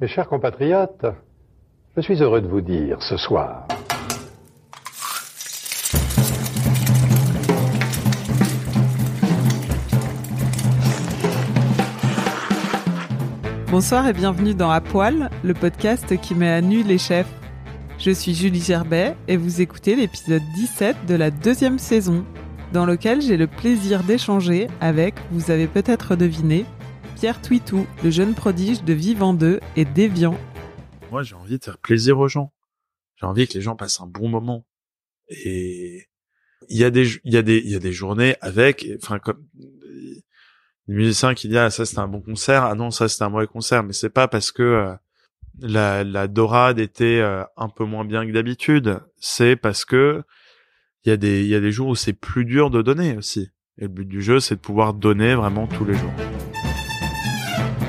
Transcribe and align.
Mes 0.00 0.08
chers 0.08 0.28
compatriotes, 0.28 1.04
je 1.94 2.00
suis 2.00 2.22
heureux 2.22 2.40
de 2.40 2.48
vous 2.48 2.62
dire 2.62 3.02
ce 3.02 3.18
soir 3.18 3.68
Bonsoir 13.70 14.08
et 14.08 14.14
bienvenue 14.14 14.54
dans 14.54 14.70
À 14.70 14.80
Poil, 14.80 15.28
le 15.44 15.52
podcast 15.52 16.18
qui 16.18 16.34
met 16.34 16.48
à 16.48 16.62
nu 16.62 16.82
les 16.82 16.96
chefs. 16.96 17.30
Je 17.98 18.10
suis 18.10 18.32
Julie 18.32 18.62
Gerbet 18.62 19.14
et 19.28 19.36
vous 19.36 19.60
écoutez 19.60 19.96
l'épisode 19.96 20.40
17 20.54 20.96
de 21.08 21.14
la 21.14 21.30
deuxième 21.30 21.78
saison, 21.78 22.24
dans 22.72 22.86
lequel 22.86 23.20
j'ai 23.20 23.36
le 23.36 23.48
plaisir 23.48 24.02
d'échanger 24.02 24.68
avec, 24.80 25.16
vous 25.30 25.50
avez 25.50 25.66
peut-être 25.66 26.16
deviné, 26.16 26.64
Pierre 27.20 27.42
Twitou, 27.42 27.86
le 28.02 28.10
jeune 28.10 28.32
prodige 28.32 28.82
de 28.82 28.94
Vivant 28.94 29.34
2 29.34 29.60
et 29.76 29.84
Déviant. 29.84 30.38
Moi, 31.10 31.22
j'ai 31.22 31.34
envie 31.34 31.58
de 31.58 31.62
faire 31.62 31.76
plaisir 31.76 32.18
aux 32.18 32.28
gens. 32.28 32.50
J'ai 33.16 33.26
envie 33.26 33.46
que 33.46 33.52
les 33.52 33.60
gens 33.60 33.76
passent 33.76 34.00
un 34.00 34.06
bon 34.06 34.30
moment. 34.30 34.64
Et 35.28 36.08
il 36.70 36.78
y 36.78 36.82
a 36.82 36.88
des, 36.88 37.20
il 37.24 37.34
y 37.34 37.36
a 37.36 37.42
des, 37.42 37.58
il 37.58 37.70
y 37.70 37.74
a 37.74 37.78
des 37.78 37.92
journées 37.92 38.36
avec, 38.40 38.86
enfin, 39.02 39.18
comme, 39.18 39.46
les 40.88 40.94
musiciens 40.94 41.34
qui 41.34 41.48
disent, 41.48 41.58
ah, 41.58 41.68
ça 41.68 41.84
c'était 41.84 41.98
un 41.98 42.08
bon 42.08 42.22
concert, 42.22 42.64
ah 42.64 42.74
non, 42.74 42.90
ça 42.90 43.06
c'était 43.06 43.24
un 43.24 43.28
mauvais 43.28 43.46
concert, 43.46 43.82
mais 43.82 43.92
c'est 43.92 44.08
pas 44.08 44.26
parce 44.26 44.50
que 44.50 44.62
euh, 44.62 44.94
la, 45.58 46.04
la 46.04 46.26
dorade 46.26 46.78
était 46.78 47.20
euh, 47.20 47.44
un 47.58 47.68
peu 47.68 47.84
moins 47.84 48.06
bien 48.06 48.26
que 48.26 48.32
d'habitude, 48.32 48.98
c'est 49.18 49.56
parce 49.56 49.84
que 49.84 50.22
il 51.04 51.10
y 51.10 51.12
a 51.12 51.18
des, 51.18 51.42
il 51.42 51.48
y 51.48 51.54
a 51.54 51.60
des 51.60 51.70
jours 51.70 51.88
où 51.88 51.94
c'est 51.94 52.14
plus 52.14 52.46
dur 52.46 52.70
de 52.70 52.80
donner 52.80 53.14
aussi. 53.18 53.50
Et 53.76 53.82
le 53.82 53.88
but 53.88 54.08
du 54.08 54.22
jeu, 54.22 54.40
c'est 54.40 54.54
de 54.54 54.60
pouvoir 54.60 54.94
donner 54.94 55.34
vraiment 55.34 55.66
tous 55.66 55.84
les 55.84 55.94
jours. 55.94 56.14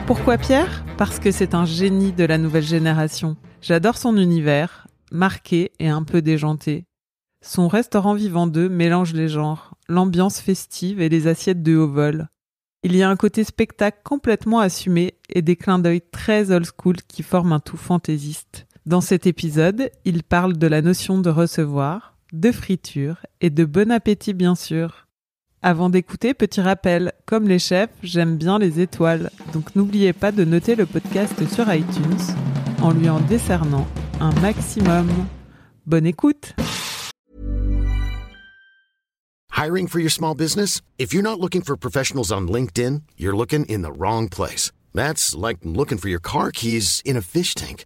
Pourquoi 0.07 0.37
Pierre? 0.37 0.83
Parce 0.97 1.19
que 1.19 1.31
c'est 1.31 1.55
un 1.55 1.65
génie 1.65 2.11
de 2.11 2.25
la 2.25 2.37
nouvelle 2.37 2.63
génération. 2.63 3.37
J'adore 3.61 3.97
son 3.97 4.17
univers, 4.17 4.87
marqué 5.11 5.71
et 5.79 5.87
un 5.89 6.03
peu 6.03 6.21
déjanté. 6.21 6.85
Son 7.41 7.67
restaurant 7.67 8.13
vivant 8.13 8.45
2 8.47 8.69
mélange 8.69 9.13
les 9.13 9.27
genres, 9.27 9.75
l'ambiance 9.87 10.39
festive 10.39 11.01
et 11.01 11.09
les 11.09 11.27
assiettes 11.27 11.63
de 11.63 11.75
haut 11.75 11.87
vol. 11.87 12.27
Il 12.83 12.95
y 12.95 13.03
a 13.03 13.09
un 13.09 13.15
côté 13.15 13.43
spectacle 13.43 13.99
complètement 14.03 14.59
assumé 14.59 15.15
et 15.29 15.41
des 15.41 15.55
clins 15.55 15.79
d'œil 15.79 16.01
très 16.11 16.51
old 16.51 16.65
school 16.65 16.97
qui 17.07 17.23
forment 17.23 17.53
un 17.53 17.59
tout 17.59 17.77
fantaisiste. 17.77 18.67
Dans 18.85 19.01
cet 19.01 19.27
épisode, 19.27 19.91
il 20.03 20.23
parle 20.23 20.57
de 20.57 20.67
la 20.67 20.81
notion 20.81 21.19
de 21.19 21.29
recevoir, 21.29 22.15
de 22.33 22.51
friture 22.51 23.17
et 23.39 23.49
de 23.49 23.65
bon 23.65 23.91
appétit 23.91 24.33
bien 24.33 24.55
sûr. 24.55 25.07
Avant 25.63 25.91
d'écouter, 25.91 26.33
petit 26.33 26.59
rappel, 26.59 27.11
comme 27.27 27.47
les 27.47 27.59
chefs, 27.59 27.91
j'aime 28.01 28.35
bien 28.35 28.57
les 28.57 28.79
étoiles, 28.79 29.29
donc 29.53 29.75
n'oubliez 29.75 30.11
pas 30.11 30.31
de 30.31 30.43
noter 30.43 30.73
le 30.73 30.87
podcast 30.87 31.35
sur 31.53 31.71
iTunes 31.71 32.17
en 32.81 32.91
lui 32.91 33.07
en 33.09 33.19
décernant 33.19 33.85
un 34.19 34.31
maximum. 34.41 35.07
Bonne 35.85 36.07
écoute 36.07 36.55
Hiring 39.55 39.87
for 39.87 39.99
your 39.99 40.09
small 40.09 40.33
business? 40.33 40.81
If 40.97 41.13
you're 41.13 41.21
not 41.21 41.39
looking 41.39 41.61
for 41.61 41.77
professionals 41.77 42.31
on 42.31 42.47
LinkedIn, 42.47 43.03
you're 43.15 43.35
looking 43.37 43.63
in 43.65 43.83
the 43.83 43.91
wrong 43.95 44.29
place. 44.29 44.71
That's 44.95 45.35
like 45.35 45.59
looking 45.63 45.99
for 45.99 46.09
your 46.09 46.19
car 46.19 46.49
keys 46.49 47.03
in 47.05 47.15
a 47.15 47.21
fish 47.21 47.53
tank. 47.53 47.85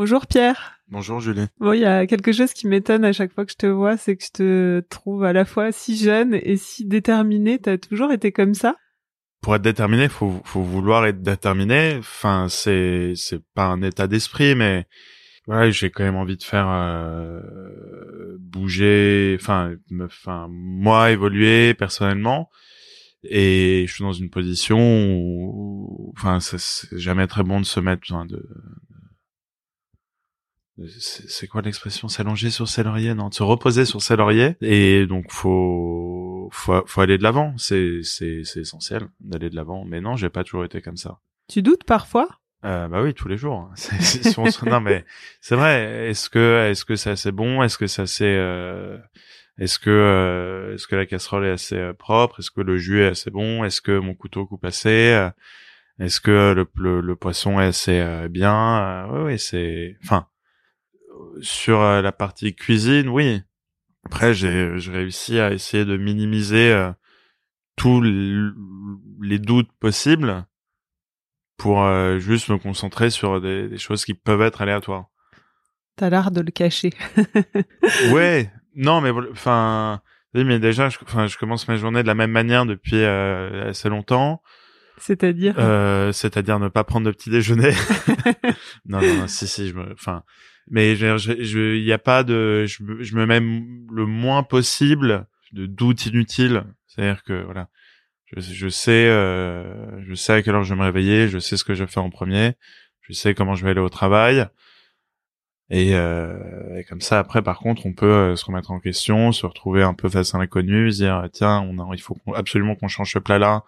Bonjour 0.00 0.26
Pierre 0.26 0.80
Bonjour 0.88 1.20
Julie. 1.20 1.44
Bon, 1.58 1.74
il 1.74 1.80
y 1.80 1.84
a 1.84 2.06
quelque 2.06 2.32
chose 2.32 2.54
qui 2.54 2.66
m'étonne 2.66 3.04
à 3.04 3.12
chaque 3.12 3.34
fois 3.34 3.44
que 3.44 3.52
je 3.52 3.58
te 3.58 3.66
vois, 3.66 3.98
c'est 3.98 4.16
que 4.16 4.24
je 4.24 4.30
te 4.30 4.80
trouve 4.88 5.24
à 5.24 5.34
la 5.34 5.44
fois 5.44 5.72
si 5.72 5.94
jeune 5.94 6.40
et 6.42 6.56
si 6.56 6.86
déterminé. 6.86 7.58
T'as 7.58 7.76
toujours 7.76 8.10
été 8.10 8.32
comme 8.32 8.54
ça? 8.54 8.76
Pour 9.42 9.54
être 9.54 9.60
déterminé, 9.60 10.08
faut 10.08 10.40
faut 10.46 10.62
vouloir 10.62 11.04
être 11.04 11.20
déterminé. 11.20 11.96
Enfin, 11.98 12.46
c'est 12.48 13.12
c'est 13.14 13.42
pas 13.52 13.66
un 13.66 13.82
état 13.82 14.06
d'esprit, 14.06 14.54
mais 14.54 14.86
voilà, 15.46 15.70
j'ai 15.70 15.90
quand 15.90 16.04
même 16.04 16.16
envie 16.16 16.38
de 16.38 16.44
faire 16.44 16.68
euh, 16.70 18.38
bouger, 18.38 19.36
enfin, 19.38 19.74
enfin 20.02 20.46
moi 20.48 21.10
évoluer 21.10 21.74
personnellement. 21.74 22.48
Et 23.22 23.84
je 23.86 23.92
suis 23.92 24.02
dans 24.02 24.14
une 24.14 24.30
position 24.30 24.78
où, 24.78 26.14
enfin, 26.16 26.40
c'est 26.40 26.98
jamais 26.98 27.26
très 27.26 27.42
bon 27.42 27.60
de 27.60 27.66
se 27.66 27.80
mettre 27.80 28.00
de 28.26 28.48
c'est 30.88 31.46
quoi 31.46 31.62
l'expression? 31.62 32.08
S'allonger 32.08 32.50
sur 32.50 32.68
ses 32.68 32.82
lauriers? 32.82 33.14
Non 33.14 33.30
se 33.30 33.42
reposer 33.42 33.84
sur 33.84 34.02
ses 34.02 34.16
lauriers. 34.16 34.56
Et 34.60 35.06
donc 35.06 35.26
faut 35.30 36.48
faut, 36.52 36.82
faut 36.86 37.00
aller 37.00 37.18
de 37.18 37.22
l'avant. 37.22 37.54
C'est 37.58 38.00
c'est 38.02 38.42
c'est 38.44 38.60
essentiel 38.60 39.08
d'aller 39.20 39.50
de 39.50 39.56
l'avant. 39.56 39.84
Mais 39.84 40.00
non 40.00 40.16
j'ai 40.16 40.30
pas 40.30 40.44
toujours 40.44 40.64
été 40.64 40.80
comme 40.80 40.96
ça. 40.96 41.18
Tu 41.48 41.62
doutes 41.62 41.84
parfois? 41.84 42.28
Euh, 42.64 42.88
bah 42.88 43.02
oui 43.02 43.14
tous 43.14 43.28
les 43.28 43.38
jours. 43.38 43.70
C'est, 43.74 44.02
c'est, 44.02 44.62
non 44.66 44.80
mais 44.80 45.04
c'est 45.40 45.56
vrai. 45.56 46.10
Est-ce 46.10 46.28
que 46.28 46.68
est-ce 46.70 46.84
que 46.84 46.94
c'est 46.94 47.10
assez 47.10 47.32
bon? 47.32 47.62
Est-ce 47.62 47.78
que 47.78 47.86
c'est 47.86 48.02
assez 48.02 48.24
euh... 48.26 48.98
est-ce 49.58 49.78
que 49.78 49.88
euh... 49.90 50.74
est-ce 50.74 50.86
que 50.86 50.94
la 50.94 51.06
casserole 51.06 51.46
est 51.46 51.50
assez 51.50 51.76
euh, 51.76 51.94
propre? 51.94 52.40
Est-ce 52.40 52.50
que 52.50 52.60
le 52.60 52.76
jus 52.76 53.00
est 53.02 53.06
assez 53.08 53.30
bon? 53.30 53.64
Est-ce 53.64 53.80
que 53.80 53.98
mon 53.98 54.14
couteau 54.14 54.44
coupe 54.44 54.64
assez? 54.66 55.28
Est-ce 55.98 56.20
que 56.20 56.52
le, 56.54 56.66
le, 56.76 57.00
le 57.00 57.16
poisson 57.16 57.60
est 57.60 57.66
assez 57.66 57.98
euh, 57.98 58.28
bien? 58.28 59.06
Oui 59.10 59.20
oui 59.32 59.38
c'est 59.38 59.96
enfin 60.04 60.26
sur 61.40 61.80
euh, 61.80 62.02
la 62.02 62.12
partie 62.12 62.54
cuisine, 62.54 63.08
oui. 63.08 63.42
Après, 64.04 64.34
j'ai 64.34 64.72
réussi 64.90 65.38
à 65.38 65.52
essayer 65.52 65.84
de 65.84 65.96
minimiser 65.96 66.72
euh, 66.72 66.90
tous 67.76 68.00
les 68.00 69.38
doutes 69.38 69.70
possibles 69.78 70.46
pour 71.58 71.84
euh, 71.84 72.18
juste 72.18 72.48
me 72.48 72.56
concentrer 72.56 73.10
sur 73.10 73.40
des, 73.40 73.76
choses 73.76 74.04
qui 74.04 74.14
peuvent 74.14 74.40
être 74.40 74.62
aléatoires. 74.62 75.06
T'as 75.96 76.08
l'art 76.08 76.30
de 76.30 76.40
le 76.40 76.50
cacher. 76.50 76.94
ouais, 78.12 78.50
non, 78.74 79.02
mais 79.02 79.10
enfin, 79.30 80.00
oui, 80.34 80.44
mais 80.44 80.58
déjà, 80.58 80.88
je, 80.88 80.98
je 81.26 81.36
commence 81.36 81.68
ma 81.68 81.76
journée 81.76 82.02
de 82.02 82.06
la 82.06 82.14
même 82.14 82.30
manière 82.30 82.64
depuis 82.64 83.04
assez 83.04 83.90
longtemps. 83.90 84.42
C'est-à-dire? 84.96 85.56
C'est-à-dire 86.14 86.58
ne 86.58 86.68
pas 86.68 86.84
prendre 86.84 87.06
de 87.06 87.12
petit 87.12 87.28
déjeuner. 87.28 87.74
non, 88.86 89.00
non, 89.02 89.14
non, 89.14 89.28
si, 89.28 89.46
si, 89.46 89.68
je 89.68 89.74
me, 89.74 89.92
enfin, 89.92 90.22
mais 90.70 90.92
il 90.92 91.82
y 91.82 91.92
a 91.92 91.98
pas 91.98 92.22
de 92.22 92.64
je, 92.66 92.82
je, 93.00 93.16
me 93.16 93.26
mets 93.26 93.40
le 93.40 94.06
moins 94.06 94.44
possible 94.44 95.26
de 95.52 95.66
doutes 95.66 96.06
inutiles. 96.06 96.64
C'est 96.86 97.02
à 97.02 97.12
dire 97.12 97.22
que 97.24 97.42
voilà. 97.42 97.68
Je, 98.36 98.68
sais 98.68 99.08
euh, 99.08 100.00
je 100.04 100.14
sais 100.14 100.32
à 100.32 100.42
quelle 100.42 100.54
heure 100.54 100.62
je 100.62 100.72
vais 100.72 100.78
me 100.78 100.84
réveiller 100.84 101.26
je 101.26 101.40
sais 101.40 101.56
ce 101.56 101.64
que 101.64 101.74
je 101.74 101.82
vais 101.82 101.90
faire 101.90 102.04
en 102.04 102.10
premier 102.10 102.52
je 103.00 103.12
sais 103.12 103.34
comment 103.34 103.56
je 103.56 103.64
vais 103.64 103.72
aller 103.72 103.80
au 103.80 103.88
travail. 103.88 104.46
Et, 105.68 105.96
euh, 105.96 106.78
et 106.78 106.84
comme 106.84 107.00
ça 107.00 107.18
après 107.18 107.42
par 107.42 107.58
contre 107.58 107.86
on 107.86 107.92
peut 107.92 108.06
euh, 108.06 108.36
se 108.36 108.44
remettre 108.44 108.70
en 108.70 108.78
question 108.78 109.32
se 109.32 109.46
retrouver 109.46 109.82
un 109.82 109.94
peu 109.94 110.08
face 110.08 110.34
à 110.34 110.38
l'inconnu 110.38 110.92
se 110.92 110.98
dire 110.98 111.28
tiens 111.32 111.60
on 111.68 111.78
a, 111.78 111.94
il 111.94 112.00
faut 112.00 112.16
absolument 112.34 112.76
qu'on 112.76 112.88
change 112.88 113.12
ce 113.12 113.18
plat 113.18 113.38
là 113.38 113.64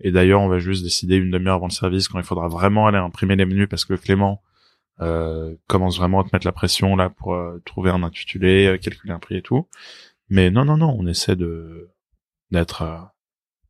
et 0.00 0.12
d'ailleurs 0.12 0.42
on 0.42 0.48
va 0.48 0.58
juste 0.58 0.82
décider 0.82 1.16
une 1.16 1.30
demi-heure 1.30 1.56
avant 1.56 1.68
le 1.68 1.72
service 1.72 2.08
quand 2.08 2.18
il 2.18 2.24
faudra 2.24 2.48
vraiment 2.48 2.86
aller 2.86 2.98
imprimer 2.98 3.36
les 3.36 3.46
menus 3.46 3.68
parce 3.68 3.86
que 3.86 3.94
Clément 3.94 4.42
euh, 5.00 5.54
commence 5.66 5.98
vraiment 5.98 6.20
à 6.20 6.24
te 6.24 6.30
mettre 6.32 6.46
la 6.46 6.52
pression 6.52 6.96
là 6.96 7.10
pour 7.10 7.34
euh, 7.34 7.60
trouver 7.64 7.90
un 7.90 8.02
intitulé, 8.02 8.66
euh, 8.66 8.78
calculer 8.78 9.12
un 9.12 9.18
prix 9.18 9.36
et 9.36 9.42
tout. 9.42 9.68
Mais 10.28 10.50
non, 10.50 10.64
non, 10.64 10.76
non, 10.76 10.94
on 10.98 11.06
essaie 11.06 11.36
de 11.36 11.90
d'être, 12.50 12.82
euh, 12.82 12.98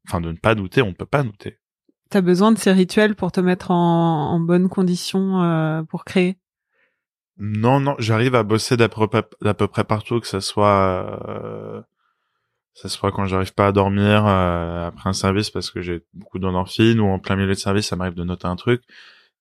enfin 0.08 0.20
de 0.20 0.32
ne 0.32 0.36
pas 0.36 0.54
douter, 0.54 0.82
on 0.82 0.92
peut 0.92 1.06
pas 1.06 1.22
douter. 1.22 1.58
T'as 2.10 2.20
besoin 2.20 2.52
de 2.52 2.58
ces 2.58 2.72
rituels 2.72 3.14
pour 3.14 3.32
te 3.32 3.40
mettre 3.40 3.70
en, 3.70 4.32
en 4.32 4.40
bonne 4.40 4.68
condition 4.68 5.86
pour 5.88 6.04
créer? 6.04 6.36
Non, 7.38 7.80
non, 7.80 7.94
j'arrive 7.98 8.34
à 8.34 8.42
bosser 8.42 8.76
d'à 8.76 8.90
peu, 8.90 9.08
peu, 9.08 9.66
près 9.68 9.84
partout, 9.84 10.20
que 10.20 10.26
ça 10.26 10.42
soit, 10.42 11.86
ça 12.74 12.90
soit 12.90 13.12
quand 13.12 13.24
j'arrive 13.24 13.54
pas 13.54 13.68
à 13.68 13.72
dormir 13.72 14.26
après 14.26 15.08
un 15.08 15.14
service 15.14 15.48
parce 15.48 15.70
que 15.70 15.80
j'ai 15.80 16.02
beaucoup 16.12 16.38
d'endorphines 16.38 17.00
ou 17.00 17.06
en 17.06 17.18
plein 17.18 17.36
milieu 17.36 17.48
de 17.48 17.54
service, 17.54 17.86
ça 17.86 17.96
m'arrive 17.96 18.14
de 18.14 18.24
noter 18.24 18.46
un 18.46 18.56
truc 18.56 18.82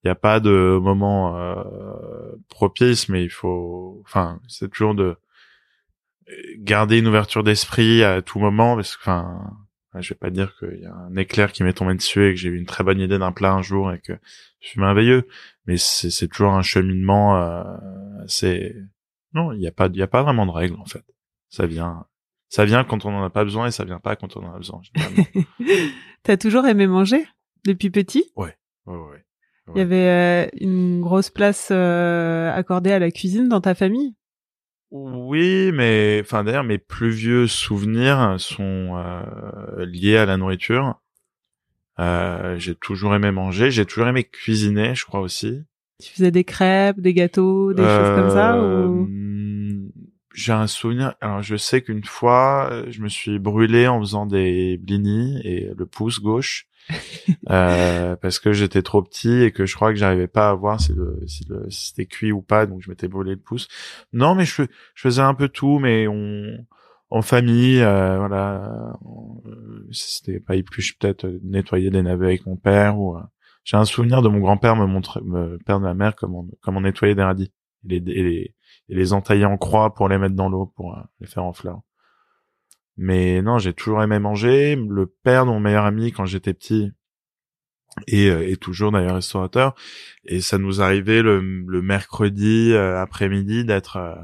il 0.04 0.08
n'y 0.08 0.12
a 0.12 0.16
pas 0.16 0.40
de 0.40 0.80
moment 0.82 1.38
euh, 1.38 2.36
propice, 2.50 3.08
mais 3.10 3.24
il 3.24 3.30
faut, 3.30 4.02
enfin, 4.06 4.40
c'est 4.48 4.70
toujours 4.70 4.96
de 4.96 5.16
garder 6.58 7.00
une 7.00 7.08
ouverture 7.08 7.44
d'esprit 7.44 8.04
à 8.04 8.22
tout 8.22 8.40
moment, 8.40 8.76
parce 8.76 8.96
que, 8.96 9.02
enfin, 9.02 9.52
je 10.00 10.10
vais 10.14 10.18
pas 10.18 10.30
dire 10.30 10.56
qu'il 10.58 10.80
y 10.82 10.86
a 10.86 10.94
un 10.94 11.16
éclair 11.18 11.52
qui 11.52 11.64
m'est 11.64 11.74
tombé 11.74 11.94
dessus 11.94 12.28
et 12.28 12.34
que 12.34 12.40
j'ai 12.40 12.50
eu 12.50 12.58
une 12.58 12.66
très 12.66 12.84
bonne 12.84 13.00
idée 13.00 13.20
d'un 13.20 13.32
plat 13.32 13.54
un 13.54 13.62
jour 13.62 13.92
et 13.92 14.00
que 14.00 14.14
je 14.62 14.68
suis 14.70 14.80
merveilleux, 14.80 15.28
mais 15.66 15.78
c'est 15.78 16.28
toujours 16.28 16.54
un 16.54 16.62
cheminement 16.62 17.38
euh, 17.38 17.64
assez, 18.24 18.76
non, 19.34 19.52
il 19.52 19.60
n'y 19.60 19.68
a 19.68 19.72
pas, 19.72 19.88
il 19.88 19.98
y 19.98 20.02
a 20.02 20.08
pas 20.08 20.24
vraiment 20.24 20.46
de 20.46 20.52
règles 20.52 20.80
en 20.80 20.86
fait. 20.86 21.04
Ça 21.50 21.68
vient, 21.68 22.06
ça 22.48 22.66
vient 22.66 22.84
quand 22.84 23.06
on 23.06 23.14
en 23.14 23.24
a 23.24 23.30
pas 23.30 23.44
besoin 23.44 23.68
et 23.68 23.72
ça 23.72 23.84
vient 23.84 24.00
pas 24.00 24.16
quand 24.16 24.38
on 24.38 24.46
en 24.46 24.54
a 24.54 24.58
besoin. 24.58 24.82
T'as 26.24 26.38
toujours 26.38 26.66
aimé 26.66 26.88
manger 26.88 27.26
depuis 27.66 27.90
petit? 27.90 28.32
Ouais, 28.36 28.56
ouais, 28.86 28.98
ouais. 28.98 29.21
Il 29.76 29.80
y 29.80 29.82
avait 29.82 30.08
euh, 30.08 30.48
une 30.60 31.02
grosse 31.02 31.30
place 31.30 31.70
euh, 31.72 32.52
accordée 32.52 32.92
à 32.92 33.00
la 33.00 33.12
cuisine 33.12 33.48
dans 33.50 33.62
ta 33.62 33.74
famille? 33.76 34.16
Oui, 34.92 35.72
mais 35.74 36.20
enfin 36.22 36.44
d'ailleurs 36.44 36.66
mes 36.66 36.78
plus 36.78 37.12
vieux 37.12 37.48
souvenirs 37.48 38.36
sont 38.40 38.98
euh, 38.98 39.86
liés 39.86 40.18
à 40.18 40.26
la 40.26 40.36
nourriture. 40.36 41.00
Euh, 42.00 42.58
j'ai 42.58 42.76
toujours 42.76 43.16
aimé 43.16 43.32
manger, 43.32 43.72
j'ai 43.72 43.86
toujours 43.86 44.08
aimé 44.08 44.26
cuisiner, 44.26 44.94
je 44.96 45.06
crois 45.06 45.22
aussi. 45.22 45.62
Tu 46.04 46.12
faisais 46.12 46.32
des 46.32 46.44
crêpes, 46.44 47.00
des 47.00 47.14
gâteaux, 47.14 47.74
des 47.74 47.84
choses 47.84 48.16
comme 48.16 48.32
ça 48.32 48.58
Euh, 48.58 48.88
ou... 48.88 49.06
hmm, 49.08 49.92
J'ai 50.34 50.52
un 50.52 50.68
souvenir. 50.68 51.14
Alors 51.22 51.42
je 51.42 51.56
sais 51.56 51.82
qu'une 51.82 52.04
fois, 52.04 52.70
euh, 52.72 52.86
je 52.90 53.02
me 53.02 53.08
suis 53.08 53.40
brûlé 53.40 53.88
en 53.88 54.00
faisant 54.02 54.26
des 54.26 54.78
blinis 54.78 55.40
et 55.46 55.72
le 55.74 55.86
pouce 55.86 56.20
gauche 56.20 56.66
euh, 57.50 58.16
parce 58.16 58.40
que 58.40 58.54
j'étais 58.54 58.82
trop 58.82 59.02
petit 59.02 59.44
et 59.44 59.52
que 59.52 59.66
je 59.66 59.76
crois 59.76 59.92
que 59.92 59.98
j'arrivais 59.98 60.28
pas 60.28 60.50
à 60.50 60.54
voir 60.54 60.80
si 60.80 60.94
le 60.94 61.20
si 61.28 61.46
le 61.50 61.70
si 61.70 61.90
c'était 61.90 62.06
cuit 62.06 62.32
ou 62.32 62.42
pas, 62.42 62.66
donc 62.66 62.82
je 62.82 62.90
m'étais 62.90 63.08
brûlé 63.08 63.32
le 63.32 63.40
pouce. 63.40 63.68
Non, 64.14 64.36
mais 64.36 64.46
je 64.46 64.64
je 64.96 65.02
faisais 65.02 65.22
un 65.22 65.34
peu 65.34 65.50
tout, 65.50 65.80
mais 65.80 66.08
on 66.08 66.66
en 67.12 67.22
famille, 67.22 67.82
euh, 67.82 68.18
voilà, 68.18 68.96
euh, 69.46 69.88
c'était 69.92 70.40
pas 70.40 70.54
plus 70.64 70.94
peut-être 70.94 71.28
nettoyer 71.44 71.90
des 71.90 72.02
navets 72.02 72.28
avec 72.28 72.46
mon 72.46 72.56
père 72.56 72.98
ou 72.98 73.18
euh, 73.18 73.22
j'ai 73.64 73.78
un 73.78 73.86
souvenir 73.86 74.22
de 74.22 74.30
mon 74.30 74.40
grand-père 74.40 74.76
me 74.76 74.86
montrer, 74.86 75.22
me 75.22 75.58
père 75.66 75.80
de 75.80 75.84
ma 75.84 75.94
mère 75.94 76.16
comment 76.16 76.48
comment 76.62 76.82
nettoyer 76.82 77.14
des 77.14 77.24
radis 77.24 77.52
et 77.90 78.00
les, 78.00 78.12
et 78.12 78.24
les 78.24 78.56
et 78.90 78.96
les 78.96 79.14
entailler 79.14 79.46
en 79.46 79.58
croix 79.58 79.94
pour 79.94 80.10
les 80.10 80.18
mettre 80.18 80.36
dans 80.36 80.50
l'eau 80.50 80.72
pour 80.76 80.98
euh, 80.98 81.02
les 81.20 81.28
faire 81.28 81.44
en 81.44 81.54
fleurs. 81.54 81.82
Mais 82.98 83.42
non, 83.42 83.58
j'ai 83.58 83.74
toujours 83.74 84.04
aimé 84.04 84.20
manger. 84.20 84.76
Le 84.76 85.08
père 85.08 85.46
de 85.46 85.52
mon 85.52 85.60
meilleur 85.60 85.86
ami 85.86 86.12
quand 86.12 86.26
j'étais 86.26 86.54
petit 86.54 86.92
et 88.08 88.30
euh, 88.30 88.56
toujours 88.56 88.92
d'ailleurs 88.92 89.16
restaurateur. 89.16 89.76
Et 90.26 90.42
ça 90.42 90.58
nous 90.58 90.82
arrivait 90.82 91.22
le, 91.22 91.40
le 91.40 91.82
mercredi 91.82 92.72
euh, 92.72 93.02
après-midi 93.02 93.66
d'être 93.66 93.98
euh, 93.98 94.16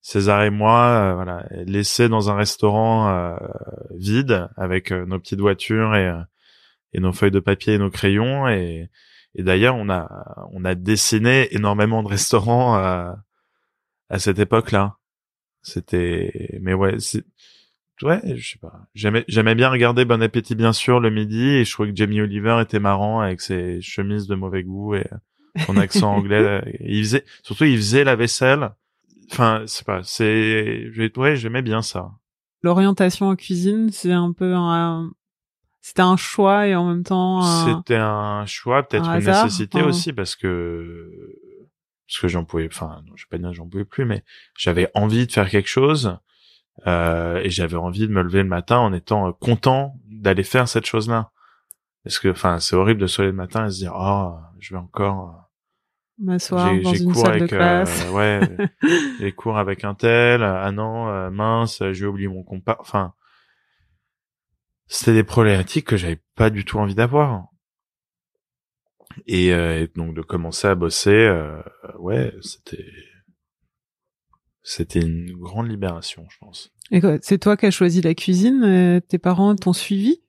César 0.00 0.42
et 0.42 0.50
moi, 0.50 1.12
voilà, 1.14 1.46
laissés 1.50 2.08
dans 2.08 2.30
un 2.30 2.36
restaurant 2.36 3.36
vide 3.90 4.48
avec 4.56 4.90
nos 4.90 5.18
petites 5.18 5.40
voitures 5.40 5.94
et, 5.96 6.10
et 6.94 7.00
nos 7.00 7.12
feuilles 7.12 7.32
de 7.32 7.40
papier 7.40 7.74
et 7.74 7.78
nos 7.78 7.90
crayons. 7.90 8.48
Et, 8.48 8.88
et 9.34 9.42
d'ailleurs, 9.42 9.74
on 9.76 9.90
a 9.90 10.46
on 10.52 10.64
a 10.64 10.74
dessiné 10.74 11.54
énormément 11.54 12.02
de 12.02 12.08
restaurants 12.08 12.78
euh, 12.78 13.12
à 14.08 14.18
cette 14.18 14.38
époque-là. 14.38 14.96
C'était, 15.60 16.58
mais 16.62 16.72
ouais, 16.72 16.96
ouais, 18.02 18.20
je 18.36 18.50
sais 18.52 18.58
pas. 18.58 18.72
J'aimais, 18.94 19.24
j'aimais 19.28 19.54
bien 19.54 19.68
regarder 19.70 20.04
Bon 20.04 20.22
Appétit 20.22 20.54
bien 20.54 20.72
sûr 20.72 21.00
le 21.00 21.10
midi 21.10 21.42
et 21.42 21.64
je 21.64 21.72
trouvais 21.72 21.90
que 21.90 21.96
Jamie 21.96 22.20
Oliver 22.20 22.58
était 22.62 22.78
marrant 22.80 23.20
avec 23.20 23.40
ses 23.40 23.80
chemises 23.80 24.26
de 24.26 24.34
mauvais 24.34 24.62
goût 24.62 24.94
et 24.94 25.06
son 25.66 25.76
accent 25.76 26.12
anglais. 26.16 26.78
Il 26.80 27.02
faisait, 27.04 27.24
surtout 27.42 27.64
il 27.64 27.76
faisait 27.76 28.04
la 28.04 28.16
vaisselle. 28.16 28.70
Enfin, 29.30 29.62
c'est 29.66 29.84
pas, 29.86 30.02
c'est, 30.04 30.86
ouais, 31.16 31.36
j'aimais 31.36 31.62
bien 31.62 31.82
ça. 31.82 32.10
L'orientation 32.62 33.28
en 33.28 33.36
cuisine, 33.36 33.90
c'est 33.92 34.12
un 34.12 34.32
peu 34.32 34.54
un... 34.54 35.10
C'était 35.80 36.02
un 36.02 36.16
choix 36.16 36.66
et 36.66 36.74
en 36.74 36.88
même 36.88 37.04
temps... 37.04 37.40
un- 37.42 37.76
C'était 37.78 37.96
un 37.96 38.44
choix, 38.46 38.82
peut-être 38.82 39.08
un 39.08 39.12
une 39.20 39.28
hasard, 39.28 39.44
nécessité 39.44 39.80
aussi 39.82 40.12
parce 40.12 40.34
que 40.36 41.10
parce 42.06 42.20
que 42.20 42.28
j'en 42.28 42.44
pouvais, 42.44 42.66
enfin, 42.66 43.02
non, 43.06 43.12
je 43.16 43.24
vais 43.24 43.28
pas 43.30 43.38
dire 43.38 43.52
j'en 43.52 43.68
pouvais 43.68 43.84
plus, 43.84 44.04
mais 44.06 44.24
j'avais 44.56 44.90
envie 44.94 45.26
de 45.26 45.32
faire 45.32 45.48
quelque 45.50 45.68
chose 45.68 46.16
euh, 46.86 47.40
et 47.42 47.50
j'avais 47.50 47.76
envie 47.76 48.06
de 48.06 48.12
me 48.12 48.22
lever 48.22 48.42
le 48.42 48.48
matin 48.48 48.78
en 48.78 48.92
étant 48.92 49.28
euh, 49.28 49.32
content 49.32 49.96
d'aller 50.06 50.44
faire 50.44 50.68
cette 50.68 50.86
chose-là. 50.86 51.30
Parce 52.04 52.18
que, 52.18 52.28
enfin, 52.28 52.58
c'est 52.60 52.76
horrible 52.76 53.00
de 53.00 53.06
se 53.06 53.20
lever 53.22 53.32
le 53.32 53.36
matin 53.36 53.66
et 53.66 53.70
se 53.70 53.78
dire, 53.78 53.94
oh, 53.96 54.36
je 54.60 54.74
vais 54.74 54.80
encore, 54.80 55.48
m'asseoir 56.18 56.74
j'ai 56.74 56.80
dans 56.82 56.94
une 56.94 57.12
cours 57.12 57.26
salle 57.26 57.32
de 57.32 57.36
avec, 57.36 57.50
classe. 57.50 58.06
euh, 58.06 58.12
ouais, 58.12 58.40
j'ai 59.20 59.32
cours 59.32 59.58
avec 59.58 59.84
un 59.84 59.94
tel, 59.94 60.42
ah 60.42 60.70
non, 60.72 61.08
euh, 61.08 61.30
mince, 61.30 61.82
j'ai 61.92 62.06
oublié 62.06 62.28
mon 62.28 62.42
compas, 62.42 62.76
enfin, 62.80 63.14
c'était 64.86 65.12
des 65.14 65.24
problématiques 65.24 65.86
que 65.86 65.96
j'avais 65.96 66.20
pas 66.34 66.50
du 66.50 66.64
tout 66.64 66.78
envie 66.78 66.94
d'avoir. 66.94 67.48
Et, 69.26 69.52
euh, 69.52 69.82
et 69.82 69.90
donc 69.96 70.14
de 70.14 70.22
commencer 70.22 70.68
à 70.68 70.74
bosser, 70.74 71.10
euh, 71.10 71.60
ouais, 71.98 72.32
c'était 72.40 72.86
c'était 74.68 75.00
une 75.00 75.32
grande 75.32 75.70
libération, 75.70 76.26
je 76.28 76.36
pense. 76.38 76.70
C'est 77.22 77.38
toi 77.38 77.56
qui 77.56 77.64
as 77.64 77.70
choisi 77.70 78.02
la 78.02 78.14
cuisine 78.14 78.62
euh, 78.64 79.00
Tes 79.00 79.16
parents 79.16 79.56
t'ont 79.56 79.72
suivi? 79.72 80.20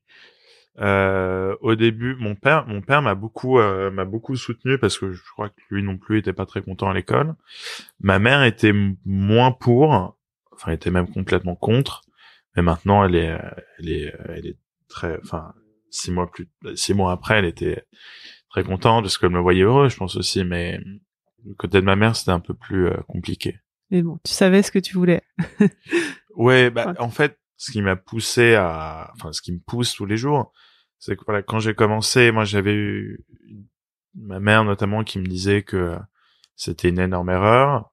Euh, 0.80 1.57
au 1.59 1.75
début, 1.75 2.15
mon 2.15 2.36
père, 2.36 2.65
mon 2.65 2.81
père 2.81 3.01
m'a 3.01 3.15
beaucoup, 3.15 3.59
euh, 3.59 3.91
m'a 3.91 4.06
beaucoup 4.06 4.38
soutenu 4.38 4.77
parce 4.77 4.97
que 4.97 5.12
je 5.12 5.21
crois 5.33 5.50
que 5.50 5.59
lui 5.69 5.83
non 5.83 5.97
plus 5.97 6.19
était 6.19 6.31
pas 6.31 6.45
très 6.45 6.62
content 6.62 6.89
à 6.89 6.94
l'école. 6.94 7.36
Ma 8.00 8.18
mère 8.18 8.44
était 8.44 8.74
moins 9.03 9.51
pour, 9.51 9.91
enfin, 10.53 10.68
elle 10.68 10.75
était 10.75 10.89
même 10.89 11.12
complètement 11.12 11.56
contre. 11.56 12.03
Mais 12.56 12.62
maintenant, 12.62 13.03
elle 13.03 13.15
est, 13.15 13.38
elle 13.80 13.89
est, 13.89 14.15
elle 14.30 14.45
est 14.45 14.57
très, 14.88 15.19
enfin, 15.21 15.53
six 15.89 16.12
mois 16.12 16.31
plus, 16.31 16.47
six 16.75 16.94
mois 16.94 17.12
après, 17.12 17.39
elle 17.39 17.45
était 17.45 17.83
très 18.50 18.63
contente 18.63 19.03
parce 19.03 19.18
qu'elle 19.18 19.31
me 19.31 19.39
voyait 19.39 19.63
heureux, 19.63 19.89
je 19.89 19.97
pense 19.97 20.15
aussi. 20.15 20.45
Mais 20.45 20.80
du 21.44 21.56
côté 21.56 21.81
de 21.81 21.86
ma 21.86 21.97
mère, 21.97 22.15
c'était 22.15 22.31
un 22.31 22.39
peu 22.39 22.53
plus 22.53 22.88
euh, 22.88 22.97
compliqué. 23.09 23.59
Mais 23.91 24.01
bon, 24.01 24.19
tu 24.24 24.31
savais 24.31 24.62
ce 24.62 24.71
que 24.71 24.80
tu 24.80 24.95
voulais. 24.95 25.24
Ouais, 26.36 26.69
bah, 26.69 26.94
en 27.00 27.09
fait, 27.09 27.38
ce 27.57 27.69
qui 27.69 27.81
m'a 27.81 27.97
poussé 27.97 28.56
à, 28.56 29.12
enfin, 29.13 29.33
ce 29.33 29.41
qui 29.41 29.51
me 29.51 29.59
pousse 29.59 29.94
tous 29.94 30.06
les 30.06 30.15
jours, 30.15 30.53
c'est 30.97 31.18
que 31.18 31.25
voilà, 31.25 31.44
quand 31.44 31.59
j'ai 31.59 31.74
commencé, 31.74 32.31
moi, 32.31 32.45
j'avais 32.45 32.74
eu 32.74 33.25
ma 34.15 34.39
mère 34.39 34.63
notamment 34.63 35.03
qui 35.03 35.19
me 35.19 35.25
disait 35.25 35.63
que 35.63 35.97
c'était 36.56 36.88
une 36.88 37.00
énorme 37.00 37.30
erreur. 37.30 37.91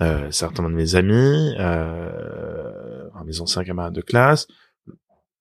Euh, 0.00 0.30
certains 0.30 0.62
de 0.62 0.74
mes 0.74 0.94
amis, 0.94 1.54
euh, 1.58 3.10
mes 3.26 3.40
anciens 3.42 3.64
camarades 3.64 3.94
de 3.94 4.00
classe, 4.00 4.46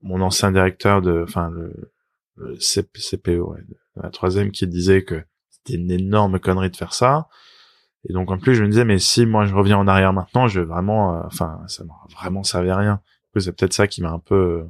mon 0.01 0.19
ancien 0.21 0.51
directeur 0.51 1.01
de, 1.01 1.23
enfin, 1.25 1.49
le, 1.49 1.93
le 2.35 2.59
CP 2.59 2.99
CPO, 2.99 3.53
ouais, 3.53 3.61
de 3.61 4.01
la 4.01 4.09
troisième 4.09 4.51
qui 4.51 4.67
disait 4.67 5.03
que 5.03 5.23
c'était 5.49 5.75
une 5.75 5.91
énorme 5.91 6.39
connerie 6.39 6.69
de 6.69 6.75
faire 6.75 6.93
ça. 6.93 7.27
Et 8.07 8.13
donc 8.13 8.31
en 8.31 8.37
plus 8.37 8.55
je 8.55 8.63
me 8.63 8.69
disais 8.69 8.85
mais 8.85 8.99
si 8.99 9.25
moi 9.25 9.45
je 9.45 9.55
reviens 9.55 9.77
en 9.77 9.87
arrière 9.87 10.13
maintenant, 10.13 10.47
je 10.47 10.59
vais 10.61 10.65
vraiment, 10.65 11.15
euh, 11.15 11.21
enfin 11.25 11.59
ça 11.67 11.83
m'aura 11.83 12.07
vraiment 12.11 12.43
servi 12.43 12.69
à 12.69 12.77
rien. 12.77 13.01
C'est 13.37 13.53
peut-être 13.55 13.73
ça 13.73 13.87
qui 13.87 14.01
m'a 14.01 14.11
un 14.11 14.19
peu, 14.19 14.35
euh, 14.35 14.63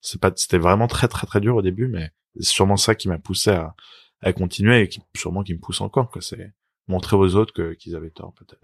c'est 0.00 0.20
pas, 0.20 0.30
c'était 0.36 0.58
vraiment 0.58 0.86
très 0.86 1.08
très 1.08 1.26
très 1.26 1.40
dur 1.40 1.56
au 1.56 1.62
début, 1.62 1.88
mais 1.88 2.10
c'est 2.36 2.50
sûrement 2.50 2.76
ça 2.76 2.94
qui 2.94 3.08
m'a 3.08 3.18
poussé 3.18 3.50
à, 3.50 3.74
à 4.20 4.32
continuer 4.32 4.82
et 4.82 4.88
qui 4.88 5.02
sûrement 5.16 5.42
qui 5.42 5.54
me 5.54 5.58
pousse 5.58 5.80
encore 5.80 6.10
que 6.10 6.20
c'est 6.20 6.52
montrer 6.88 7.16
aux 7.16 7.36
autres 7.36 7.52
que 7.52 7.74
qu'ils 7.74 7.94
avaient 7.96 8.10
tort 8.10 8.34
peut-être. 8.34 8.60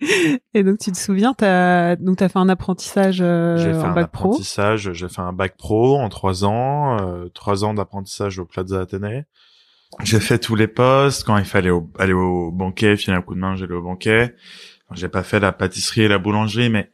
et 0.54 0.62
donc 0.62 0.78
tu 0.78 0.92
te 0.92 0.98
souviens, 0.98 1.34
t'as 1.34 1.96
donc 1.96 2.18
t'as 2.18 2.28
fait 2.28 2.38
un 2.38 2.48
apprentissage 2.48 3.20
euh, 3.20 3.56
j'ai 3.56 3.72
fait 3.72 3.78
en 3.78 3.90
un 3.90 3.94
bac 3.94 4.10
pro? 4.10 4.28
apprentissage, 4.28 4.92
j'ai 4.92 5.08
fait 5.08 5.20
un 5.20 5.32
bac 5.32 5.56
pro 5.56 5.98
en 5.98 6.08
trois 6.08 6.44
ans, 6.44 6.98
euh, 7.00 7.28
trois 7.28 7.64
ans 7.64 7.74
d'apprentissage 7.74 8.38
au 8.38 8.44
Plaza 8.44 8.80
Athénée. 8.80 9.24
J'ai 10.00 10.20
fait 10.20 10.38
tous 10.38 10.56
les 10.56 10.68
postes 10.68 11.24
quand 11.24 11.36
il 11.38 11.44
fallait 11.44 11.70
au- 11.70 11.90
aller 11.98 12.12
au 12.12 12.50
banquet, 12.50 12.96
filer 12.96 13.16
un 13.16 13.22
coup 13.22 13.34
de 13.34 13.40
main, 13.40 13.56
j'allais 13.56 13.74
au 13.74 13.82
banquet. 13.82 14.34
J'ai 14.94 15.08
pas 15.08 15.22
fait 15.22 15.40
la 15.40 15.52
pâtisserie 15.52 16.02
et 16.02 16.08
la 16.08 16.18
boulangerie, 16.18 16.68
mais 16.70 16.90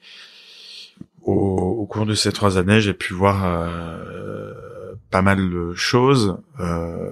au, 1.22 1.32
au 1.34 1.86
cours 1.86 2.06
de 2.06 2.14
ces 2.14 2.32
trois 2.32 2.58
années, 2.58 2.80
j'ai 2.80 2.94
pu 2.94 3.12
voir 3.14 3.44
euh, 3.44 4.94
pas 5.10 5.22
mal 5.22 5.50
de 5.50 5.72
choses. 5.74 6.38
Euh, 6.60 7.10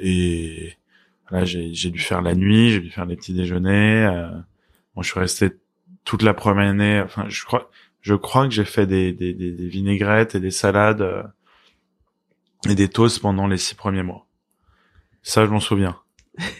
et 0.00 0.74
là, 1.30 1.44
j'ai 1.44 1.72
j'ai 1.74 1.90
dû 1.90 1.98
faire 1.98 2.22
la 2.22 2.34
nuit, 2.34 2.70
j'ai 2.70 2.80
dû 2.80 2.90
faire 2.90 3.06
les 3.06 3.16
petits 3.16 3.34
déjeuners. 3.34 4.06
Euh, 4.06 4.28
bon, 4.94 5.02
je 5.02 5.10
suis 5.10 5.20
resté 5.20 5.50
toute 6.04 6.22
la 6.22 6.34
première 6.34 6.68
année. 6.70 7.00
Enfin, 7.00 7.26
je 7.28 7.44
crois, 7.44 7.70
je 8.00 8.14
crois 8.14 8.48
que 8.48 8.54
j'ai 8.54 8.64
fait 8.64 8.86
des, 8.86 9.12
des, 9.12 9.32
des, 9.34 9.50
des 9.52 9.66
vinaigrettes 9.68 10.34
et 10.34 10.40
des 10.40 10.50
salades 10.50 11.02
euh, 11.02 11.22
et 12.68 12.74
des 12.74 12.88
toasts 12.88 13.20
pendant 13.20 13.46
les 13.46 13.58
six 13.58 13.74
premiers 13.74 14.02
mois. 14.02 14.26
Ça, 15.22 15.44
je 15.46 15.50
m'en 15.50 15.60
souviens. 15.60 15.96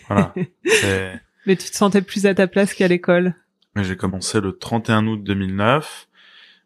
Voilà. 0.09 0.33
Mais 1.47 1.57
tu 1.57 1.71
te 1.71 1.77
sentais 1.77 2.03
plus 2.03 2.27
à 2.27 2.35
ta 2.35 2.47
place 2.47 2.75
qu'à 2.75 2.87
l'école. 2.89 3.35
Mais 3.75 3.85
J'ai 3.85 3.97
commencé 3.97 4.41
le 4.41 4.57
31 4.57 5.07
août 5.07 5.23
2009. 5.23 6.09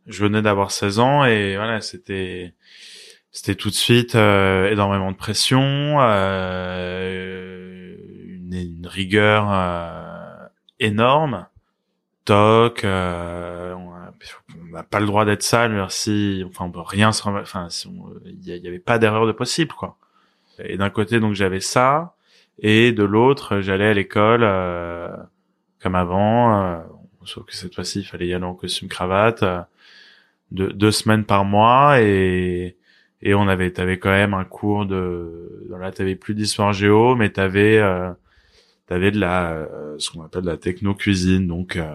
Je 0.07 0.23
venais 0.23 0.43
d'avoir 0.43 0.71
16 0.71 0.99
ans 0.99 1.25
et 1.25 1.57
voilà, 1.57 1.81
c'était 1.81 2.55
c'était 3.33 3.55
tout 3.55 3.69
de 3.71 3.75
suite 3.75 4.15
euh, 4.15 4.71
énormément 4.71 5.11
de 5.13 5.17
pression, 5.17 5.97
euh, 6.01 7.97
une, 8.29 8.55
une 8.55 8.87
rigueur 8.87 9.49
euh, 9.51 10.47
énorme. 10.81 11.47
Toc, 12.25 12.83
euh, 12.85 13.75
on 13.75 14.73
n'a 14.75 14.83
pas 14.83 15.01
le 15.01 15.07
droit 15.07 15.25
d'être 15.25 15.43
sale, 15.43 15.73
merci. 15.73 16.43
Enfin, 16.49 16.65
on 16.65 16.71
peut 16.71 16.81
rien 16.81 17.13
se, 17.13 17.23
enfin, 17.29 17.69
si 17.71 17.89
il 18.25 18.45
y, 18.45 18.53
a- 18.53 18.57
il 18.57 18.65
y 18.65 18.69
avait 18.69 18.79
pas 18.81 18.99
d'erreur 18.99 19.27
de 19.27 19.33
possible, 19.33 19.73
quoi. 19.75 19.97
Et 20.65 20.77
d'un 20.77 20.91
côté, 20.91 21.21
donc 21.21 21.35
j'avais 21.35 21.61
ça, 21.61 22.15
et 22.61 22.93
de 22.93 23.05
l'autre, 23.05 23.61
j'allais 23.61 23.87
à 23.89 23.95
l'école 23.95 24.43
euh, 24.43 25.09
comme 25.81 25.95
avant. 25.95 26.65
euh, 26.65 26.79
sauf 27.25 27.45
que 27.47 27.55
cette 27.55 27.75
fois-ci, 27.75 28.01
il 28.01 28.05
fallait 28.05 28.29
y 28.29 28.35
aller 28.35 28.45
en 28.45 28.55
costume 28.55 28.89
cravate, 28.89 29.43
euh, 29.43 29.61
deux, 30.51 30.73
deux 30.73 30.91
semaines 30.93 31.25
par 31.25 31.45
mois 31.45 32.01
et 32.01 32.77
et 33.23 33.35
on 33.35 33.49
avait 33.49 33.71
t'avais 33.73 33.99
quand 33.99 34.11
même 34.11 34.35
un 34.35 34.45
cours 34.45 34.87
de 34.87 35.67
là 35.71 35.91
t'avais 35.93 36.17
plus 36.17 36.35
d'histoire 36.35 36.73
géo 36.73 37.17
mais 37.17 37.31
t'avais 37.31 37.79
euh, 37.79 38.11
t'avais 38.87 39.11
de 39.11 39.21
la 39.21 39.53
euh, 39.55 39.97
ce 39.99 40.11
qu'on 40.11 40.23
appelle 40.25 40.43
de 40.43 40.51
la 40.51 40.57
techno 40.59 40.95
cuisine 40.95 41.47
donc 41.47 41.77
euh, 41.77 41.87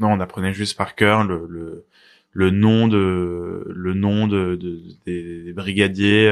non 0.00 0.12
on 0.12 0.20
apprenait 0.20 0.54
juste 0.54 0.76
par 0.76 0.94
cœur 0.96 1.24
le, 1.24 1.46
le 1.48 1.84
le 2.32 2.50
nom 2.50 2.88
de 2.88 3.64
le 3.68 3.94
nom 3.94 4.26
de, 4.28 4.56
de 4.56 4.80
des, 5.06 5.42
des 5.44 5.52
brigadiers 5.52 6.28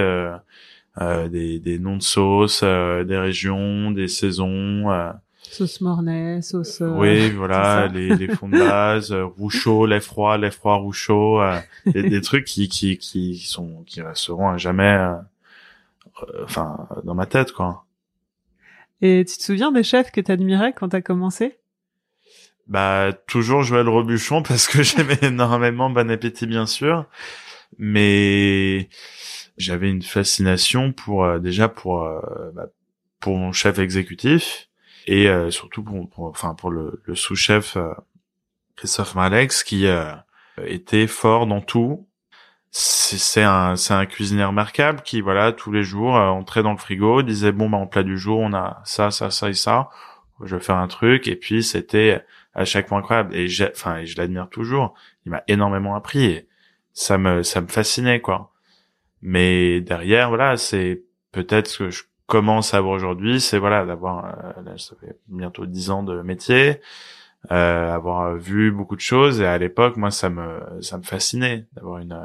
des, 1.28 1.58
des 1.58 1.78
noms 1.78 1.96
de 1.96 2.02
sauces 2.02 2.60
euh, 2.64 3.04
des 3.04 3.16
régions 3.18 3.90
des 3.90 4.08
saisons 4.08 4.90
euh, 4.90 5.10
Sauce 5.50 5.80
Mornay, 5.80 6.42
sauce. 6.42 6.82
euh, 6.82 6.88
oui, 6.90 7.30
voilà, 7.30 7.86
les, 7.88 8.14
les 8.14 8.28
fonds 8.28 8.48
de 8.50 8.58
base, 8.58 9.12
euh, 9.12 9.24
roux 9.24 9.48
chaud, 9.48 9.86
lait 9.86 10.00
froid, 10.00 10.36
lait 10.36 10.50
froid, 10.50 10.74
roux 10.74 10.92
chaud, 10.92 11.40
euh, 11.40 11.58
des, 11.86 12.02
des 12.02 12.20
trucs 12.20 12.44
qui, 12.44 12.68
qui, 12.68 12.98
qui 12.98 13.38
sont, 13.38 13.82
qui 13.86 14.02
resteront 14.02 14.50
à 14.50 14.58
jamais, 14.58 14.84
euh, 14.84 15.14
euh, 16.22 16.44
enfin, 16.44 16.86
dans 17.02 17.14
ma 17.14 17.24
tête, 17.24 17.52
quoi. 17.52 17.86
Et 19.00 19.24
tu 19.26 19.38
te 19.38 19.42
souviens 19.42 19.72
des 19.72 19.82
chefs 19.82 20.10
que 20.10 20.20
t'admirais 20.20 20.74
quand 20.74 20.90
t'as 20.90 21.00
commencé? 21.00 21.56
Bah, 22.66 23.12
toujours 23.26 23.62
Joël 23.62 23.88
Robuchon 23.88 24.42
parce 24.42 24.68
que 24.68 24.82
j'aimais 24.82 25.18
énormément 25.22 25.88
Bon 25.88 26.10
Appétit, 26.10 26.46
bien 26.46 26.66
sûr, 26.66 27.06
mais 27.78 28.90
j'avais 29.58 29.90
une 29.90 30.02
fascination 30.02 30.92
pour, 30.92 31.24
euh, 31.24 31.38
déjà 31.38 31.68
pour, 31.68 32.04
euh, 32.04 32.20
bah, 32.54 32.66
pour 33.20 33.36
mon 33.36 33.52
chef 33.52 33.78
exécutif 33.78 34.68
et 35.06 35.28
euh, 35.28 35.50
surtout 35.50 35.82
pour, 35.82 36.08
pour- 36.10 36.26
enfin, 36.26 36.54
pour 36.54 36.70
le, 36.70 37.02
le 37.04 37.14
sous-chef 37.14 37.76
euh, 37.76 37.92
Christophe 38.76 39.14
Malex 39.14 39.64
qui 39.64 39.86
euh, 39.86 40.12
était 40.66 41.06
fort 41.06 41.46
dans 41.46 41.60
tout. 41.60 42.06
C'est 42.70 43.42
un, 43.42 43.76
c'est 43.76 43.94
un 43.94 44.04
cuisinier 44.06 44.44
remarquable 44.44 45.00
qui, 45.02 45.22
voilà, 45.22 45.52
tous 45.52 45.72
les 45.72 45.82
jours 45.82 46.16
euh, 46.16 46.28
entrait 46.28 46.62
dans 46.62 46.72
le 46.72 46.78
frigo, 46.78 47.22
disait 47.22 47.50
bon 47.52 47.70
bah 47.70 47.78
en 47.78 47.86
plat 47.86 48.02
du 48.02 48.18
jour 48.18 48.40
on 48.40 48.52
a 48.52 48.82
ça, 48.84 49.10
ça, 49.10 49.30
ça 49.30 49.48
et 49.48 49.54
ça. 49.54 49.88
Je 50.44 50.56
vais 50.56 50.62
faire 50.62 50.76
un 50.76 50.86
truc 50.88 51.28
et 51.28 51.36
puis 51.36 51.64
c'était 51.64 52.22
à 52.54 52.64
chaque 52.64 52.88
fois 52.88 52.98
incroyable 52.98 53.34
et 53.34 53.48
enfin 53.72 54.04
je 54.04 54.16
l'admire 54.16 54.48
toujours. 54.50 54.94
Il 55.26 55.32
m'a 55.32 55.42
énormément 55.48 55.96
appris 55.96 56.24
et 56.26 56.48
ça 56.92 57.16
me, 57.18 57.42
ça 57.42 57.60
me 57.62 57.68
fascinait 57.68 58.20
quoi. 58.20 58.52
Mais 59.22 59.80
derrière 59.80 60.28
voilà, 60.28 60.56
c'est 60.56 61.02
peut-être 61.32 61.68
ce 61.68 61.78
que 61.78 61.90
je 61.90 62.04
commence 62.26 62.74
à 62.74 62.78
avoir 62.78 62.94
aujourd'hui, 62.94 63.40
c'est 63.40 63.58
voilà 63.58 63.84
d'avoir, 63.84 64.26
euh, 64.58 64.76
ça 64.76 64.94
fait 65.00 65.18
bientôt 65.28 65.66
dix 65.66 65.90
ans 65.90 66.02
de 66.02 66.20
métier 66.22 66.80
euh, 67.50 67.94
avoir 67.94 68.36
vu 68.36 68.70
beaucoup 68.70 68.96
de 68.96 69.00
choses. 69.00 69.40
Et 69.40 69.46
à 69.46 69.58
l'époque 69.58 69.96
moi 69.96 70.10
ça 70.10 70.28
me 70.28 70.60
ça 70.80 70.98
me 70.98 71.02
fascinait 71.02 71.66
d'avoir 71.72 71.98
une 71.98 72.20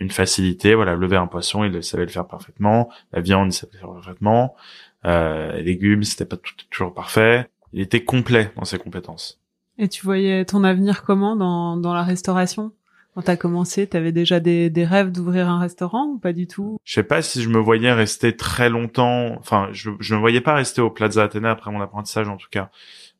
une 0.00 0.10
facilité 0.10 0.74
voilà 0.74 0.94
lever 0.94 1.16
un 1.16 1.26
poisson 1.26 1.64
il 1.64 1.82
savait 1.82 2.04
le 2.04 2.10
faire 2.10 2.26
parfaitement. 2.26 2.90
La 3.12 3.20
viande 3.20 3.48
il 3.48 3.52
savait 3.52 3.72
le 3.74 3.78
faire 3.78 3.92
parfaitement. 3.92 4.56
Euh, 5.04 5.52
les 5.52 5.62
légumes 5.62 6.02
c'était 6.02 6.24
pas 6.24 6.38
toujours 6.70 6.92
parfait. 6.92 7.48
Il 7.72 7.80
était 7.80 8.02
complet 8.02 8.50
dans 8.56 8.64
ses 8.64 8.78
compétences. 8.78 9.40
Et 9.78 9.88
tu 9.88 10.04
voyais 10.04 10.44
ton 10.44 10.64
avenir 10.64 11.04
comment 11.04 11.36
dans, 11.36 11.76
dans 11.76 11.94
la 11.94 12.02
restauration? 12.02 12.72
Quand 13.18 13.24
t'as 13.24 13.36
commencé, 13.36 13.88
t'avais 13.88 14.12
déjà 14.12 14.38
des, 14.38 14.70
des 14.70 14.84
rêves 14.84 15.10
d'ouvrir 15.10 15.48
un 15.48 15.58
restaurant 15.58 16.04
ou 16.04 16.18
pas 16.20 16.32
du 16.32 16.46
tout? 16.46 16.78
Je 16.84 16.94
sais 16.94 17.02
pas 17.02 17.20
si 17.20 17.42
je 17.42 17.48
me 17.48 17.58
voyais 17.58 17.92
rester 17.92 18.36
très 18.36 18.70
longtemps. 18.70 19.34
Enfin 19.40 19.70
je 19.72 19.90
je 19.98 20.14
me 20.14 20.20
voyais 20.20 20.40
pas 20.40 20.54
rester 20.54 20.80
au 20.80 20.88
Plaza 20.88 21.24
Athéna 21.24 21.50
après 21.50 21.72
mon 21.72 21.80
apprentissage 21.80 22.28
en 22.28 22.36
tout 22.36 22.46
cas. 22.48 22.70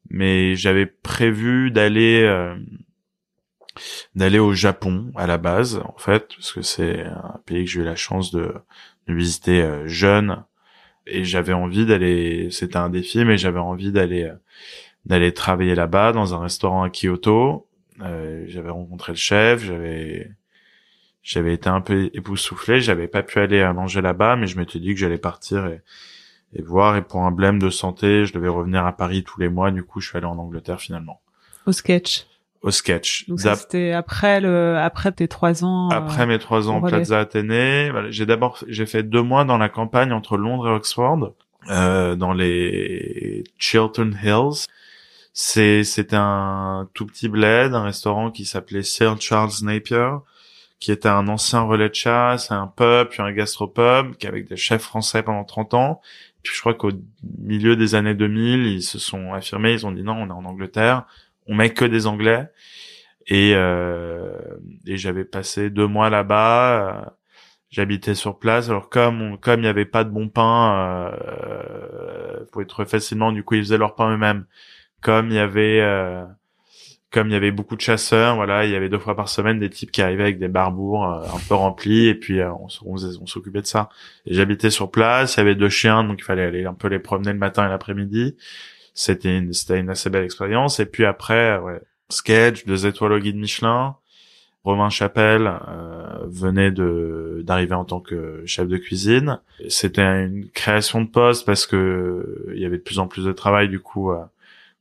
Mais 0.08 0.54
j'avais 0.54 0.86
prévu 0.86 1.72
d'aller 1.72 2.22
euh, 2.22 2.54
d'aller 4.14 4.38
au 4.38 4.52
Japon 4.52 5.10
à 5.16 5.26
la 5.26 5.36
base 5.36 5.82
en 5.84 5.98
fait 5.98 6.28
parce 6.28 6.52
que 6.52 6.62
c'est 6.62 7.00
un 7.00 7.40
pays 7.44 7.64
que 7.64 7.70
j'ai 7.72 7.80
eu 7.80 7.84
la 7.84 7.96
chance 7.96 8.30
de, 8.30 8.54
de 9.08 9.14
visiter 9.14 9.62
euh, 9.62 9.88
jeune. 9.88 10.44
Et 11.08 11.24
j'avais 11.24 11.54
envie 11.54 11.86
d'aller 11.86 12.50
c'était 12.52 12.76
un 12.76 12.88
défi 12.88 13.24
mais 13.24 13.36
j'avais 13.36 13.58
envie 13.58 13.90
d'aller 13.90 14.26
euh, 14.26 14.36
d'aller 15.06 15.34
travailler 15.34 15.74
là-bas 15.74 16.12
dans 16.12 16.36
un 16.36 16.38
restaurant 16.38 16.84
à 16.84 16.88
Kyoto 16.88 17.67
Euh, 18.02 18.44
j'avais 18.46 18.70
rencontré 18.70 19.12
le 19.12 19.16
chef 19.18 19.64
j'avais 19.64 20.30
j'avais 21.22 21.52
été 21.54 21.68
un 21.68 21.80
peu 21.80 22.10
époustouflé 22.14 22.80
j'avais 22.80 23.08
pas 23.08 23.22
pu 23.24 23.40
aller 23.40 23.60
à 23.60 23.72
manger 23.72 24.00
là-bas 24.00 24.36
mais 24.36 24.46
je 24.46 24.56
m'étais 24.56 24.78
dit 24.78 24.94
que 24.94 25.00
j'allais 25.00 25.18
partir 25.18 25.66
et 25.66 25.82
et 26.54 26.62
voir 26.62 26.96
et 26.96 27.02
pour 27.02 27.22
un 27.24 27.32
blême 27.32 27.58
de 27.58 27.70
santé 27.70 28.24
je 28.24 28.32
devais 28.32 28.48
revenir 28.48 28.86
à 28.86 28.96
Paris 28.96 29.24
tous 29.24 29.40
les 29.40 29.48
mois 29.48 29.70
du 29.72 29.82
coup 29.82 30.00
je 30.00 30.08
suis 30.08 30.16
allé 30.16 30.26
en 30.26 30.38
Angleterre 30.38 30.80
finalement 30.80 31.20
Au 31.66 31.72
sketch. 31.72 32.26
au 32.62 32.70
sketch 32.70 33.28
Donc 33.28 33.40
c'était 33.56 33.92
après 33.92 34.40
le, 34.40 34.76
après 34.78 35.10
tes 35.12 35.26
trois 35.26 35.64
ans. 35.64 35.90
euh, 35.90 35.96
Après 35.96 36.24
mes 36.26 36.38
trois 36.38 36.68
ans 36.70 36.78
relais. 36.80 36.98
Plaza 36.98 37.18
Athénée, 37.18 37.90
j'ai 38.10 38.26
d'abord 38.26 38.62
j'ai 38.68 38.86
fait 38.86 39.02
deux 39.02 39.22
mois 39.22 39.44
dans 39.44 39.58
la 39.58 39.68
campagne 39.68 40.12
entre 40.12 40.36
Londres 40.36 40.68
et 40.68 40.72
Oxford, 40.72 41.34
euh, 41.68 42.14
dans 42.14 42.32
les 42.32 43.42
Chiltern 43.58 44.16
Hills. 44.22 44.66
C'est 45.40 45.84
c'était 45.84 46.16
un 46.16 46.88
tout 46.94 47.06
petit 47.06 47.28
bled, 47.28 47.72
un 47.74 47.84
restaurant 47.84 48.30
qui 48.32 48.44
s'appelait 48.44 48.82
Sir 48.82 49.20
Charles 49.20 49.52
Napier, 49.62 50.10
qui 50.80 50.90
était 50.92 51.08
un 51.08 51.28
ancien 51.28 51.60
relais 51.62 51.88
de 51.88 51.94
chasse, 51.94 52.50
un 52.50 52.66
pub, 52.66 53.08
puis 53.08 53.22
un 53.22 53.30
gastropub, 53.32 54.16
qui 54.16 54.26
avec 54.26 54.48
des 54.48 54.56
chefs 54.56 54.82
français 54.82 55.22
pendant 55.22 55.44
30 55.44 55.74
ans. 55.74 56.00
Puis 56.42 56.54
je 56.56 56.60
crois 56.60 56.74
qu'au 56.74 56.90
milieu 57.38 57.76
des 57.76 57.94
années 57.94 58.14
2000, 58.14 58.66
ils 58.66 58.82
se 58.82 58.98
sont 58.98 59.32
affirmés, 59.32 59.74
ils 59.74 59.86
ont 59.86 59.92
dit 59.92 60.02
non, 60.02 60.14
on 60.14 60.26
est 60.28 60.32
en 60.32 60.44
Angleterre, 60.44 61.04
on 61.46 61.54
met 61.54 61.72
que 61.72 61.84
des 61.84 62.06
Anglais. 62.08 62.48
Et, 63.28 63.52
euh, 63.54 64.32
et 64.86 64.96
j'avais 64.98 65.24
passé 65.24 65.70
deux 65.70 65.86
mois 65.86 66.10
là-bas. 66.10 67.04
euh, 67.06 67.10
J'habitais 67.70 68.14
sur 68.14 68.38
place. 68.38 68.70
Alors 68.70 68.88
comme 68.88 69.38
comme 69.40 69.60
il 69.60 69.64
n'y 69.64 69.68
avait 69.68 69.84
pas 69.86 70.04
de 70.04 70.10
bon 70.10 70.28
pain, 70.30 71.12
euh, 71.14 72.44
pour 72.52 72.62
être 72.62 72.84
facilement, 72.86 73.32
du 73.32 73.44
coup 73.44 73.54
ils 73.56 73.62
faisaient 73.64 73.78
leur 73.78 73.94
pain 73.94 74.10
eux-mêmes. 74.14 74.46
Comme 75.00 75.28
il 75.30 75.36
y 75.36 75.38
avait 75.38 75.80
euh, 75.80 76.24
comme 77.10 77.28
il 77.28 77.32
y 77.32 77.36
avait 77.36 77.50
beaucoup 77.52 77.76
de 77.76 77.80
chasseurs, 77.80 78.36
voilà, 78.36 78.66
il 78.66 78.70
y 78.70 78.76
avait 78.76 78.90
deux 78.90 78.98
fois 78.98 79.16
par 79.16 79.28
semaine 79.28 79.58
des 79.58 79.70
types 79.70 79.90
qui 79.90 80.02
arrivaient 80.02 80.24
avec 80.24 80.38
des 80.38 80.48
barbours 80.48 81.06
euh, 81.06 81.22
un 81.34 81.38
peu 81.48 81.54
remplis 81.54 82.06
et 82.06 82.14
puis 82.14 82.40
euh, 82.40 82.52
on, 82.84 82.96
s'occupait 83.26 83.62
de 83.62 83.66
ça. 83.66 83.88
J'habitais 84.26 84.70
sur 84.70 84.90
place, 84.90 85.36
il 85.36 85.38
y 85.38 85.40
avait 85.40 85.54
deux 85.54 85.70
chiens, 85.70 86.04
donc 86.04 86.18
il 86.20 86.24
fallait 86.24 86.44
aller 86.44 86.66
un 86.66 86.74
peu 86.74 86.88
les 86.88 86.98
promener 86.98 87.32
le 87.32 87.38
matin 87.38 87.66
et 87.66 87.68
l'après-midi. 87.70 88.36
C'était 88.94 89.38
une, 89.38 89.52
c'était 89.52 89.78
une 89.78 89.90
assez 89.90 90.10
belle 90.10 90.24
expérience. 90.24 90.80
Et 90.80 90.86
puis 90.86 91.06
après, 91.06 91.52
euh, 91.52 91.60
ouais, 91.60 91.80
sketch, 92.10 92.66
deux 92.66 92.86
étoiles 92.86 93.12
au 93.12 93.18
guide 93.18 93.36
Michelin. 93.36 93.96
Romain 94.64 94.90
Chapelle 94.90 95.50
euh, 95.68 96.26
venait 96.26 96.72
de 96.72 97.42
d'arriver 97.44 97.74
en 97.74 97.84
tant 97.84 98.00
que 98.00 98.42
chef 98.44 98.68
de 98.68 98.76
cuisine. 98.76 99.40
C'était 99.68 100.02
une 100.02 100.50
création 100.50 101.00
de 101.00 101.08
poste 101.08 101.46
parce 101.46 101.64
que 101.64 102.52
il 102.54 102.60
y 102.60 102.66
avait 102.66 102.76
de 102.76 102.82
plus 102.82 102.98
en 102.98 103.06
plus 103.06 103.24
de 103.24 103.32
travail. 103.32 103.68
Du 103.68 103.80
coup, 103.80 104.10
euh, 104.10 104.18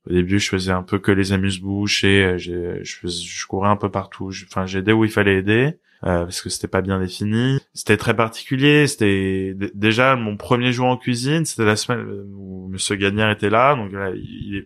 au 0.09 0.13
début, 0.13 0.39
je 0.39 0.49
faisais 0.49 0.71
un 0.71 0.83
peu 0.83 0.99
que 0.99 1.11
les 1.11 1.33
amuse-bouches 1.33 2.03
et 2.03 2.23
euh, 2.23 2.37
je, 2.37 2.81
je 2.83 3.47
courais 3.47 3.69
un 3.69 3.75
peu 3.75 3.89
partout. 3.91 4.31
Enfin, 4.49 4.65
j'aidais 4.65 4.93
où 4.93 5.03
il 5.05 5.11
fallait 5.11 5.37
aider. 5.37 5.77
euh, 6.03 6.23
parce 6.25 6.41
que 6.41 6.49
c'était 6.49 6.67
pas 6.67 6.81
bien 6.81 6.99
défini. 6.99 7.59
C'était 7.73 7.97
très 7.97 8.15
particulier. 8.15 8.87
C'était 8.87 9.55
déjà 9.73 10.15
mon 10.15 10.37
premier 10.37 10.71
jour 10.71 10.87
en 10.87 10.97
cuisine. 10.97 11.43
C'était 11.45 11.65
la 11.65 11.75
semaine 11.75 12.05
où 12.35 12.67
Monsieur 12.69 12.95
Gagnère 12.95 13.29
était 13.31 13.49
là. 13.49 13.75
Donc 13.75 13.91
il, 14.15 14.65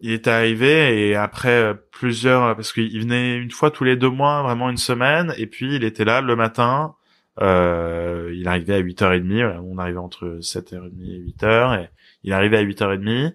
il 0.00 0.12
est 0.12 0.28
arrivé 0.28 1.08
et 1.08 1.16
après 1.16 1.48
euh, 1.50 1.74
plusieurs 1.90 2.54
parce 2.54 2.72
qu'il 2.72 3.00
venait 3.00 3.36
une 3.36 3.50
fois 3.50 3.70
tous 3.70 3.84
les 3.84 3.96
deux 3.96 4.10
mois, 4.10 4.42
vraiment 4.42 4.70
une 4.70 4.76
semaine. 4.76 5.34
Et 5.38 5.46
puis 5.46 5.74
il 5.76 5.84
était 5.84 6.04
là 6.04 6.20
le 6.20 6.36
matin. 6.36 6.94
Euh, 7.40 8.32
il 8.34 8.46
arrivait 8.48 8.74
à 8.74 8.80
8h30. 8.82 9.26
voilà, 9.26 9.62
On 9.62 9.78
arrivait 9.78 9.98
entre 9.98 10.38
7h30 10.40 10.90
et 11.02 11.32
8h. 11.32 11.82
Et 11.82 11.88
il 12.24 12.32
arrivait 12.32 12.58
à 12.58 12.64
8h30. 12.64 13.32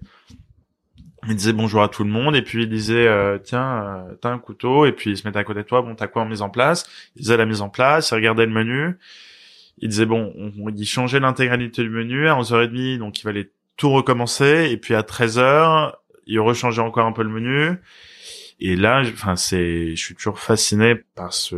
Il 1.28 1.36
disait 1.36 1.54
bonjour 1.54 1.82
à 1.84 1.88
tout 1.90 2.04
le 2.04 2.10
monde 2.10 2.36
et 2.36 2.42
puis 2.42 2.64
il 2.64 2.70
disait 2.70 3.08
euh, 3.08 3.38
tiens 3.42 3.84
euh, 4.10 4.14
t'as 4.22 4.30
un 4.30 4.40
couteau 4.40 4.86
et 4.86 4.92
puis 4.92 5.12
il 5.12 5.18
se 5.18 5.26
mettait 5.26 5.40
à 5.40 5.44
côté 5.44 5.60
de 5.62 5.68
toi 5.68 5.82
bon 5.82 5.96
t'as 5.96 6.08
quoi 6.08 6.24
en 6.24 6.26
mise 6.26 6.42
en 6.42 6.50
place? 6.50 6.86
Il 7.16 7.24
faisait 7.24 7.38
la 7.38 7.46
mise 7.46 7.62
en 7.62 7.70
place 7.70 8.12
il 8.12 8.16
regardait 8.16 8.46
le 8.46 8.52
menu. 8.52 8.98
Il 9.80 9.90
disait 9.90 10.06
bon 10.06 10.34
on, 10.38 10.52
on- 10.60 10.70
il 10.70 10.86
changeait 10.86 11.20
l'intégralité 11.22 11.82
du 11.84 11.90
menu 11.90 12.28
à 12.28 12.36
11h30 12.36 12.98
donc 12.98 13.20
il 13.20 13.22
fallait 13.22 13.52
tout 13.78 13.90
recommencer 13.92 14.68
et 14.72 14.78
puis 14.78 14.96
à 14.96 15.02
13h 15.02 15.94
il 16.28 16.40
rechangeait 16.40 16.82
encore 16.82 17.06
un 17.06 17.14
peu 17.14 17.24
le 17.24 17.30
menu. 17.30 17.78
Et 18.60 18.76
là 18.76 19.02
enfin 19.02 19.36
c'est 19.38 19.96
je 19.96 20.04
suis 20.04 20.16
toujours 20.16 20.40
fasciné 20.40 20.96
par 21.16 21.34
ce 21.34 21.56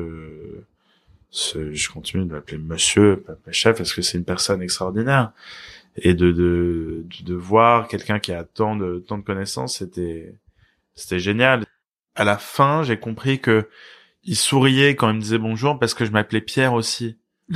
ce 1.31 1.74
je 1.74 1.89
continue 1.89 2.25
de 2.25 2.34
l'appeler 2.34 2.57
monsieur 2.60 3.17
pas 3.43 3.51
chef 3.51 3.77
parce 3.77 3.93
que 3.93 4.01
c'est 4.01 4.17
une 4.17 4.25
personne 4.25 4.62
extraordinaire 4.62 5.31
et 5.98 6.14
de 6.14 6.32
de 6.32 7.06
de, 7.10 7.24
de 7.24 7.34
voir 7.36 7.88
quelqu'un 7.88 8.20
qui 8.20 8.32
a 8.34 8.44
tant 8.44 8.75
de 8.75 9.00
tant 9.08 9.18
de 9.18 9.24
connaissances 9.24 9.78
c'était 9.78 10.36
c'était 10.96 11.20
génial 11.20 11.66
à 12.16 12.24
la 12.24 12.38
fin 12.38 12.84
j'ai 12.84 12.98
compris 12.98 13.40
que 13.40 13.68
il 14.24 14.36
souriait 14.36 14.96
quand 14.96 15.10
il 15.10 15.16
me 15.16 15.22
disait 15.22 15.38
bonjour 15.38 15.78
parce 15.80 15.94
que 15.94 16.06
je 16.06 16.12
m'appelais 16.12 16.42
Pierre 16.42 16.74
aussi 16.74 17.18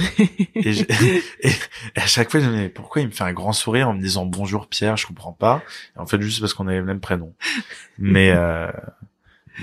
et, 0.55 0.71
je- 0.73 0.83
et- 0.83 1.23
et 1.95 1.99
à 1.99 2.05
chaque 2.05 2.29
fois, 2.29 2.39
je 2.39 2.45
me 2.45 2.51
disais, 2.51 2.69
pourquoi 2.69 3.01
il 3.01 3.07
me 3.07 3.11
fait 3.11 3.23
un 3.23 3.33
grand 3.33 3.53
sourire 3.53 3.89
en 3.89 3.95
me 3.95 3.99
disant 4.01 4.23
bonjour 4.27 4.67
Pierre, 4.67 4.97
je 4.97 5.07
comprends 5.07 5.33
pas. 5.33 5.63
Et 5.95 5.99
en 5.99 6.05
fait, 6.05 6.21
juste 6.21 6.41
parce 6.41 6.53
qu'on 6.53 6.67
avait 6.67 6.77
le 6.77 6.85
même 6.85 6.99
prénom. 6.99 7.33
Mais, 7.97 8.29
euh, 8.29 8.71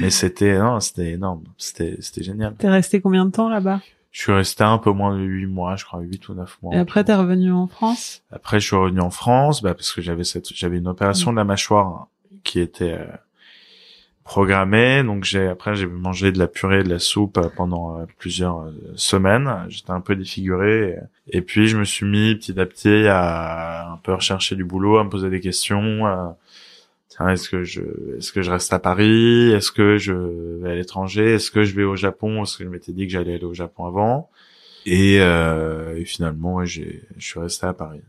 mais 0.01 0.11
c'était, 0.11 0.59
non, 0.59 0.81
c'était 0.81 1.13
énorme. 1.13 1.45
C'était, 1.59 1.97
c'était 2.01 2.25
génial. 2.25 2.57
T'es 2.57 2.69
resté 2.69 3.01
combien 3.01 3.25
de 3.25 3.31
temps 3.31 3.49
là-bas? 3.49 3.81
Je 4.17 4.23
suis 4.23 4.33
resté 4.33 4.65
un 4.65 4.79
peu 4.79 4.93
moins 4.93 5.15
de 5.15 5.23
huit 5.23 5.45
mois, 5.45 5.77
je 5.77 5.85
crois, 5.85 6.01
huit 6.01 6.27
ou 6.31 6.35
neuf 6.35 6.57
mois. 6.63 6.75
Et 6.75 6.79
après, 6.79 7.05
t'es 7.05 7.15
revenu 7.15 7.53
en 7.53 7.67
France? 7.67 8.23
Après, 8.33 8.61
je 8.61 8.67
suis 8.67 8.75
revenu 8.75 9.01
en 9.01 9.11
France, 9.11 9.61
bah, 9.61 9.75
parce 9.75 9.93
que 9.93 10.01
j'avais 10.01 10.25
cette, 10.25 10.55
j'avais 10.55 10.79
une 10.79 10.89
opération 10.89 11.33
de 11.33 11.37
la 11.37 11.45
mâchoire 11.45 12.07
qui 12.43 12.59
était 12.61 12.95
euh, 12.95 13.05
programmée. 14.25 15.03
Donc 15.05 15.25
j'ai, 15.25 15.47
après, 15.47 15.75
j'ai 15.75 15.85
mangé 15.85 16.33
de 16.33 16.39
la 16.39 16.47
purée, 16.47 16.81
et 16.81 16.83
de 16.83 16.89
la 16.89 16.99
soupe 16.99 17.37
euh, 17.37 17.51
pendant 17.55 17.99
euh, 17.99 18.07
plusieurs 18.17 18.61
euh, 18.61 18.73
semaines. 18.95 19.67
J'étais 19.69 19.91
un 19.91 20.01
peu 20.01 20.17
défiguré. 20.17 20.97
Et, 21.29 21.37
et 21.37 21.43
puis, 21.43 21.69
je 21.69 21.77
me 21.77 21.85
suis 21.85 22.07
mis 22.07 22.35
petit 22.37 22.59
à 22.59 22.65
petit 22.65 23.07
à 23.07 23.91
un 23.93 23.99
peu 23.99 24.15
rechercher 24.15 24.57
du 24.57 24.65
boulot, 24.65 24.97
à 24.97 25.05
me 25.05 25.11
poser 25.11 25.29
des 25.29 25.41
questions. 25.41 26.35
Tiens, 27.09 27.29
est-ce 27.29 27.49
que 27.49 27.65
je, 27.65 27.83
est-ce 28.19 28.33
que 28.33 28.43
je 28.43 28.51
reste 28.51 28.73
à 28.73 28.79
Paris? 28.79 29.51
Est-ce 29.53 29.73
que 29.73 29.99
je 29.99 30.13
vais 30.63 30.71
à 30.71 30.75
l'étranger? 30.75 31.35
Est-ce 31.35 31.51
que 31.51 31.65
je 31.65 31.75
vais 31.75 31.85
au 31.85 31.97
Japon? 31.97 32.43
Est-ce 32.43 32.59
que 32.59 32.65
je 32.65 32.69
m'étais 32.69 32.93
dit 32.93 33.07
que 33.07 33.13
j'allais 33.13 33.35
aller 33.35 33.45
au 33.45 33.55
Japon 33.55 33.87
avant. 33.87 34.31
Et, 34.85 35.19
euh, 35.21 35.99
et 35.99 36.05
finalement, 36.05 36.55
ouais, 36.55 36.67
j'ai, 36.67 37.03
je 37.17 37.27
suis 37.27 37.41
resté 37.41 37.67
à 37.67 37.73
Paris. 37.73 38.03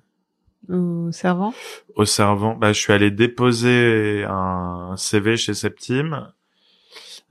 Au 0.69 1.11
servant? 1.11 1.53
Au 1.95 2.05
servant, 2.05 2.55
bah, 2.55 2.73
je 2.73 2.79
suis 2.79 2.93
allé 2.93 3.09
déposer 3.09 4.25
un 4.27 4.95
CV 4.97 5.37
chez 5.37 5.53
Septime. 5.53 6.31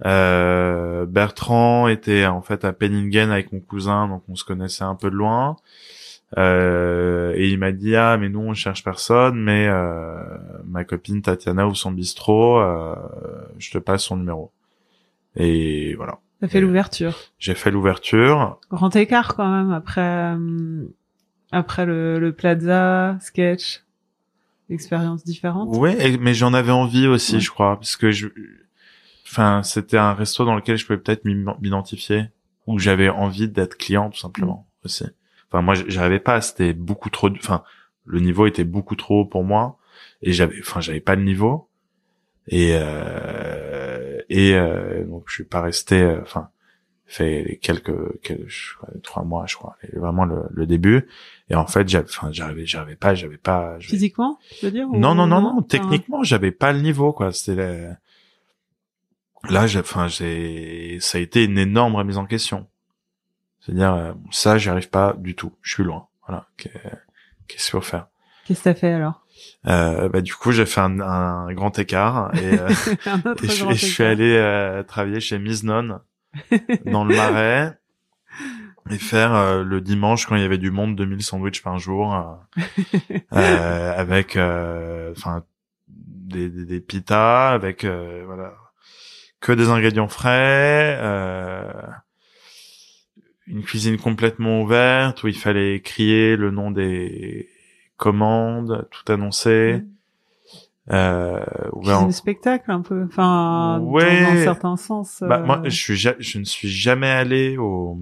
Euh, 0.04 1.06
Bertrand 1.06 1.88
était 1.88 2.26
en 2.26 2.42
fait 2.42 2.64
à 2.64 2.72
Penningen 2.72 3.30
avec 3.30 3.52
mon 3.52 3.60
cousin, 3.60 4.08
donc 4.08 4.22
on 4.28 4.34
se 4.34 4.44
connaissait 4.44 4.84
un 4.84 4.94
peu 4.94 5.10
de 5.10 5.16
loin. 5.16 5.56
Euh, 6.38 7.32
et 7.36 7.48
il 7.48 7.58
m'a 7.58 7.70
dit 7.72 7.94
ah 7.94 8.16
mais 8.16 8.28
nous 8.28 8.40
on 8.40 8.52
cherche 8.54 8.82
personne, 8.82 9.38
mais 9.40 9.68
euh, 9.68 10.14
ma 10.64 10.84
copine 10.84 11.22
Tatiana 11.22 11.66
ou 11.68 11.74
son 11.74 11.92
bistrot, 11.92 12.58
euh, 12.58 12.94
je 13.58 13.70
te 13.70 13.78
passe 13.78 14.02
son 14.04 14.16
numéro. 14.16 14.50
Et 15.36 15.94
voilà, 15.94 16.18
T'as 16.40 16.48
fait 16.48 16.60
l'ouverture. 16.60 17.14
j'ai 17.38 17.54
fait 17.54 17.70
l'ouverture. 17.70 18.58
Grand 18.70 18.94
écart 18.96 19.36
quand 19.36 19.48
même 19.50 19.70
après 19.72 20.00
euh, 20.36 20.84
après 21.52 21.86
le, 21.86 22.18
le 22.18 22.32
Plaza 22.32 23.16
sketch, 23.20 23.84
expérience 24.68 25.22
différente. 25.24 25.68
Ouais, 25.76 26.10
et- 26.14 26.18
mais 26.18 26.34
j'en 26.34 26.54
avais 26.54 26.72
envie 26.72 27.06
aussi, 27.06 27.34
Ouais. 27.34 27.40
je 27.40 27.50
crois, 27.50 27.76
parce 27.76 27.96
que 27.96 28.10
je, 28.10 28.26
enfin, 29.26 29.62
c'était 29.62 29.96
un 29.98 30.12
resto 30.12 30.44
dans 30.44 30.56
lequel 30.56 30.76
je 30.76 30.84
pouvais 30.86 30.98
peut-être 30.98 31.24
m'identifier, 31.24 32.24
où 32.66 32.80
j'avais 32.80 33.08
envie 33.08 33.48
d'être 33.48 33.76
client 33.76 34.10
tout 34.10 34.18
simplement 34.18 34.66
aussi. 34.84 35.04
Enfin, 35.50 35.62
moi, 35.62 35.74
j'arrivais 35.74 36.18
pas, 36.20 36.40
c'était 36.40 36.72
beaucoup 36.72 37.10
trop, 37.10 37.30
de- 37.30 37.38
enfin, 37.38 37.62
le 38.04 38.20
niveau 38.20 38.46
était 38.46 38.64
beaucoup 38.64 38.96
trop 38.96 39.20
haut 39.22 39.24
pour 39.26 39.44
moi, 39.44 39.78
et 40.22 40.32
j'avais, 40.32 40.56
enfin, 40.60 40.80
j'avais 40.80 41.00
pas 41.00 41.14
le 41.16 41.22
niveau, 41.24 41.68
et 42.48 42.72
euh, 42.74 44.20
et 44.28 44.54
euh, 44.54 45.04
donc 45.04 45.24
je 45.28 45.34
suis 45.34 45.44
pas 45.44 45.60
resté, 45.60 46.00
euh, 46.02 46.20
enfin, 46.22 46.48
fait 47.06 47.58
quelques, 47.62 48.20
quelques 48.22 48.48
je 48.48 48.74
crois, 48.76 48.88
trois 49.02 49.22
mois, 49.24 49.46
je 49.46 49.54
crois, 49.56 49.76
vraiment 49.92 50.24
le, 50.24 50.42
le 50.50 50.66
début, 50.66 51.06
et 51.50 51.54
en 51.54 51.66
fait, 51.66 51.88
j'avais, 51.88 52.08
enfin, 52.08 52.30
j'arrivais, 52.32 52.66
j'arrivais 52.66 52.96
pas, 52.96 53.14
j'avais 53.14 53.38
pas, 53.38 53.76
Physiquement, 53.80 54.38
tu 54.58 54.64
veux 54.66 54.72
dire 54.72 54.88
non, 54.88 55.14
non, 55.14 55.26
non, 55.26 55.40
non. 55.40 55.62
Techniquement, 55.62 56.22
j'avais 56.24 56.50
pas 56.52 56.72
le 56.72 56.80
niveau, 56.80 57.12
quoi. 57.12 57.32
C'était 57.32 57.54
la- 57.56 57.96
là, 59.50 59.66
j'ai, 59.66 59.78
enfin, 59.80 60.08
j'ai, 60.08 60.98
ça 61.00 61.18
a 61.18 61.20
été 61.20 61.44
une 61.44 61.58
énorme 61.58 61.94
remise 61.96 62.18
en 62.18 62.26
question. 62.26 62.66
C'est-à-dire, 63.66 63.94
euh, 63.94 64.12
ça, 64.30 64.56
j'y 64.58 64.68
arrive 64.70 64.88
pas 64.90 65.14
du 65.18 65.34
tout. 65.34 65.52
Je 65.62 65.74
suis 65.74 65.82
loin. 65.84 66.06
Voilà. 66.28 66.46
Qu'est- 66.56 66.70
Qu'est-ce 67.48 67.64
qu'il 67.64 67.72
faut 67.72 67.80
faire? 67.80 68.06
Qu'est-ce 68.46 68.60
que 68.60 68.64
t'as 68.64 68.74
fait 68.74 68.92
alors? 68.92 69.24
Euh, 69.66 70.08
Bah, 70.08 70.20
du 70.20 70.34
coup, 70.34 70.52
j'ai 70.52 70.66
fait 70.66 70.80
un, 70.80 71.00
un 71.00 71.52
grand 71.52 71.76
écart 71.78 72.30
et, 72.36 72.58
euh, 72.58 72.68
et 73.42 73.48
je, 73.48 73.62
grand 73.62 73.72
et 73.72 73.74
je 73.74 73.86
suis 73.86 74.04
allé 74.04 74.36
euh, 74.36 74.82
travailler 74.84 75.20
chez 75.20 75.38
Miznon 75.38 76.00
dans 76.86 77.04
le 77.04 77.14
Marais 77.16 77.78
et 78.90 78.98
faire 78.98 79.34
euh, 79.34 79.64
le 79.64 79.80
dimanche 79.80 80.26
quand 80.26 80.36
il 80.36 80.42
y 80.42 80.44
avait 80.44 80.58
du 80.58 80.70
monde 80.70 80.94
2000 80.96 81.22
sandwichs 81.22 81.62
par 81.62 81.78
jour 81.78 82.14
euh, 82.14 82.62
euh, 83.32 83.94
avec 83.96 84.36
euh, 84.36 85.12
enfin 85.16 85.42
des, 85.88 86.48
des, 86.50 86.64
des 86.66 86.80
pitas 86.80 87.50
avec 87.50 87.84
euh, 87.84 88.22
voilà 88.26 88.52
que 89.40 89.52
des 89.52 89.70
ingrédients 89.70 90.08
frais 90.08 90.98
euh, 91.00 91.72
une 93.46 93.62
cuisine 93.62 93.96
complètement 93.96 94.62
ouverte 94.62 95.22
où 95.22 95.28
il 95.28 95.36
fallait 95.36 95.80
crier 95.80 96.36
le 96.36 96.50
nom 96.50 96.70
des 96.70 97.48
commandes 97.96 98.88
tout 98.90 99.10
annoncer 99.12 99.82
euh, 100.90 101.44
Cuisine 101.80 101.94
on- 102.02 102.06
de 102.06 102.12
spectacle 102.12 102.70
un 102.70 102.80
peu, 102.80 103.04
enfin 103.04 103.80
Ouais. 103.80 104.22
dans 104.22 104.28
un 104.30 104.42
certain 104.44 104.76
sens. 104.76 105.22
Bah, 105.26 105.40
euh, 105.40 105.44
moi, 105.46 105.60
je 105.64 105.70
suis, 105.70 105.96
ja- 105.96 106.14
je 106.18 106.38
ne 106.38 106.44
suis 106.44 106.68
jamais 106.68 107.10
allé 107.10 107.56
au, 107.56 107.98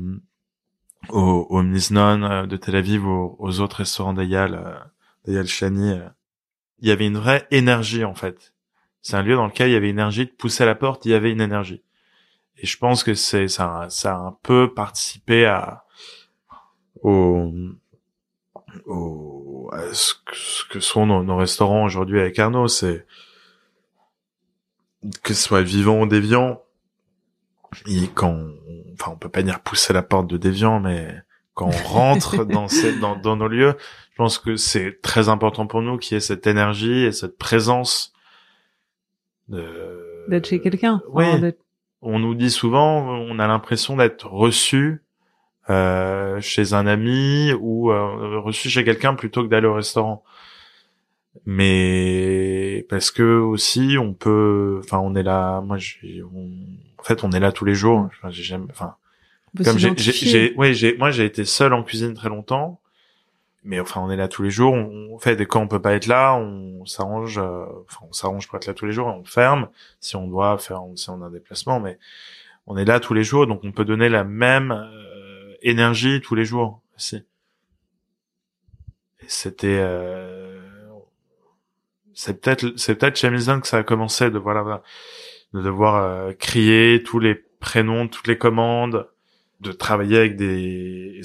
au, 1.11 1.47
au 1.49 1.63
Miznon 1.63 2.23
euh, 2.23 2.47
de 2.47 2.57
Tel 2.57 2.77
Aviv, 2.77 3.07
aux, 3.07 3.37
aux 3.39 3.61
autres 3.61 3.77
restaurants 3.77 4.13
d'Ayal, 4.13 4.55
euh, 4.55 4.75
d'Ayal 5.27 5.47
Shani. 5.47 5.93
euh. 5.93 6.09
Il 6.81 6.89
y 6.89 6.91
avait 6.93 7.07
une 7.07 7.17
vraie 7.17 7.47
énergie, 7.51 8.05
en 8.05 8.15
fait. 8.15 8.53
C'est 9.01 9.17
un 9.17 9.23
lieu 9.23 9.35
dans 9.37 9.47
lequel 9.47 9.71
il 9.71 9.73
y 9.73 9.77
avait 9.77 9.89
une 9.89 9.97
énergie 9.99 10.27
de 10.27 10.31
pousser 10.31 10.65
à 10.65 10.67
la 10.67 10.75
porte, 10.75 11.07
il 11.07 11.13
y 11.13 11.15
avait 11.15 11.33
une 11.33 11.41
énergie. 11.41 11.83
Et 12.59 12.67
je 12.67 12.79
pense 12.79 13.03
que 13.05 13.15
c'est, 13.15 13.49
ça, 13.49 13.81
a- 13.83 13.91
ça 13.91 14.15
a 14.15 14.19
un 14.19 14.37
peu 14.43 14.73
participé 14.73 15.45
à, 15.47 15.85
au, 17.03 17.53
au, 18.87 19.71
à 19.73 19.93
ce 19.93 20.15
que, 20.15 20.35
ce 20.37 20.65
que 20.69 20.81
sont 20.81 21.07
nos, 21.07 21.23
nos 21.23 21.37
restaurants 21.37 21.85
aujourd'hui 21.85 22.21
avec 22.21 22.39
Arnaud. 22.39 22.69
C'est, 22.69 23.07
que 25.23 25.35
ce 25.35 25.43
soit 25.43 25.63
vivant 25.63 26.01
ou 26.03 26.07
déviant, 26.07 26.63
et 27.87 28.09
quand, 28.15 28.31
on- 28.33 28.55
enfin, 28.95 29.13
on 29.13 29.17
peut 29.17 29.29
pas 29.29 29.43
dire 29.43 29.61
pousser 29.61 29.93
la 29.93 30.03
porte 30.03 30.29
de 30.29 30.37
déviant, 30.37 30.81
mais 30.81 31.15
quand 31.55 31.67
on 31.67 31.89
rentre 31.89 32.45
dans, 32.45 32.69
ces, 32.69 32.99
dans, 32.99 33.17
dans 33.17 33.37
nos 33.37 33.49
lieux, 33.49 33.77
je 34.13 34.17
pense 34.17 34.39
que 34.39 34.57
c'est 34.57 35.01
très 35.03 35.29
important 35.29 35.67
pour 35.67 35.83
nous 35.83 35.99
qu'il 35.99 36.15
y 36.15 36.19
ait 36.19 36.21
cette 36.21 36.47
énergie 36.47 37.01
et 37.05 37.13
cette 37.13 37.37
présence 37.37 38.13
de... 39.49 40.25
d'être 40.29 40.47
chez 40.47 40.61
quelqu'un. 40.61 41.03
Oui. 41.09 41.25
Enfin, 41.27 41.39
d'être- 41.41 41.64
On 42.07 42.19
nous 42.19 42.35
dit 42.35 42.51
souvent, 42.51 43.01
on 43.09 43.39
a 43.39 43.47
l'impression 43.47 43.97
d'être 43.97 44.27
reçu 44.29 45.03
euh, 45.71 46.39
chez 46.41 46.75
un 46.75 46.87
ami 46.87 47.53
ou 47.59 47.91
euh, 47.91 48.39
reçu 48.41 48.69
chez 48.69 48.85
quelqu'un 48.85 49.15
plutôt 49.15 49.43
que 49.43 49.49
d'aller 49.49 49.67
au 49.67 49.75
restaurant. 49.75 50.23
Mais 51.47 52.87
parce 52.89 53.11
que 53.11 53.39
aussi 53.39 53.97
on 53.99 54.15
peut, 54.15 54.81
enfin 54.85 54.99
on 54.99 55.15
est 55.15 55.23
là, 55.23 55.61
moi 55.61 55.79
on- 56.35 56.51
en 56.99 57.03
fait 57.03 57.25
on 57.25 57.33
est 57.33 57.41
là 57.41 57.53
tous 57.53 57.65
les 57.65 57.75
jours. 57.75 58.07
Enfin, 58.07 58.31
j'ai 58.31 58.43
jamais, 58.45 58.67
enfin 58.71 58.95
comme 59.65 59.79
j'ai, 59.79 59.89
j'ai, 59.97 60.13
s'identifier. 60.13 60.31
j'ai- 60.31 60.55
ouais, 60.57 60.75
j'ai, 60.75 60.97
moi 60.97 61.11
j'ai 61.11 61.25
été 61.25 61.45
seul 61.45 61.73
en 61.75 61.83
cuisine 61.83 62.15
très 62.15 62.29
longtemps, 62.29 62.81
mais 63.65 63.81
enfin 63.81 64.01
on 64.03 64.11
est 64.11 64.17
là 64.17 64.29
tous 64.29 64.43
les 64.43 64.51
jours. 64.51 64.75
On, 64.75 65.15
en 65.15 65.19
fait, 65.19 65.41
et 65.41 65.47
quand 65.47 65.61
on 65.61 65.69
peut 65.69 65.81
pas 65.81 65.95
être 65.95 66.07
là, 66.07 66.37
on 66.37 66.85
s'arrange, 66.87 67.39
euh, 67.39 67.65
enfin 67.85 68.07
on 68.09 68.13
s'arrange 68.13 68.47
pour 68.49 68.57
être 68.57 68.67
là 68.67 68.75
tous 68.75 68.87
les 68.87 68.93
jours. 68.93 69.09
et 69.09 69.13
On 69.13 69.25
ferme 69.25 69.69
si 70.01 70.17
on 70.17 70.29
doit 70.29 70.59
faire, 70.59 70.83
si 70.97 71.11
on 71.11 71.23
a 71.23 71.27
un 71.27 71.31
déplacement, 71.31 71.81
mais 71.81 71.99
on 72.67 72.77
est 72.77 72.85
là 72.85 73.01
tous 73.01 73.15
les 73.15 73.25
jours, 73.25 73.47
donc 73.47 73.61
on 73.65 73.73
peut 73.73 73.85
donner 73.85 74.09
la 74.09 74.25
même 74.25 74.73
euh, 74.73 75.55
énergie 75.63 76.21
tous 76.21 76.35
les 76.35 76.45
jours 76.45 76.83
aussi. 76.97 77.25
C'était, 79.27 79.79
euh, 79.81 80.61
c'est 82.13 82.41
peut-être, 82.41 82.75
c'est 82.77 82.95
peut-être 82.97 83.17
chez 83.17 83.29
Amazon 83.29 83.61
que 83.61 83.67
ça 83.67 83.79
a 83.79 83.83
commencé 83.83 84.31
de 84.31 84.39
voilà, 84.39 84.83
de 85.55 85.63
devoir 85.63 85.97
euh, 85.97 86.33
crier 86.33 87.03
tous 87.03 87.19
les 87.19 87.35
prénoms, 87.35 88.09
toutes 88.09 88.27
les 88.27 88.39
commandes, 88.39 89.09
de 89.61 89.73
travailler 89.73 90.19
avec 90.19 90.37
des 90.37 91.21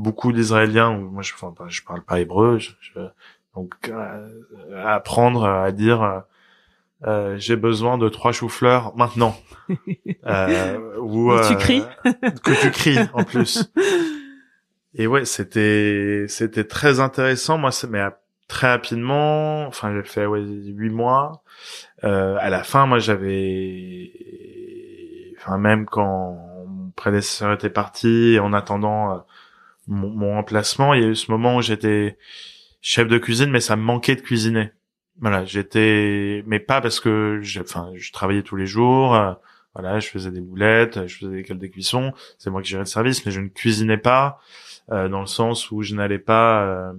beaucoup 0.00 0.32
d'Israéliens. 0.32 0.92
Moi, 0.98 1.22
je, 1.22 1.32
enfin, 1.40 1.54
je 1.68 1.82
parle 1.82 2.02
pas 2.02 2.20
hébreu, 2.20 2.58
je, 2.58 2.70
je- 2.80 3.00
donc 3.54 3.74
euh, 3.88 4.28
apprendre 4.84 5.44
à 5.44 5.72
dire 5.72 6.02
euh, 6.02 6.20
euh, 7.06 7.36
j'ai 7.38 7.56
besoin 7.56 7.98
de 7.98 8.08
trois 8.08 8.32
choux-fleurs 8.32 8.96
maintenant. 8.96 9.36
euh, 10.26 10.96
ou 10.98 11.32
Et 11.32 11.40
tu 11.42 11.52
euh, 11.52 11.56
cries. 11.56 11.84
que 12.44 12.60
tu 12.62 12.70
cries 12.70 12.98
en 13.14 13.24
plus. 13.24 13.72
Et 14.94 15.06
ouais, 15.06 15.24
c'était 15.24 16.26
c'était 16.28 16.64
très 16.64 17.00
intéressant. 17.00 17.58
Moi, 17.58 17.72
c'est 17.72 17.88
mais 17.88 18.04
très 18.48 18.68
rapidement. 18.70 19.66
Enfin, 19.66 19.94
j'ai 19.94 20.02
fait 20.02 20.26
ouais 20.26 20.42
huit 20.42 20.90
mois. 20.90 21.42
Euh, 22.04 22.36
à 22.40 22.50
la 22.50 22.62
fin, 22.64 22.86
moi, 22.86 22.98
j'avais, 22.98 24.10
enfin 25.38 25.58
même 25.58 25.86
quand 25.86 26.36
mon 26.66 26.90
prédécesseur 26.96 27.52
était 27.52 27.70
parti, 27.70 28.38
en 28.40 28.52
attendant 28.52 29.14
euh, 29.14 29.18
mon, 29.90 30.08
mon 30.08 30.34
remplacement, 30.34 30.94
il 30.94 31.02
y 31.02 31.04
a 31.04 31.08
eu 31.08 31.16
ce 31.16 31.30
moment 31.30 31.56
où 31.56 31.62
j'étais 31.62 32.16
chef 32.80 33.08
de 33.08 33.18
cuisine, 33.18 33.50
mais 33.50 33.60
ça 33.60 33.76
me 33.76 33.82
manquait 33.82 34.16
de 34.16 34.22
cuisiner. 34.22 34.70
Voilà, 35.20 35.44
j'étais, 35.44 36.42
mais 36.46 36.60
pas 36.60 36.80
parce 36.80 36.98
que, 36.98 37.42
enfin, 37.60 37.92
je 37.94 38.10
travaillais 38.12 38.42
tous 38.42 38.56
les 38.56 38.66
jours. 38.66 39.14
euh, 39.14 39.34
voilà, 39.74 40.00
je 40.00 40.08
faisais 40.08 40.30
des 40.30 40.40
boulettes, 40.40 41.06
je 41.06 41.18
faisais 41.18 41.30
des 41.36 41.42
cales 41.42 41.58
de 41.58 41.66
cuisson. 41.66 42.12
C'est 42.38 42.50
moi 42.50 42.62
qui 42.62 42.70
gérais 42.70 42.82
le 42.82 42.86
service, 42.86 43.24
mais 43.26 43.32
je 43.32 43.40
ne 43.40 43.48
cuisinais 43.48 43.98
pas 43.98 44.40
euh, 44.90 45.08
dans 45.08 45.20
le 45.20 45.26
sens 45.26 45.70
où 45.70 45.82
je 45.82 45.94
n'allais 45.94 46.18
pas. 46.18 46.64
euh, 46.64 46.92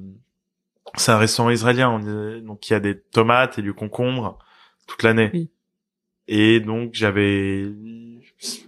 c'est 0.96 1.12
un 1.12 1.18
restaurant 1.18 1.50
israélien, 1.50 1.90
on 1.90 2.42
donc 2.42 2.70
il 2.70 2.74
y 2.74 2.76
a 2.76 2.80
des 2.80 3.00
tomates 3.00 3.58
et 3.58 3.62
du 3.62 3.74
concombre 3.74 4.38
toute 4.88 5.04
l'année. 5.04 5.32
Oui. 5.34 5.50
Et 6.28 6.60
donc 6.60 6.94
j'avais, 6.94 7.66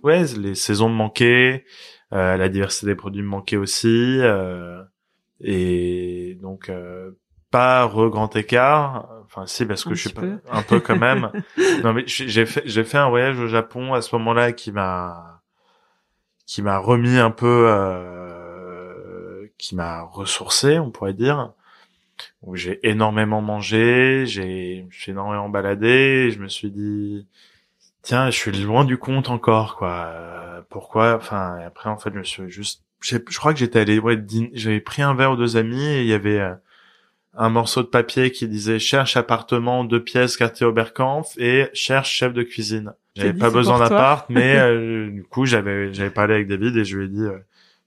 ouais, 0.03 0.25
les 0.38 0.55
saisons 0.55 0.89
me 0.89 0.95
manquaient, 0.95 1.65
la 2.13 2.49
diversité 2.49 2.86
des 2.88 2.95
produits 2.95 3.23
me 3.23 3.28
manquait 3.28 3.58
aussi, 3.58 4.19
euh, 4.21 4.84
et 5.41 6.38
donc 6.41 6.69
euh, 6.69 7.12
pas 7.49 7.86
re 7.86 8.10
grand 8.10 8.36
écart. 8.36 9.10
Enfin 9.26 9.45
si 9.47 9.65
parce 9.65 9.84
que 9.84 9.89
Un 9.91 9.95
je 9.95 10.02
suis 10.02 10.10
pas, 10.13 10.21
peu. 10.21 10.39
un 10.52 10.62
peu 10.62 10.80
quand 10.80 10.97
même. 10.97 11.32
non 11.84 11.93
mais 11.93 12.04
j'ai 12.06 12.45
fait 12.45 12.62
j'ai 12.65 12.84
fait 12.84 12.97
un 12.97 13.10
voyage 13.10 13.39
au 13.39 13.47
Japon 13.47 13.93
à 13.93 14.02
ce 14.02 14.15
moment-là 14.15 14.52
qui 14.52 14.71
m'a 14.71 15.41
qui 16.45 16.62
m'a 16.62 16.78
remis 16.78 17.17
un 17.17 17.32
peu 17.32 17.65
euh, 17.67 19.47
qui 19.58 19.76
m'a 19.76 20.02
ressourcé 20.02 20.78
on 20.80 20.91
pourrait 20.91 21.13
dire 21.13 21.54
où 22.41 22.56
j'ai 22.56 22.80
énormément 22.88 23.41
mangé 23.41 24.26
j'ai 24.28 24.86
j'ai 24.89 25.12
énormément 25.12 25.49
baladé 25.49 26.30
je 26.32 26.39
me 26.39 26.47
suis 26.47 26.69
dit 26.69 27.28
tiens 28.03 28.29
je 28.29 28.37
suis 28.37 28.51
loin 28.51 28.85
du 28.85 28.97
compte 28.97 29.29
encore 29.29 29.75
quoi. 29.77 30.05
Euh, 30.13 30.61
pourquoi? 30.69 31.15
Enfin 31.15 31.57
après 31.65 31.89
en 31.89 31.97
fait 31.97 32.11
je 32.13 32.19
me 32.19 32.23
suis 32.23 32.49
juste 32.49 32.83
je 33.01 33.17
crois 33.37 33.51
que 33.53 33.59
j'étais 33.59 33.79
allé 33.79 33.99
ouais 33.99 34.15
dîner- 34.15 34.51
j'avais 34.53 34.79
pris 34.79 35.01
un 35.01 35.13
verre 35.15 35.31
aux 35.31 35.35
deux 35.35 35.57
amis 35.57 35.83
et 35.83 36.01
il 36.01 36.07
y 36.07 36.13
avait 36.13 36.39
euh, 36.39 36.53
un 37.35 37.49
morceau 37.49 37.81
de 37.81 37.87
papier 37.87 38.31
qui 38.31 38.47
disait 38.47 38.77
cherche 38.79 39.17
appartement 39.17 39.83
deux 39.83 40.03
pièces 40.03 40.37
quartier 40.37 40.65
Oberkampf 40.67 41.35
et 41.37 41.69
cherche 41.73 42.11
chef 42.11 42.31
de 42.33 42.43
cuisine. 42.43 42.93
J'avais 43.15 43.33
pas 43.39 43.49
besoin 43.49 43.77
d'appart, 43.89 44.29
mais 44.29 44.55
euh, 44.59 45.09
du 45.09 45.23
coup 45.23 45.45
j'avais 45.45 45.93
j'avais 45.93 46.09
parlé 46.11 46.35
avec 46.35 46.47
David 46.47 46.77
et 46.77 46.85
je 46.85 46.97
lui 46.97 47.05
ai 47.05 47.09
dit 47.09 47.23
euh, 47.23 47.37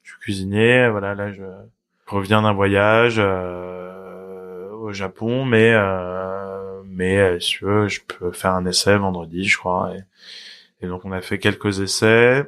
je 0.02 0.10
suis 0.12 0.20
cuisinier, 0.20 0.88
voilà 0.88 1.14
là 1.14 1.32
je, 1.32 1.42
je 1.42 2.14
reviens 2.14 2.42
d'un 2.42 2.52
voyage 2.52 3.16
euh, 3.18 4.70
au 4.72 4.92
Japon, 4.92 5.44
mais 5.44 5.72
euh, 5.74 6.55
mais 6.96 7.18
euh, 7.18 7.38
si 7.38 7.50
tu 7.58 7.64
veux 7.64 7.86
je 7.88 8.00
peux 8.00 8.32
faire 8.32 8.52
un 8.52 8.66
essai 8.66 8.96
vendredi 8.96 9.44
je 9.44 9.56
crois 9.58 9.92
et, 9.94 10.00
et 10.84 10.88
donc 10.88 11.04
on 11.04 11.12
a 11.12 11.20
fait 11.20 11.38
quelques 11.38 11.80
essais 11.80 12.44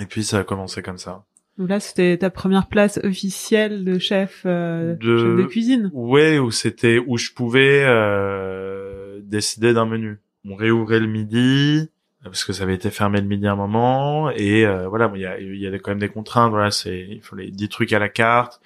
et 0.00 0.06
puis 0.06 0.22
ça 0.24 0.40
a 0.40 0.44
commencé 0.44 0.82
comme 0.82 0.98
ça. 0.98 1.24
Donc 1.56 1.70
là, 1.70 1.80
c'était 1.80 2.16
ta 2.18 2.30
première 2.30 2.68
place 2.68 3.00
officielle 3.02 3.84
de 3.84 3.98
chef, 3.98 4.42
euh, 4.46 4.94
De- 4.94 5.18
chef 5.18 5.36
de 5.36 5.42
cuisine. 5.42 5.90
Ouais, 5.92 6.38
où 6.38 6.52
c'était 6.52 7.00
où 7.04 7.16
je 7.18 7.32
pouvais 7.32 7.82
euh, 7.84 9.18
décider 9.24 9.72
d'un 9.74 9.86
menu. 9.86 10.18
On 10.44 10.54
réouvrait 10.54 11.00
le 11.00 11.08
midi 11.08 11.88
parce 12.22 12.44
que 12.44 12.52
ça 12.52 12.62
avait 12.62 12.74
été 12.74 12.90
fermé 12.90 13.20
le 13.20 13.26
midi 13.26 13.46
à 13.48 13.52
un 13.52 13.56
moment 13.56 14.30
et 14.30 14.64
euh, 14.66 14.86
voilà, 14.88 15.08
bon, 15.08 15.16
il 15.16 15.22
y 15.22 15.26
a 15.26 15.40
y 15.40 15.66
a 15.66 15.78
quand 15.80 15.90
même 15.90 15.98
des 15.98 16.08
contraintes. 16.08 16.50
Voilà, 16.50 16.70
c'est 16.70 17.08
il 17.10 17.20
faut 17.22 17.34
les 17.34 17.50
10 17.50 17.68
trucs 17.68 17.92
à 17.92 17.98
la 17.98 18.08
carte. 18.08 18.60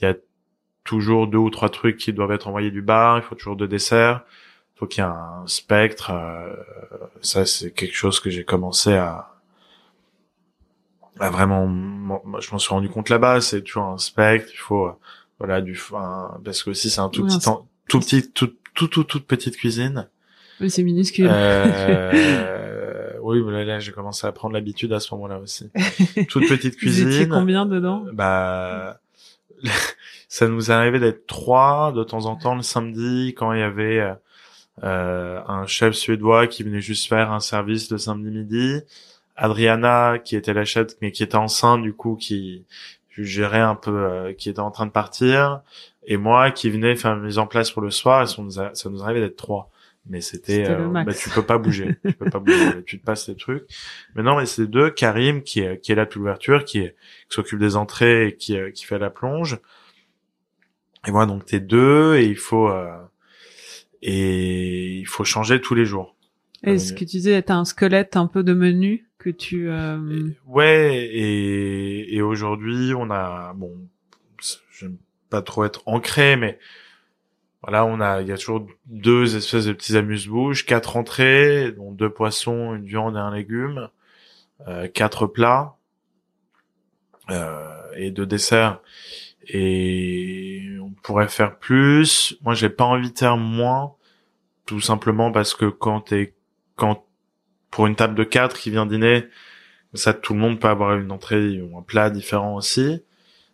Il 0.00 0.04
y 0.04 0.06
a 0.06 0.14
toujours 0.86 1.26
deux 1.26 1.38
ou 1.38 1.50
trois 1.50 1.68
trucs 1.68 1.96
qui 1.98 2.12
doivent 2.12 2.32
être 2.32 2.48
envoyés 2.48 2.70
du 2.70 2.80
bar. 2.82 3.18
Il 3.18 3.22
faut 3.22 3.34
toujours 3.34 3.56
deux 3.56 3.68
desserts. 3.68 4.22
Il 4.74 4.78
faut 4.78 4.86
qu'il 4.86 5.02
y 5.04 5.06
ait 5.06 5.10
un 5.10 5.42
spectre. 5.46 6.10
euh, 6.12 6.54
ça, 7.20 7.44
c'est 7.44 7.70
quelque 7.72 7.94
chose 7.94 8.20
que 8.20 8.30
j'ai 8.30 8.44
commencé 8.44 8.94
à 8.94 9.32
à 11.18 11.30
vraiment. 11.30 11.66
moi, 11.66 12.20
je 12.40 12.50
m'en 12.52 12.58
suis 12.58 12.70
rendu 12.70 12.88
compte 12.88 13.08
là-bas. 13.08 13.40
C'est 13.40 13.62
toujours 13.62 13.84
un 13.84 13.98
spectre. 13.98 14.50
Il 14.52 14.58
faut 14.58 14.86
euh, 14.86 14.92
voilà 15.38 15.60
du 15.60 15.78
un- 15.94 16.40
parce 16.44 16.62
que 16.62 16.70
aussi 16.70 16.88
c'est 16.90 17.00
un 17.00 17.08
tout 17.08 17.24
petit 17.26 17.48
en- 17.48 17.66
tout 17.88 18.00
petit 18.00 18.30
tout 18.32 18.52
tout 18.74 18.88
tout 18.88 19.04
toute 19.04 19.26
petite 19.26 19.56
cuisine 19.56 20.08
Oui, 20.60 20.70
c'est 20.70 20.82
minuscule. 20.82 21.28
euh, 21.30 23.12
oui 23.22 23.40
voilà, 23.40 23.64
là 23.64 23.78
j'ai 23.78 23.92
commencé 23.92 24.26
à 24.26 24.32
prendre 24.32 24.54
l'habitude 24.54 24.92
à 24.92 25.00
ce 25.00 25.14
moment-là 25.14 25.38
aussi 25.38 25.70
toute 26.28 26.48
petite 26.48 26.74
Vous 26.82 26.88
étiez 27.00 27.02
cuisine 27.02 27.28
combien 27.30 27.66
dedans? 27.66 28.04
Bah 28.12 29.00
ça 30.28 30.48
nous 30.48 30.70
est 30.70 30.74
arrivé 30.74 30.98
d'être 30.98 31.26
trois 31.26 31.92
de 31.92 32.02
temps 32.04 32.26
en 32.26 32.36
temps 32.36 32.54
le 32.54 32.62
samedi 32.62 33.34
quand 33.36 33.52
il 33.52 33.60
y 33.60 33.62
avait 33.62 34.00
euh, 34.00 34.14
euh, 34.84 35.40
un 35.46 35.66
chef 35.66 35.94
suédois 35.94 36.46
qui 36.46 36.62
venait 36.62 36.80
juste 36.80 37.08
faire 37.08 37.32
un 37.32 37.40
service 37.40 37.90
le 37.90 37.98
samedi 37.98 38.30
midi. 38.30 38.80
Adriana 39.36 40.18
qui 40.18 40.36
était 40.36 40.54
la 40.54 40.64
chef 40.64 40.88
mais 41.02 41.12
qui 41.12 41.22
était 41.22 41.36
enceinte 41.36 41.82
du 41.82 41.92
coup 41.92 42.16
qui 42.16 42.64
gérait 43.18 43.60
un 43.60 43.74
peu 43.74 43.90
euh, 43.96 44.32
qui 44.34 44.48
était 44.50 44.60
en 44.60 44.70
train 44.70 44.86
de 44.86 44.90
partir. 44.92 45.60
Et 46.06 46.16
moi 46.16 46.50
qui 46.50 46.70
venais 46.70 46.96
faire 46.96 47.14
une 47.14 47.22
mise 47.22 47.38
en 47.38 47.46
place 47.46 47.70
pour 47.70 47.82
le 47.82 47.90
soir 47.90 48.22
et 48.22 48.26
ça 48.26 48.42
nous, 48.42 48.60
a- 48.60 48.74
ça 48.74 48.90
nous 48.90 49.02
arrivait 49.02 49.20
d'être 49.20 49.36
trois. 49.36 49.70
Mais 50.08 50.20
c'était 50.20 50.64
euh, 50.70 50.88
bah, 51.04 51.14
tu 51.14 51.30
peux 51.30 51.42
pas 51.42 51.58
bouger. 51.58 51.98
Tu 52.06 52.14
peux 52.14 52.30
pas 52.30 52.38
bouger. 52.38 52.82
Tu 52.86 53.00
te 53.00 53.04
passes 53.04 53.28
les 53.28 53.34
trucs. 53.36 53.64
Mais 54.14 54.22
non 54.22 54.36
mais 54.36 54.46
c'est 54.46 54.66
deux 54.66 54.90
Karim 54.90 55.42
qui 55.42 55.60
est 55.60 55.80
qui 55.80 55.92
est 55.92 55.94
là 55.96 56.04
depuis 56.04 56.18
l'ouverture 56.18 56.64
qui 56.64 56.78
est 56.80 56.94
qui 57.28 57.34
s'occupe 57.34 57.58
des 57.58 57.74
entrées 57.76 58.28
et 58.28 58.36
qui, 58.36 58.56
euh, 58.58 58.70
qui 58.70 58.84
fait 58.84 58.98
la 58.98 59.10
plonge. 59.10 59.58
Et 61.06 61.10
voilà, 61.10 61.26
donc 61.26 61.44
t'es 61.44 61.60
deux 61.60 62.16
et 62.16 62.24
il 62.26 62.36
faut 62.36 62.68
euh, 62.68 62.90
et 64.02 64.98
il 64.98 65.06
faut 65.06 65.24
changer 65.24 65.60
tous 65.60 65.74
les 65.74 65.84
jours. 65.84 66.14
Et 66.64 66.78
ce 66.78 66.92
que 66.92 67.00
tu 67.00 67.04
disais, 67.04 67.40
t'as 67.42 67.54
un 67.54 67.64
squelette 67.64 68.16
un 68.16 68.26
peu 68.26 68.42
de 68.42 68.52
menu 68.52 69.06
que 69.18 69.30
tu... 69.30 69.70
euh, 69.70 70.28
Ouais, 70.46 70.96
et, 70.96 72.14
et 72.16 72.22
aujourd'hui 72.22 72.92
on 72.94 73.10
a 73.10 73.52
bon, 73.54 73.72
j'aime 74.78 74.96
pas 75.30 75.42
trop 75.42 75.64
être 75.64 75.82
ancré, 75.86 76.36
mais 76.36 76.58
voilà, 77.62 77.84
on 77.84 78.00
a 78.00 78.22
il 78.22 78.28
y 78.28 78.32
a 78.32 78.36
toujours 78.36 78.66
deux 78.86 79.36
espèces 79.36 79.66
de 79.66 79.72
petits 79.72 79.96
amuse-bouches, 79.96 80.66
quatre 80.66 80.96
entrées, 80.96 81.72
dont 81.72 81.92
deux 81.92 82.10
poissons, 82.10 82.74
une 82.74 82.84
viande 82.84 83.14
et 83.16 83.18
un 83.20 83.34
légume, 83.34 83.88
euh, 84.66 84.88
quatre 84.88 85.26
plats 85.26 85.76
euh, 87.30 87.68
et 87.96 88.10
deux 88.10 88.26
desserts. 88.26 88.80
Et 89.48 90.55
pourrait 91.06 91.28
faire 91.28 91.56
plus. 91.58 92.36
Moi, 92.42 92.54
j'ai 92.54 92.68
pas 92.68 92.84
envie 92.84 93.12
de 93.12 93.18
faire 93.18 93.36
moins, 93.36 93.94
tout 94.66 94.80
simplement 94.80 95.30
parce 95.30 95.54
que 95.54 95.66
quand 95.66 96.00
t'es 96.00 96.34
quand 96.74 97.04
pour 97.70 97.86
une 97.86 97.94
table 97.94 98.16
de 98.16 98.24
quatre 98.24 98.58
qui 98.58 98.70
vient 98.70 98.86
dîner, 98.86 99.26
ça 99.94 100.12
tout 100.14 100.34
le 100.34 100.40
monde 100.40 100.58
peut 100.60 100.68
avoir 100.68 100.96
une 100.96 101.12
entrée 101.12 101.62
ou 101.62 101.78
un 101.78 101.82
plat 101.82 102.10
différent 102.10 102.56
aussi, 102.56 103.04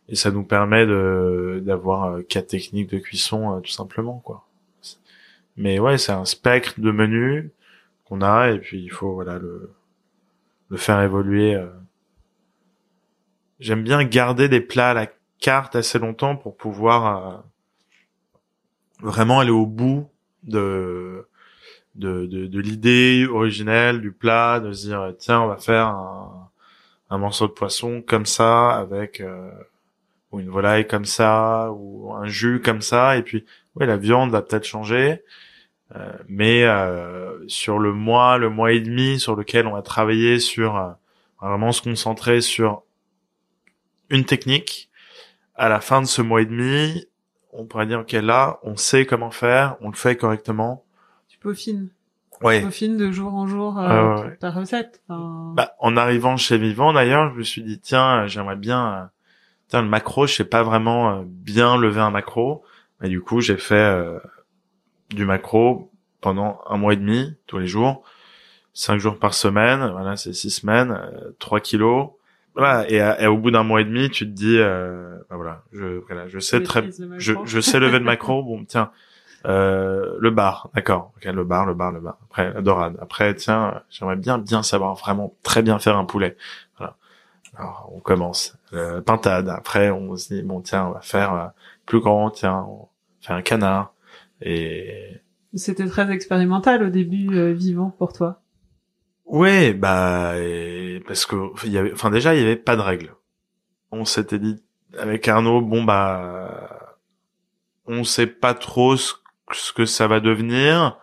et 0.08 0.14
ça 0.16 0.30
nous 0.30 0.44
permet 0.44 0.86
de 0.86 1.62
d'avoir 1.62 2.04
euh, 2.04 2.22
quatre 2.22 2.48
techniques 2.48 2.90
de 2.90 2.98
cuisson 2.98 3.54
euh, 3.54 3.60
tout 3.60 3.70
simplement 3.70 4.20
quoi. 4.20 4.48
Mais 5.58 5.78
ouais, 5.78 5.98
c'est 5.98 6.12
un 6.12 6.24
spectre 6.24 6.80
de 6.80 6.90
menus 6.90 7.50
qu'on 8.06 8.22
a 8.22 8.48
et 8.50 8.58
puis 8.60 8.82
il 8.82 8.90
faut 8.90 9.12
voilà 9.12 9.38
le 9.38 9.70
le 10.70 10.76
faire 10.78 11.02
évoluer. 11.02 11.54
euh. 11.54 11.68
J'aime 13.60 13.82
bien 13.82 14.02
garder 14.04 14.48
des 14.48 14.62
plats 14.62 14.90
à 14.90 14.94
la 14.94 15.06
carte 15.42 15.76
assez 15.76 15.98
longtemps 15.98 16.36
pour 16.36 16.56
pouvoir 16.56 17.26
euh, 17.26 17.36
vraiment 19.02 19.40
aller 19.40 19.50
au 19.50 19.66
bout 19.66 20.08
de 20.42 21.28
de, 21.94 22.24
de, 22.24 22.46
de 22.46 22.60
l'idée 22.60 23.26
originelle 23.30 24.00
du 24.00 24.12
plat, 24.12 24.60
de 24.60 24.72
se 24.72 24.86
dire 24.86 25.14
tiens 25.18 25.42
on 25.42 25.48
va 25.48 25.58
faire 25.58 25.88
un, 25.88 26.50
un 27.10 27.18
morceau 27.18 27.46
de 27.46 27.52
poisson 27.52 28.02
comme 28.06 28.24
ça 28.24 28.70
avec 28.70 29.20
euh, 29.20 29.50
ou 30.30 30.40
une 30.40 30.48
volaille 30.48 30.86
comme 30.86 31.04
ça 31.04 31.70
ou 31.72 32.14
un 32.14 32.26
jus 32.26 32.62
comme 32.62 32.80
ça 32.80 33.18
et 33.18 33.22
puis 33.22 33.44
ouais 33.74 33.86
la 33.86 33.98
viande 33.98 34.30
va 34.30 34.40
peut-être 34.40 34.64
changer 34.64 35.22
euh, 35.94 36.12
mais 36.28 36.64
euh, 36.64 37.46
sur 37.48 37.78
le 37.78 37.92
mois 37.92 38.38
le 38.38 38.48
mois 38.48 38.72
et 38.72 38.80
demi 38.80 39.20
sur 39.20 39.36
lequel 39.36 39.66
on 39.66 39.72
va 39.72 39.82
travailler 39.82 40.40
sur 40.40 40.76
euh, 40.76 40.90
vraiment 41.42 41.72
se 41.72 41.82
concentrer 41.82 42.40
sur 42.40 42.82
une 44.08 44.24
technique 44.24 44.88
à 45.54 45.68
la 45.68 45.80
fin 45.80 46.00
de 46.00 46.06
ce 46.06 46.22
mois 46.22 46.42
et 46.42 46.46
demi 46.46 47.06
on 47.52 47.66
pourrait 47.66 47.86
dire 47.86 48.00
ok 48.00 48.12
là 48.12 48.58
on 48.62 48.76
sait 48.76 49.04
comment 49.06 49.30
faire 49.30 49.76
on 49.80 49.88
le 49.90 49.96
fait 49.96 50.16
correctement 50.16 50.84
tu 51.28 51.38
peaufines. 51.38 51.88
ouais 52.42 52.60
Tu 52.60 52.64
peaufines 52.66 52.96
de 52.96 53.10
jour 53.12 53.34
en 53.34 53.46
jour 53.46 53.78
euh, 53.78 53.88
Ouais, 54.14 54.20
ouais, 54.22 54.26
ouais. 54.28 54.36
ta 54.36 54.50
recette. 54.50 55.02
Enfin, 55.08 55.52
Bah, 55.56 55.72
en 55.80 55.96
arrivant 55.96 56.36
chez 56.36 56.56
Vivant, 56.58 56.92
d'ailleurs, 56.92 57.32
je 57.32 57.38
me 57.38 57.42
suis 57.42 57.62
dit, 57.62 57.78
tiens, 57.80 58.24
euh, 58.24 58.26
j'aimerais 58.28 58.56
bien, 58.56 58.94
euh, 58.94 59.04
tiens, 59.68 59.82
le 59.82 59.88
macro, 59.88 60.26
je 60.26 60.34
sais 60.34 60.44
pas 60.44 60.62
vraiment 60.62 61.10
euh, 61.10 61.22
bien 61.26 61.76
lever 61.78 62.00
un 62.00 62.10
macro. 62.10 62.64
Et 63.02 63.08
du 63.08 63.20
coup, 63.20 63.40
j'ai 63.40 63.56
fait 63.56 63.74
euh, 63.74 64.18
du 65.10 65.24
macro 65.24 65.90
pendant 66.20 66.60
un 66.68 66.76
mois 66.76 66.92
et 66.92 66.96
demi, 66.96 67.34
tous 67.46 67.58
les 67.58 67.66
jours, 67.66 68.02
cinq 68.74 68.98
jours 68.98 69.18
par 69.18 69.34
semaine. 69.34 69.90
Voilà, 69.90 70.16
c'est 70.16 70.32
six 70.32 70.50
semaines, 70.50 70.92
euh, 70.92 71.32
trois 71.38 71.60
kilos. 71.60 72.10
Voilà, 72.54 72.88
et, 72.90 73.00
à- 73.00 73.22
et 73.22 73.26
au 73.26 73.38
bout 73.38 73.50
d'un 73.50 73.62
mois 73.62 73.80
et 73.80 73.84
demi, 73.84 74.10
tu 74.10 74.26
te 74.26 74.30
dis, 74.30 74.58
euh, 74.58 75.16
bah 75.30 75.36
voilà, 75.36 75.62
je, 75.72 76.00
voilà, 76.06 76.28
je 76.28 76.38
sais 76.38 76.58
très, 76.62 76.82
je, 77.18 77.32
je 77.46 77.60
sais 77.60 77.80
lever 77.80 77.98
le 77.98 78.04
macro. 78.12 78.42
Bon, 78.42 78.64
tiens, 78.64 78.90
euh, 79.46 80.16
le 80.20 80.30
bar, 80.30 80.70
d'accord. 80.74 81.12
Ok, 81.16 81.24
le 81.24 81.44
bar, 81.44 81.64
le 81.66 81.74
bar, 81.74 81.92
le 81.92 82.00
bar. 82.00 82.18
Après, 82.24 82.52
la 82.52 82.60
dorade. 82.60 82.96
Après, 83.00 83.34
tiens, 83.34 83.82
j'aimerais 83.90 84.16
bien, 84.16 84.38
bien 84.38 84.62
savoir 84.62 84.94
vraiment 84.96 85.34
très 85.42 85.62
bien 85.62 85.78
faire 85.78 85.96
un 85.96 86.04
poulet. 86.04 86.36
Voilà. 86.78 86.96
Alors, 87.56 87.90
on 87.94 88.00
commence. 88.00 88.56
Euh, 88.74 89.00
pintade. 89.00 89.48
Après, 89.48 89.90
on 89.90 90.14
se 90.16 90.34
dit, 90.34 90.42
bon, 90.42 90.60
tiens, 90.60 90.86
on 90.88 90.90
va 90.92 91.00
faire 91.00 91.34
euh, 91.34 91.46
plus 91.86 92.00
grand. 92.00 92.30
Tiens, 92.30 92.66
on 92.68 92.88
fait 93.22 93.32
un 93.32 93.42
canard. 93.42 93.94
Et 94.42 95.20
C'était 95.54 95.86
très 95.86 96.10
expérimental 96.10 96.82
au 96.82 96.90
début, 96.90 97.36
euh, 97.38 97.52
vivant 97.52 97.90
pour 97.98 98.12
toi. 98.12 98.41
Ouais, 99.32 99.72
bah 99.72 100.34
parce 101.06 101.24
que 101.26 101.36
il 101.64 101.72
y 101.72 101.78
avait, 101.78 101.92
enfin 101.92 102.10
déjà 102.10 102.34
il 102.34 102.40
y 102.40 102.44
avait 102.44 102.54
pas 102.56 102.76
de 102.76 102.82
règles. 102.82 103.14
On 103.90 104.04
s'était 104.04 104.38
dit 104.38 104.62
avec 104.98 105.26
Arnaud, 105.26 105.62
bon 105.62 105.82
bah, 105.82 106.96
on 107.86 108.04
sait 108.04 108.26
pas 108.26 108.52
trop 108.54 108.96
ce, 108.96 109.14
ce 109.52 109.72
que 109.72 109.86
ça 109.86 110.06
va 110.06 110.20
devenir. 110.20 110.98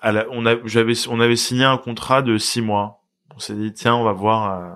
À 0.00 0.12
la- 0.12 0.26
on 0.30 0.44
a, 0.46 0.56
j'avais, 0.66 0.94
on 1.08 1.18
avait 1.20 1.36
signé 1.36 1.64
un 1.64 1.78
contrat 1.78 2.22
de 2.22 2.36
six 2.36 2.60
mois. 2.60 3.02
On 3.34 3.38
s'est 3.38 3.54
dit 3.54 3.72
tiens, 3.72 3.94
on 3.94 4.04
va 4.04 4.12
voir 4.12 4.60
euh, 4.60 4.74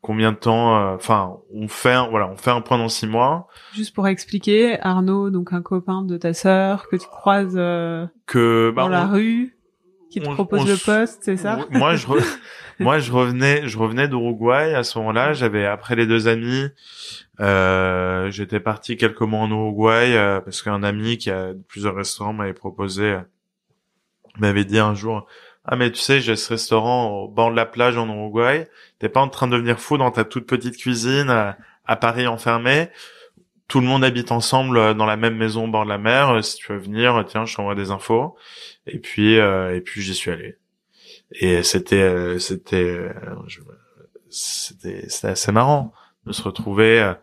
combien 0.00 0.32
de 0.32 0.36
temps. 0.36 0.76
euh, 0.76 0.94
Enfin, 0.96 1.36
on 1.54 1.68
fait, 1.68 1.92
un- 1.92 2.08
voilà, 2.08 2.28
on 2.28 2.36
fait 2.36 2.50
un 2.50 2.60
point 2.60 2.78
dans 2.78 2.88
six 2.88 3.06
mois. 3.06 3.46
Juste 3.72 3.94
pour 3.94 4.08
expliquer, 4.08 4.80
Arnaud, 4.80 5.30
donc 5.30 5.52
un 5.52 5.62
copain 5.62 6.02
de 6.02 6.16
ta 6.16 6.34
sœur 6.34 6.88
que 6.88 6.96
tu 6.96 7.06
croises 7.06 7.54
euh, 7.56 8.06
Que 8.26 8.72
bah, 8.74 8.82
dans 8.82 8.88
la 8.88 9.06
on- 9.06 9.12
rue, 9.12 9.56
qui 10.10 10.20
te 10.20 10.28
on- 10.28 10.34
propose 10.34 10.60
on 10.62 10.64
le 10.64 10.76
poste, 10.76 11.20
c'est 11.22 11.36
ça 11.36 11.58
Moi, 11.70 11.94
je, 11.96 12.06
re- 12.06 12.38
moi, 12.80 12.98
je 12.98 13.12
revenais, 13.12 13.66
je 13.68 13.78
revenais 13.78 14.08
d'Uruguay 14.08 14.74
à 14.74 14.82
ce 14.82 14.98
moment-là. 14.98 15.32
J'avais 15.32 15.64
après 15.66 15.96
les 15.96 16.06
deux 16.06 16.28
amis, 16.28 16.68
euh, 17.40 18.30
j'étais 18.30 18.60
parti 18.60 18.96
quelques 18.96 19.20
mois 19.22 19.40
en 19.40 19.50
Uruguay 19.50 20.16
euh, 20.16 20.40
parce 20.40 20.62
qu'un 20.62 20.82
ami 20.82 21.16
qui 21.18 21.30
a 21.30 21.52
plusieurs 21.68 21.94
restaurants 21.94 22.32
m'avait 22.32 22.52
proposé, 22.52 23.04
euh, 23.04 23.20
m'avait 24.38 24.64
dit 24.64 24.78
un 24.78 24.94
jour, 24.94 25.26
ah 25.64 25.76
mais 25.76 25.90
tu 25.90 26.00
sais, 26.00 26.20
j'ai 26.20 26.36
ce 26.36 26.48
restaurant 26.52 27.08
au 27.10 27.28
bord 27.28 27.50
de 27.50 27.56
la 27.56 27.66
plage 27.66 27.96
en 27.96 28.08
Uruguay. 28.08 28.68
T'es 28.98 29.08
pas 29.08 29.20
en 29.20 29.28
train 29.28 29.46
de 29.46 29.52
devenir 29.52 29.78
fou 29.80 29.98
dans 29.98 30.10
ta 30.10 30.24
toute 30.24 30.46
petite 30.46 30.76
cuisine 30.76 31.30
à, 31.30 31.56
à 31.86 31.96
Paris 31.96 32.26
enfermé. 32.26 32.88
Tout 33.68 33.80
le 33.80 33.86
monde 33.86 34.02
habite 34.02 34.32
ensemble 34.32 34.78
euh, 34.78 34.94
dans 34.94 35.06
la 35.06 35.16
même 35.16 35.36
maison 35.36 35.64
au 35.64 35.68
bord 35.68 35.84
de 35.84 35.90
la 35.90 35.98
mer. 35.98 36.30
Euh, 36.30 36.42
Si 36.42 36.56
tu 36.56 36.72
veux 36.72 36.78
venir, 36.78 37.14
euh, 37.16 37.22
tiens, 37.22 37.44
je 37.44 37.54
t'envoie 37.54 37.74
des 37.76 37.90
infos. 37.92 38.34
Et 38.90 38.98
puis, 38.98 39.38
euh, 39.38 39.74
et 39.76 39.80
puis 39.80 40.02
j'y 40.02 40.14
suis 40.14 40.30
allé. 40.30 40.56
Et 41.34 41.62
c'était, 41.64 41.96
euh, 42.02 42.38
c'était, 42.38 42.76
euh, 42.84 43.12
c'était, 44.30 45.08
c'était 45.08 45.28
assez 45.28 45.52
marrant 45.52 45.92
de 46.26 46.32
se 46.32 46.42
retrouver. 46.42 47.14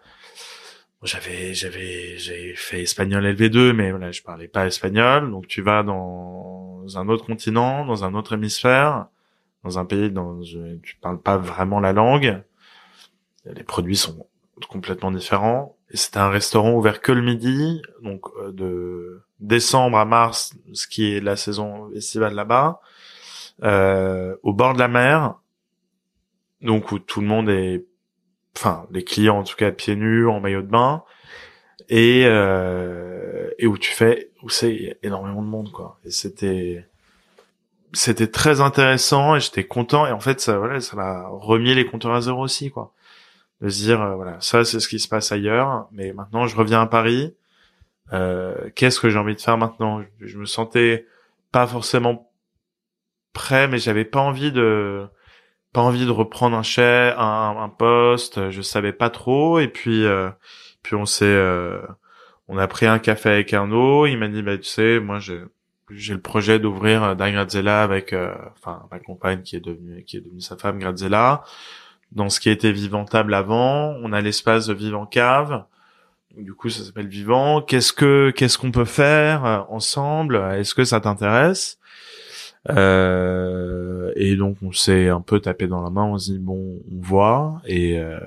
j'avais, 1.03 1.53
j'avais, 1.53 2.17
j'ai 2.17 2.55
fait 2.55 2.81
espagnol 2.81 3.25
LV2, 3.25 3.73
mais 3.73 3.91
voilà, 3.91 4.11
je 4.11 4.21
parlais 4.21 4.47
pas 4.47 4.65
espagnol. 4.67 5.29
Donc 5.31 5.47
tu 5.47 5.61
vas 5.61 5.83
dans 5.83 6.83
un 6.95 7.07
autre 7.09 7.25
continent, 7.25 7.85
dans 7.85 8.03
un 8.03 8.13
autre 8.15 8.33
hémisphère, 8.33 9.07
dans 9.63 9.79
un 9.79 9.85
pays 9.85 10.11
je- 10.43 10.77
tu 10.79 10.97
parles 10.97 11.21
pas 11.21 11.37
vraiment 11.37 11.79
la 11.79 11.93
langue. 11.93 12.43
Les 13.45 13.63
produits 13.63 13.95
sont 13.95 14.27
complètement 14.69 15.11
différents. 15.11 15.76
Et 15.91 15.97
c'était 15.97 16.17
un 16.17 16.29
restaurant 16.29 16.73
ouvert 16.73 17.01
que 17.01 17.11
le 17.11 17.21
midi, 17.21 17.81
donc 18.01 18.25
euh, 18.41 18.51
de 18.51 19.21
décembre 19.39 19.97
à 19.97 20.05
mars, 20.05 20.53
ce 20.73 20.87
qui 20.87 21.13
est 21.13 21.19
la 21.21 21.35
saison 21.35 21.89
estivale 21.93 22.33
là-bas, 22.33 22.81
euh, 23.63 24.35
au 24.43 24.53
bord 24.53 24.73
de 24.73 24.79
la 24.79 24.87
mer, 24.87 25.35
donc 26.61 26.91
où 26.91 26.99
tout 26.99 27.21
le 27.21 27.27
monde 27.27 27.49
est, 27.49 27.85
enfin 28.55 28.87
les 28.91 29.03
clients 29.03 29.39
en 29.39 29.43
tout 29.43 29.55
cas 29.55 29.71
pieds 29.71 29.95
nus, 29.95 30.27
en 30.27 30.39
maillot 30.39 30.61
de 30.61 30.67
bain, 30.67 31.03
et 31.89 32.23
euh, 32.25 33.49
et 33.59 33.67
où 33.67 33.77
tu 33.77 33.91
fais, 33.91 34.31
où 34.43 34.49
c'est 34.49 34.97
énormément 35.03 35.41
de 35.41 35.47
monde 35.47 35.71
quoi. 35.71 35.99
Et 36.05 36.11
c'était 36.11 36.85
c'était 37.93 38.27
très 38.27 38.61
intéressant 38.61 39.35
et 39.35 39.39
j'étais 39.39 39.65
content 39.65 40.05
et 40.05 40.11
en 40.11 40.19
fait 40.19 40.41
ça 40.41 40.57
voilà 40.57 40.81
ça 40.81 40.95
m'a 40.97 41.27
remis 41.29 41.73
les 41.73 41.85
compteurs 41.85 42.13
à 42.13 42.21
zéro 42.21 42.43
aussi 42.43 42.69
quoi 42.69 42.93
de 43.61 43.69
se 43.69 43.83
dire 43.83 44.01
euh, 44.01 44.15
voilà 44.15 44.37
ça 44.39 44.63
c'est 44.63 44.79
ce 44.79 44.87
qui 44.87 44.99
se 44.99 45.07
passe 45.07 45.31
ailleurs 45.31 45.87
mais 45.91 46.13
maintenant 46.13 46.47
je 46.47 46.55
reviens 46.55 46.81
à 46.81 46.87
Paris. 46.87 47.35
Euh, 48.13 48.69
qu'est-ce 48.75 48.99
que 48.99 49.09
j'ai 49.09 49.19
envie 49.19 49.35
de 49.35 49.41
faire 49.41 49.57
maintenant? 49.57 50.01
Je, 50.19 50.27
je 50.27 50.37
me 50.37 50.45
sentais 50.45 51.05
pas 51.51 51.67
forcément 51.67 52.31
prêt 53.33 53.67
mais 53.67 53.77
j'avais 53.79 54.05
pas 54.05 54.19
envie 54.19 54.51
de 54.51 55.07
pas 55.73 55.81
envie 55.81 56.05
de 56.05 56.11
reprendre 56.11 56.57
un 56.57 56.63
chef 56.63 57.13
un, 57.17 57.55
un 57.59 57.69
poste. 57.69 58.49
Je 58.49 58.61
savais 58.61 58.93
pas 58.93 59.09
trop. 59.09 59.59
Et 59.59 59.67
puis 59.67 60.05
euh, 60.05 60.29
puis 60.83 60.95
on 60.95 61.05
s'est 61.05 61.25
euh, 61.25 61.81
on 62.47 62.57
a 62.57 62.67
pris 62.67 62.85
un 62.85 62.99
café 62.99 63.29
avec 63.29 63.53
Arnaud. 63.53 64.05
Il 64.07 64.17
m'a 64.17 64.27
dit 64.27 64.41
bah 64.41 64.57
tu 64.57 64.63
sais 64.63 64.99
moi 64.99 65.19
j'ai 65.19 65.41
j'ai 65.91 66.13
le 66.13 66.21
projet 66.21 66.59
d'ouvrir 66.59 67.03
euh, 67.03 67.15
Dan 67.15 67.31
Grazella 67.33 67.83
avec 67.83 68.13
euh, 68.13 68.33
enfin 68.53 68.87
ma 68.91 68.99
compagne 68.99 69.41
qui 69.41 69.55
est 69.55 69.59
devenue 69.59 70.03
qui 70.03 70.17
est 70.17 70.21
devenue 70.21 70.41
sa 70.41 70.57
femme 70.57 70.79
Grazella 70.79 71.43
dans 72.11 72.29
ce 72.29 72.39
qui 72.39 72.49
était 72.49 72.71
vivantable 72.71 73.33
avant. 73.33 73.95
On 74.01 74.13
a 74.13 74.21
l'espace 74.21 74.67
de 74.67 74.73
vivant 74.73 75.05
cave. 75.05 75.63
Du 76.37 76.53
coup 76.53 76.69
ça 76.69 76.83
s'appelle 76.83 77.07
vivant. 77.07 77.61
Qu'est-ce 77.61 77.93
que 77.93 78.31
qu'est-ce 78.35 78.57
qu'on 78.57 78.71
peut 78.71 78.85
faire 78.85 79.45
euh, 79.45 79.59
ensemble? 79.69 80.35
Est-ce 80.53 80.75
que 80.75 80.83
ça 80.83 80.99
t'intéresse? 80.99 81.79
Euh, 82.69 84.11
et 84.15 84.35
donc 84.35 84.57
on 84.61 84.71
s'est 84.71 85.09
un 85.09 85.21
peu 85.21 85.39
tapé 85.39 85.67
dans 85.67 85.81
la 85.81 85.89
main. 85.89 86.03
On 86.03 86.17
s'est 86.17 86.33
dit 86.33 86.39
bon 86.39 86.79
on 86.91 87.01
voit. 87.01 87.61
Et 87.65 87.99
euh, 87.99 88.19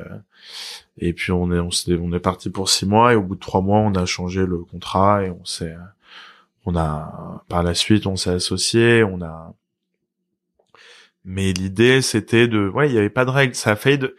et 0.99 1.13
puis 1.13 1.33
on 1.33 1.53
est 1.53 1.61
on 1.61 1.71
s'est 1.71 1.97
on 2.01 2.13
est 2.13 2.21
parti 2.21 2.51
pour 2.51 2.69
six 2.69 2.87
mois. 2.87 3.13
Et 3.13 3.17
au 3.17 3.23
bout 3.23 3.37
de 3.37 3.41
trois 3.41 3.61
mois 3.61 3.79
on 3.79 3.95
a 3.95 4.07
changé 4.07 4.45
le 4.45 4.59
contrat 4.59 5.25
et 5.25 5.31
on 5.31 5.45
s'est 5.45 5.77
on 6.67 6.77
a 6.77 7.45
par 7.49 7.63
la 7.63 7.75
suite 7.75 8.07
on 8.07 8.17
s'est 8.17 8.31
associé. 8.31 9.05
On 9.05 9.23
a 9.23 9.55
mais 11.25 11.53
l'idée 11.53 12.03
c'était 12.03 12.49
de 12.49 12.69
ouais 12.69 12.89
il 12.89 12.95
y 12.95 12.99
avait 12.99 13.11
pas 13.11 13.25
de 13.25 13.31
règles 13.31 13.55
ça 13.55 13.73
a 13.73 13.77
fait 13.77 13.99
de 13.99 14.17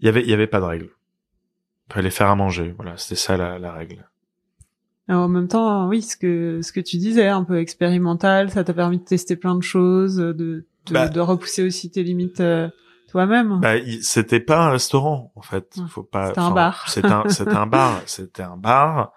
il 0.00 0.06
y 0.06 0.08
avait 0.08 0.22
il 0.22 0.28
y 0.28 0.34
avait 0.34 0.46
pas 0.46 0.60
de 0.60 0.64
règles 0.64 0.90
fallait 1.90 2.10
faire 2.10 2.28
à 2.28 2.34
manger 2.36 2.74
voilà 2.76 2.96
c'était 2.96 3.14
ça 3.20 3.36
la, 3.36 3.58
la 3.58 3.72
règle 3.72 4.08
Alors, 5.06 5.24
en 5.24 5.28
même 5.28 5.48
temps, 5.48 5.86
oui, 5.88 6.00
ce 6.02 6.16
que 6.16 6.60
ce 6.62 6.72
que 6.72 6.80
tu 6.80 6.96
disais, 6.96 7.28
un 7.28 7.44
peu 7.44 7.58
expérimental, 7.58 8.50
ça 8.50 8.64
t'a 8.64 8.72
permis 8.72 8.98
de 8.98 9.04
tester 9.04 9.36
plein 9.36 9.54
de 9.54 9.62
choses, 9.62 10.16
de 10.16 10.32
de, 10.32 10.66
Bah. 10.90 11.08
de 11.08 11.20
repousser 11.20 11.62
aussi 11.62 11.90
tes 11.90 12.02
limites 12.02 12.40
euh, 12.40 12.68
toi-même. 13.10 13.60
bah 13.60 13.74
c'était 14.02 14.40
pas 14.40 14.66
un 14.66 14.70
restaurant 14.70 15.30
en 15.36 15.42
fait 15.42 15.76
faut 15.88 16.02
pas 16.02 16.28
C'était 16.28 16.40
un 16.40 16.50
bar. 16.50 16.88
c'était 16.88 17.06
un 17.12 17.28
c'était 17.28 17.52
un 17.54 17.66
bar 17.66 18.02
c'était 18.06 18.42
un 18.42 18.56
bar 18.56 19.12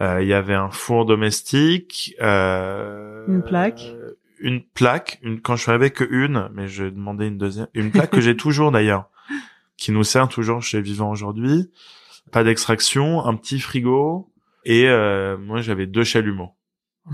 Euh, 0.00 0.22
il 0.22 0.28
y 0.28 0.32
avait 0.34 0.54
un 0.54 0.70
four 0.70 1.06
domestique 1.06 2.14
euh, 2.20 3.24
Une 3.26 3.42
plaque. 3.42 3.94
Une 4.40 4.62
plaque 4.62 5.18
une 5.22 5.40
quand 5.40 5.56
je 5.56 5.62
suis 5.62 5.90
que 5.92 6.04
une 6.10 6.48
mais 6.54 6.68
j'ai 6.68 6.90
demandé 6.90 7.26
une 7.26 7.38
deuxième 7.38 7.68
une 7.74 7.90
plaque 7.90 8.10
que 8.10 8.20
j'ai 8.20 8.36
toujours 8.44 8.70
d'ailleurs 8.72 9.08
qui 9.76 9.92
nous 9.92 10.04
sert 10.04 10.28
toujours 10.28 10.62
chez 10.62 10.80
Vivant 10.80 11.10
aujourd'hui. 11.10 11.70
Pas 12.32 12.44
d'extraction 12.44 13.24
un 13.24 13.34
petit 13.36 13.60
frigo 13.60 14.32
et 14.64 14.88
euh, 14.88 15.36
moi 15.38 15.60
j'avais 15.62 15.86
deux 15.86 16.04
chalumeaux. 16.04 16.50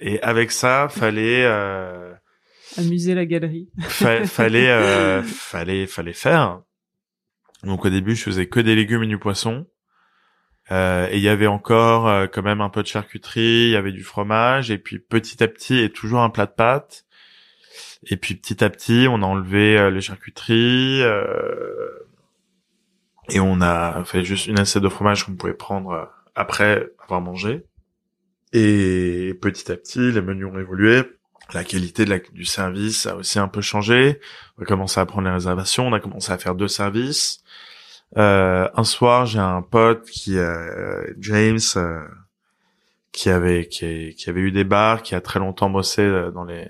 Et 0.00 0.20
avec 0.22 0.50
ça 0.50 0.88
fallait 0.90 1.44
euh, 1.44 2.12
Amuser 2.76 3.14
la 3.14 3.26
galerie. 3.26 3.70
fa- 3.80 4.26
fallait 4.26 4.70
euh, 4.70 5.22
fallait 5.22 5.86
fallait 5.86 6.12
faire. 6.12 6.60
Donc 7.62 7.84
au 7.84 7.90
début 7.90 8.14
je 8.16 8.24
faisais 8.24 8.46
que 8.48 8.60
des 8.60 8.74
légumes 8.74 9.04
et 9.04 9.06
du 9.06 9.18
poisson 9.18 9.66
Euh, 10.70 11.08
et 11.10 11.18
il 11.18 11.22
y 11.22 11.28
avait 11.28 11.46
encore 11.46 12.08
euh, 12.08 12.26
quand 12.26 12.42
même 12.42 12.62
un 12.62 12.70
peu 12.70 12.82
de 12.82 12.86
charcuterie 12.86 13.66
il 13.66 13.70
y 13.70 13.76
avait 13.76 13.92
du 13.92 14.02
fromage 14.02 14.70
et 14.70 14.78
puis 14.78 14.98
petit 14.98 15.42
à 15.42 15.48
petit 15.48 15.78
et 15.78 15.90
toujours 15.90 16.20
un 16.20 16.30
plat 16.30 16.46
de 16.46 16.52
pâtes 16.52 17.04
et 18.06 18.16
puis 18.16 18.34
petit 18.34 18.64
à 18.64 18.70
petit 18.70 19.06
on 19.10 19.20
a 19.20 19.26
enlevé 19.26 19.76
euh, 19.76 19.90
les 19.90 20.00
charcuteries 20.00 21.02
euh, 21.02 22.08
et 23.28 23.40
on 23.40 23.60
a 23.60 24.04
fait 24.06 24.24
juste 24.24 24.46
une 24.46 24.58
assiette 24.58 24.82
de 24.82 24.88
fromage 24.88 25.26
qu'on 25.26 25.34
pouvait 25.34 25.52
prendre 25.52 25.90
euh, 25.90 26.04
après 26.34 26.88
avoir 27.02 27.20
mangé 27.20 27.66
et 28.54 29.38
petit 29.42 29.70
à 29.70 29.76
petit 29.76 30.12
les 30.12 30.22
menus 30.22 30.46
ont 30.46 30.58
évolué 30.58 31.02
la 31.52 31.62
qualité 31.62 32.06
du 32.32 32.44
service 32.44 33.06
a 33.06 33.16
aussi 33.16 33.38
un 33.38 33.48
peu 33.48 33.60
changé. 33.60 34.20
On 34.58 34.62
a 34.62 34.64
commencé 34.64 34.98
à 34.98 35.06
prendre 35.06 35.28
les 35.28 35.34
réservations, 35.34 35.86
on 35.86 35.92
a 35.92 36.00
commencé 36.00 36.32
à 36.32 36.38
faire 36.38 36.54
deux 36.54 36.68
services. 36.68 37.42
Euh, 38.16 38.68
un 38.74 38.84
soir, 38.84 39.26
j'ai 39.26 39.40
un 39.40 39.62
pote 39.62 40.04
qui, 40.04 40.38
euh, 40.38 41.04
James, 41.18 41.58
euh, 41.76 42.06
qui 43.12 43.30
avait 43.30 43.66
qui, 43.68 44.14
qui 44.16 44.30
avait 44.30 44.40
eu 44.40 44.52
des 44.52 44.64
bars, 44.64 45.02
qui 45.02 45.14
a 45.14 45.20
très 45.20 45.40
longtemps 45.40 45.70
bossé 45.70 46.02
euh, 46.02 46.30
dans 46.30 46.44
les 46.44 46.68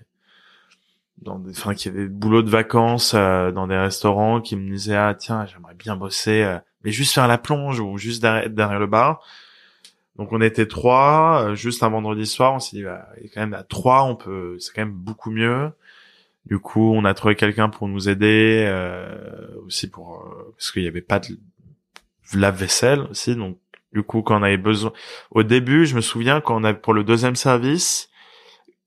dans 1.23 1.39
des, 1.39 1.51
enfin, 1.53 1.75
qui 1.75 1.89
avait 1.89 2.03
des 2.05 2.09
boulots 2.09 2.43
de 2.43 2.51
vacances 2.51 3.15
euh, 3.15 3.51
dans 3.51 3.67
des 3.67 3.77
restaurants, 3.77 4.41
qui 4.41 4.57
me 4.57 4.71
disait 4.71 4.97
ah 4.97 5.15
tiens 5.19 5.47
j'aimerais 5.47 5.75
bien 5.75 5.97
bosser, 5.97 6.43
euh, 6.43 6.59
mais 6.83 6.93
juste 6.93 7.15
faire 7.15 7.29
la 7.29 7.39
plonge 7.39 7.81
ou 7.81 7.99
juste 7.99 8.23
derrière, 8.23 8.51
derrière 8.51 8.81
le 8.81 8.87
bar. 8.87 9.23
Donc 10.17 10.33
on 10.33 10.41
était 10.41 10.67
trois, 10.67 11.55
juste 11.55 11.83
un 11.83 11.89
vendredi 11.91 12.27
soir, 12.27 12.55
on 12.55 12.61
s'est 12.61 12.77
dit 12.77 12.85
bah, 12.85 13.09
quand 13.35 13.41
même 13.41 13.55
à 13.55 13.65
trois, 13.65 14.05
on 14.05 14.15
peut, 14.17 14.57
c'est 14.61 14.73
quand 14.73 14.83
même 14.83 14.93
beaucoup 14.95 15.31
mieux. 15.31 15.73
Du 16.47 16.59
coup, 16.59 16.93
on 16.95 17.05
a 17.05 17.15
trouvé 17.15 17.37
quelqu'un 17.37 17.69
pour 17.69 17.89
nous 17.89 18.09
aider, 18.09 18.65
euh, 18.67 19.47
aussi 19.67 19.89
pour 19.89 20.17
euh, 20.17 20.55
parce 20.57 20.73
qu'il 20.73 20.83
y 20.83 20.89
avait 20.89 21.01
pas 21.01 21.19
de 21.19 21.39
lave-vaisselle 22.35 23.01
aussi, 23.11 23.35
donc 23.37 23.59
du 23.93 24.03
coup 24.03 24.23
quand 24.23 24.39
on 24.39 24.43
avait 24.43 24.57
besoin, 24.57 24.93
au 25.31 25.43
début, 25.43 25.87
je 25.87 25.97
me 25.97 26.01
souviens 26.01 26.41
quand 26.41 26.61
on 26.61 26.65
a 26.65 26.75
pour 26.75 26.93
le 26.93 27.05
deuxième 27.05 27.37
service, 27.37 28.11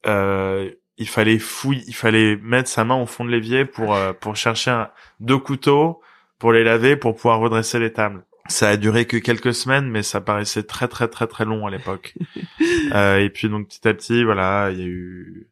euh, 0.06 0.72
il 0.98 1.08
fallait 1.08 1.40
fouiller, 1.40 1.84
il 1.88 1.96
fallait 1.96 2.38
mettre 2.38 2.70
sa 2.70 2.84
main 2.84 2.96
au 2.96 3.06
fond 3.06 3.26
de 3.26 3.30
l'évier 3.30 3.66
pour 3.66 3.96
euh, 3.96 4.14
pour 4.14 4.36
chercher 4.36 4.72
un, 4.72 4.90
deux 5.20 5.38
couteaux 5.38 6.02
pour 6.40 6.52
les 6.54 6.64
laver 6.64 6.96
pour 6.96 7.16
pouvoir 7.16 7.40
redresser 7.40 7.80
les 7.80 7.94
tables. 7.94 8.24
Ça 8.50 8.70
a 8.70 8.78
duré 8.78 9.06
que 9.06 9.18
quelques 9.18 9.54
semaines, 9.54 9.90
mais 9.90 10.04
ça 10.04 10.22
paraissait 10.22 10.64
très 10.64 10.88
très 10.88 11.08
très 11.08 11.28
très 11.28 11.46
long 11.46 11.68
à 11.68 11.70
l'époque. 11.70 12.16
euh, 12.94 13.18
et 13.18 13.30
puis 13.30 13.50
donc 13.50 13.68
petit 13.68 13.88
à 13.88 13.94
petit, 13.94 14.24
voilà, 14.24 14.70
il 14.72 14.80
y 14.80 14.84
a 14.84 14.86
eu 14.86 15.48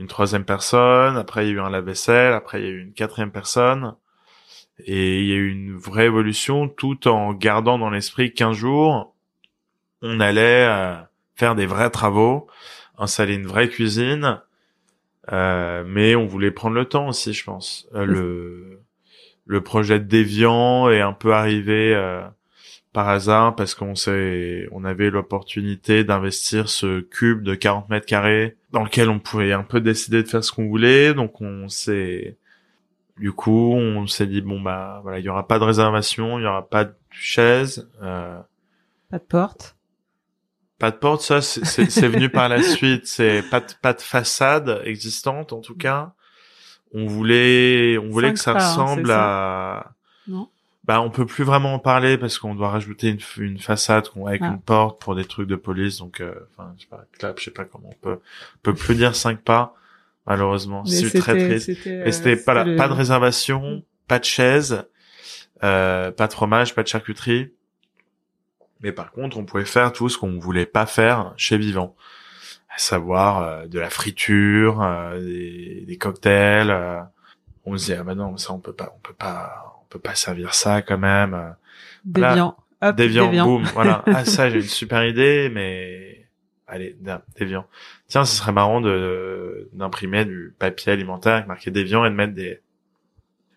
une 0.00 0.06
troisième 0.06 0.44
personne, 0.44 1.18
après 1.18 1.46
il 1.46 1.48
y 1.48 1.52
a 1.52 1.54
eu 1.56 1.60
un 1.60 1.70
lave-vaisselle, 1.70 2.32
après 2.32 2.60
il 2.60 2.64
y 2.64 2.68
a 2.68 2.70
eu 2.70 2.80
une 2.80 2.94
quatrième 2.94 3.30
personne, 3.30 3.94
et 4.78 5.20
il 5.20 5.26
y 5.26 5.32
a 5.32 5.36
eu 5.36 5.50
une 5.50 5.76
vraie 5.76 6.06
évolution 6.06 6.68
tout 6.68 7.06
en 7.06 7.34
gardant 7.34 7.78
dans 7.78 7.90
l'esprit 7.90 8.32
qu'un 8.32 8.54
jour, 8.54 9.14
on 10.00 10.18
allait 10.18 10.66
euh, 10.66 10.96
faire 11.34 11.54
des 11.54 11.66
vrais 11.66 11.90
travaux, 11.90 12.48
installer 12.98 13.34
une 13.34 13.46
vraie 13.46 13.68
cuisine, 13.68 14.40
euh, 15.32 15.84
mais 15.86 16.16
on 16.16 16.26
voulait 16.26 16.50
prendre 16.50 16.76
le 16.76 16.86
temps 16.86 17.08
aussi, 17.08 17.34
je 17.34 17.44
pense. 17.44 17.86
Euh, 17.94 18.06
le, 18.06 18.82
le 19.44 19.60
projet 19.60 19.98
de 20.00 20.04
Déviant 20.04 20.88
est 20.88 21.02
un 21.02 21.12
peu 21.12 21.34
arrivé 21.34 21.94
euh, 21.94 22.22
par 22.92 23.08
hasard 23.08 23.54
parce 23.54 23.74
qu'on 23.74 23.94
s'est, 23.94 24.68
on 24.72 24.84
avait 24.84 25.10
l'opportunité 25.10 26.02
d'investir 26.04 26.68
ce 26.68 27.00
cube 27.00 27.42
de 27.42 27.54
40 27.54 27.88
mètres 27.88 28.06
carrés 28.06 28.56
dans 28.72 28.82
lequel 28.82 29.08
on 29.08 29.18
pouvait 29.20 29.52
un 29.52 29.62
peu 29.62 29.80
décider 29.80 30.22
de 30.22 30.28
faire 30.28 30.42
ce 30.42 30.50
qu'on 30.52 30.66
voulait. 30.66 31.14
Donc 31.14 31.40
on 31.40 31.68
s'est, 31.68 32.36
du 33.18 33.32
coup, 33.32 33.72
on 33.74 34.06
s'est 34.06 34.26
dit 34.26 34.40
bon 34.40 34.60
bah 34.60 35.00
voilà, 35.02 35.18
il 35.20 35.24
y 35.24 35.28
aura 35.28 35.46
pas 35.46 35.58
de 35.58 35.64
réservation, 35.64 36.38
il 36.38 36.42
y 36.42 36.46
aura 36.46 36.68
pas 36.68 36.84
de 36.84 36.94
chaise, 37.10 37.88
euh, 38.02 38.38
Pas 39.10 39.18
de 39.18 39.24
porte. 39.24 39.76
pas 40.78 40.90
de 40.90 40.96
porte. 40.96 41.20
Ça 41.22 41.40
c'est- 41.42 41.64
c'est 41.64 41.90
c'est 41.90 42.08
venu 42.08 42.28
par 42.28 42.48
la 42.48 42.60
suite. 42.62 43.06
C'est 43.06 43.42
pas 43.50 43.60
de, 43.60 43.66
pas 43.82 43.92
de 43.92 44.00
façade 44.00 44.80
existante 44.84 45.52
en 45.52 45.60
tout 45.60 45.76
cas. 45.76 46.12
On 46.92 47.06
voulait, 47.06 47.98
on 47.98 48.08
voulait 48.08 48.34
Cinq 48.34 48.34
que 48.34 48.40
ça 48.40 48.50
hein, 48.52 48.54
ressemble 48.84 49.10
à 49.12 49.92
Non. 50.26 50.48
Bah, 50.90 51.00
on 51.00 51.10
peut 51.10 51.24
plus 51.24 51.44
vraiment 51.44 51.74
en 51.74 51.78
parler 51.78 52.18
parce 52.18 52.36
qu'on 52.40 52.56
doit 52.56 52.70
rajouter 52.70 53.10
une, 53.10 53.20
une 53.44 53.58
façade 53.60 54.08
qu'on- 54.08 54.26
avec 54.26 54.42
Ah. 54.42 54.48
une 54.48 54.60
porte 54.60 55.00
pour 55.00 55.14
des 55.14 55.24
trucs 55.24 55.46
de 55.46 55.54
police. 55.54 55.98
Donc, 55.98 56.20
euh, 56.20 56.34
enfin, 56.56 56.72
je 56.76 56.82
sais 56.82 56.88
pas, 56.88 57.04
clap, 57.16 57.38
je 57.38 57.44
sais 57.44 57.50
pas 57.52 57.64
comment 57.64 57.90
on 57.90 57.98
peut, 58.04 58.18
on 58.56 58.58
peut 58.62 58.74
plus 58.74 58.96
dire 58.96 59.14
cinq 59.14 59.40
pas, 59.40 59.76
malheureusement. 60.26 60.84
C'est 60.84 61.16
très 61.20 61.38
triste. 61.38 61.68
Et 61.86 61.88
euh, 62.08 62.10
c'était 62.10 62.34
pas, 62.36 62.54
la- 62.54 62.60
c'était 62.62 62.72
le- 62.72 62.76
pas 62.76 62.88
de 62.88 62.92
réservation, 62.94 63.84
pas 64.08 64.18
de 64.18 64.24
chaise, 64.24 64.84
euh, 65.62 66.10
pas 66.10 66.26
de 66.26 66.32
fromage, 66.32 66.74
pas 66.74 66.82
de 66.82 66.88
charcuterie. 66.88 67.52
Mais 68.80 68.90
par 68.90 69.12
contre, 69.12 69.36
on 69.38 69.44
pouvait 69.44 69.64
faire 69.66 69.92
tout 69.92 70.08
ce 70.08 70.18
qu'on 70.18 70.38
voulait 70.40 70.66
pas 70.66 70.86
faire 70.86 71.34
chez 71.36 71.56
Vivant. 71.56 71.94
À 72.74 72.78
savoir 72.78 73.42
euh, 73.42 73.66
de 73.66 73.78
la 73.78 73.90
friture, 73.90 74.82
euh, 74.82 75.20
des, 75.20 75.84
des 75.86 75.96
cocktails. 75.98 76.70
euh. 76.70 76.98
on 77.64 77.76
se 77.76 77.82
disait, 77.84 77.98
ah 78.00 78.02
bah 78.02 78.14
non, 78.16 78.36
ça 78.38 78.52
on 78.52 78.58
peut 78.58 78.72
pas, 78.72 78.92
on 78.96 79.00
peut 79.00 79.12
pas, 79.14 79.69
peut 79.90 79.98
pas 79.98 80.14
servir 80.14 80.54
ça 80.54 80.82
quand 80.82 80.98
même. 80.98 81.34
euh. 81.34 81.50
Déviant. 82.04 82.56
Hop, 82.82 82.96
Déviant, 82.96 83.26
déviant. 83.26 83.44
boum, 83.46 83.62
voilà. 83.74 84.02
Ah 84.06 84.24
ça, 84.24 84.48
j'ai 84.48 84.56
une 84.56 84.62
super 84.62 85.04
idée, 85.04 85.50
mais 85.52 86.26
allez, 86.66 86.96
dé- 87.00 87.14
déviant. 87.38 87.66
Tiens, 88.08 88.24
ce 88.24 88.34
serait 88.36 88.52
marrant 88.52 88.80
de 88.80 89.68
d'imprimer 89.74 90.24
du 90.24 90.54
papier 90.58 90.92
alimentaire 90.92 91.46
marqué 91.46 91.70
déviant 91.70 92.04
et 92.06 92.10
de 92.10 92.14
mettre 92.14 92.32
des. 92.34 92.60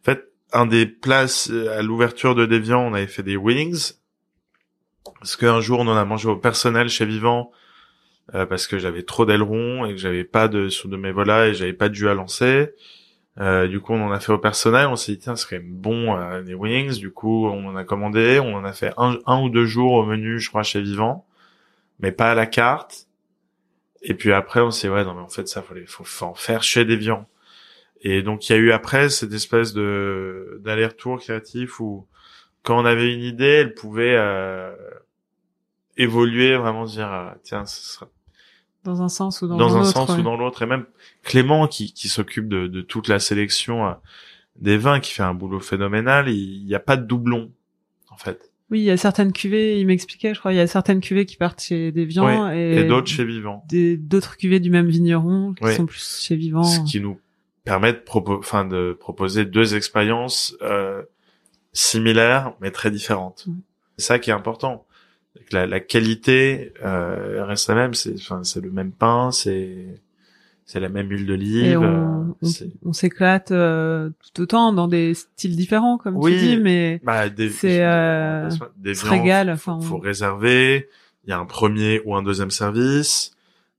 En 0.01 0.03
fait, 0.03 0.27
un 0.51 0.65
des 0.65 0.85
places 0.85 1.49
euh, 1.51 1.77
à 1.77 1.81
l'ouverture 1.81 2.35
de 2.35 2.45
déviant, 2.45 2.81
on 2.81 2.93
avait 2.93 3.07
fait 3.07 3.23
des 3.23 3.37
wings. 3.37 3.93
Parce 5.19 5.35
qu'un 5.37 5.61
jour, 5.61 5.79
on 5.79 5.87
en 5.87 5.95
a 5.95 6.03
mangé 6.05 6.27
au 6.27 6.35
personnel 6.35 6.89
chez 6.89 7.05
Vivant 7.05 7.51
euh, 8.35 8.45
parce 8.45 8.67
que 8.67 8.77
j'avais 8.77 9.03
trop 9.03 9.25
d'ailerons 9.25 9.85
et 9.85 9.91
que 9.91 9.97
j'avais 9.97 10.23
pas 10.25 10.47
de 10.49 10.67
sous 10.69 10.87
de 10.89 10.97
mes 10.97 11.11
volailles 11.11 11.51
et 11.51 11.53
j'avais 11.53 11.73
pas 11.73 11.87
de 11.89 11.93
jus 11.93 12.09
à 12.09 12.13
lancer. 12.13 12.71
Euh, 13.39 13.67
du 13.67 13.79
coup, 13.79 13.93
on 13.93 14.05
en 14.05 14.11
a 14.11 14.19
fait 14.19 14.31
au 14.31 14.37
personnel. 14.37 14.87
On 14.87 14.95
s'est 14.95 15.13
dit 15.13 15.19
tiens, 15.19 15.35
ce 15.35 15.43
serait 15.45 15.59
bon 15.59 16.15
euh, 16.17 16.41
des 16.43 16.53
wings. 16.53 16.99
Du 16.99 17.11
coup, 17.11 17.47
on 17.47 17.67
en 17.67 17.75
a 17.75 17.83
commandé. 17.83 18.39
On 18.39 18.55
en 18.55 18.63
a 18.65 18.73
fait 18.73 18.93
un, 18.97 19.17
un 19.25 19.41
ou 19.41 19.49
deux 19.49 19.65
jours 19.65 19.93
au 19.93 20.05
menu, 20.05 20.39
je 20.39 20.49
crois, 20.49 20.63
chez 20.63 20.81
Vivant, 20.81 21.25
mais 21.99 22.11
pas 22.11 22.31
à 22.31 22.35
la 22.35 22.45
carte. 22.47 23.07
Et 24.01 24.13
puis 24.15 24.33
après, 24.33 24.61
on 24.61 24.71
s'est 24.71 24.89
ouais, 24.89 25.03
non, 25.05 25.13
mais 25.15 25.21
en 25.21 25.29
fait, 25.29 25.47
ça, 25.47 25.61
faut, 25.61 25.73
les- 25.73 25.85
faut, 25.85 26.03
faut 26.03 26.25
en 26.25 26.33
faire 26.35 26.63
chez 26.63 26.85
Deviant. 26.85 27.27
Et 28.01 28.21
donc, 28.23 28.49
il 28.49 28.53
y 28.53 28.55
a 28.55 28.59
eu 28.59 28.71
après 28.73 29.09
cette 29.09 29.33
espèce 29.33 29.73
de 29.73 30.59
d'aller-retour 30.63 31.19
créatif 31.19 31.79
où, 31.79 32.07
quand 32.63 32.81
on 32.81 32.85
avait 32.85 33.13
une 33.13 33.23
idée, 33.23 33.45
elle 33.45 33.73
pouvait 33.75 34.15
euh, 34.17 34.75
évoluer, 35.97 36.55
vraiment 36.55 36.85
dire, 36.85 37.11
euh, 37.11 37.29
tiens, 37.43 37.65
ce 37.65 37.81
sera 37.93 38.09
Dans 38.83 39.01
un 39.01 39.09
sens 39.09 39.41
ou 39.41 39.47
dans, 39.47 39.57
dans 39.57 39.75
un 39.75 39.79
l'autre. 39.79 39.91
sens 39.91 40.09
ouais. 40.09 40.19
ou 40.19 40.21
dans 40.21 40.35
l'autre. 40.37 40.61
Et 40.61 40.65
même 40.65 40.85
Clément, 41.23 41.67
qui, 41.67 41.93
qui 41.93 42.09
s'occupe 42.09 42.47
de, 42.47 42.67
de 42.67 42.81
toute 42.81 43.07
la 43.07 43.19
sélection 43.19 43.85
euh, 43.87 43.91
des 44.57 44.77
vins, 44.77 44.99
qui 44.99 45.11
fait 45.13 45.23
un 45.23 45.33
boulot 45.33 45.59
phénoménal, 45.59 46.29
il 46.29 46.65
n'y 46.65 46.75
a 46.75 46.79
pas 46.79 46.97
de 46.97 47.05
doublon, 47.05 47.51
en 48.09 48.17
fait. 48.17 48.51
Oui, 48.71 48.79
il 48.79 48.85
y 48.85 48.91
a 48.91 48.97
certaines 48.97 49.33
cuvées, 49.33 49.79
il 49.79 49.85
m'expliquait, 49.87 50.33
je 50.33 50.39
crois, 50.39 50.51
il 50.51 50.55
y 50.55 50.59
a 50.59 50.67
certaines 50.67 50.99
cuvées 50.99 51.25
qui 51.25 51.37
partent 51.37 51.61
chez 51.61 51.91
Déviant 51.91 52.51
et, 52.51 52.77
Et 52.79 52.83
d'autres 52.85 53.07
chez 53.07 53.23
Vivant. 53.23 53.63
des- 53.69 53.97
d'autres 53.97 54.35
cuvées 54.37 54.59
du 54.59 54.69
même 54.71 54.87
vigneron 54.87 55.53
qui 55.53 55.63
Oui. 55.63 55.75
sont 55.75 55.85
plus 55.85 56.19
chez 56.21 56.35
Vivant. 56.35 56.63
Ce 56.63 56.79
qui 56.81 56.99
nous 56.99 57.19
permet 57.65 57.93
de, 57.93 57.99
propo- 57.99 58.39
enfin, 58.39 58.65
de 58.65 58.97
proposer 58.99 59.45
deux 59.45 59.75
expériences 59.75 60.55
euh, 60.61 61.03
similaires, 61.71 62.53
mais 62.61 62.71
très 62.71 62.91
différentes. 62.91 63.45
C'est 63.97 64.05
ça 64.05 64.19
qui 64.19 64.29
est 64.29 64.33
important. 64.33 64.85
La, 65.51 65.65
la 65.67 65.79
qualité 65.79 66.73
euh, 66.83 67.43
reste 67.45 67.67
la 67.69 67.75
même. 67.75 67.93
C'est, 67.93 68.13
enfin, 68.15 68.43
c'est 68.43 68.61
le 68.61 68.71
même 68.71 68.91
pain, 68.91 69.31
c'est 69.31 69.85
c'est 70.65 70.79
la 70.79 70.89
même 70.89 71.09
huile 71.09 71.25
d'olive. 71.25 71.77
on, 71.79 72.35
euh, 72.43 72.67
on- 72.85 72.93
s'éclate 72.93 73.51
euh, 73.51 74.09
tout 74.33 74.43
autant 74.43 74.71
dans 74.73 74.87
des 74.87 75.13
styles 75.13 75.55
différents, 75.57 75.97
comme 75.97 76.15
Oui. 76.17 76.31
tu 76.31 76.39
dis, 76.39 76.57
mais 76.57 77.01
Bah, 77.03 77.27
des, 77.29 77.49
C'est, 77.49 77.83
euh, 77.83 78.49
des 78.77 78.93
viandes, 78.93 79.09
régale, 79.11 79.49
enfin, 79.49 79.79
faut 79.81 79.95
on- 79.95 79.99
réserver. 79.99 80.87
Il 81.25 81.29
y 81.31 81.33
a 81.33 81.39
un 81.39 81.45
premier 81.45 82.01
ou 82.05 82.15
un 82.15 82.23
deuxième 82.23 82.51
service. 82.51 83.31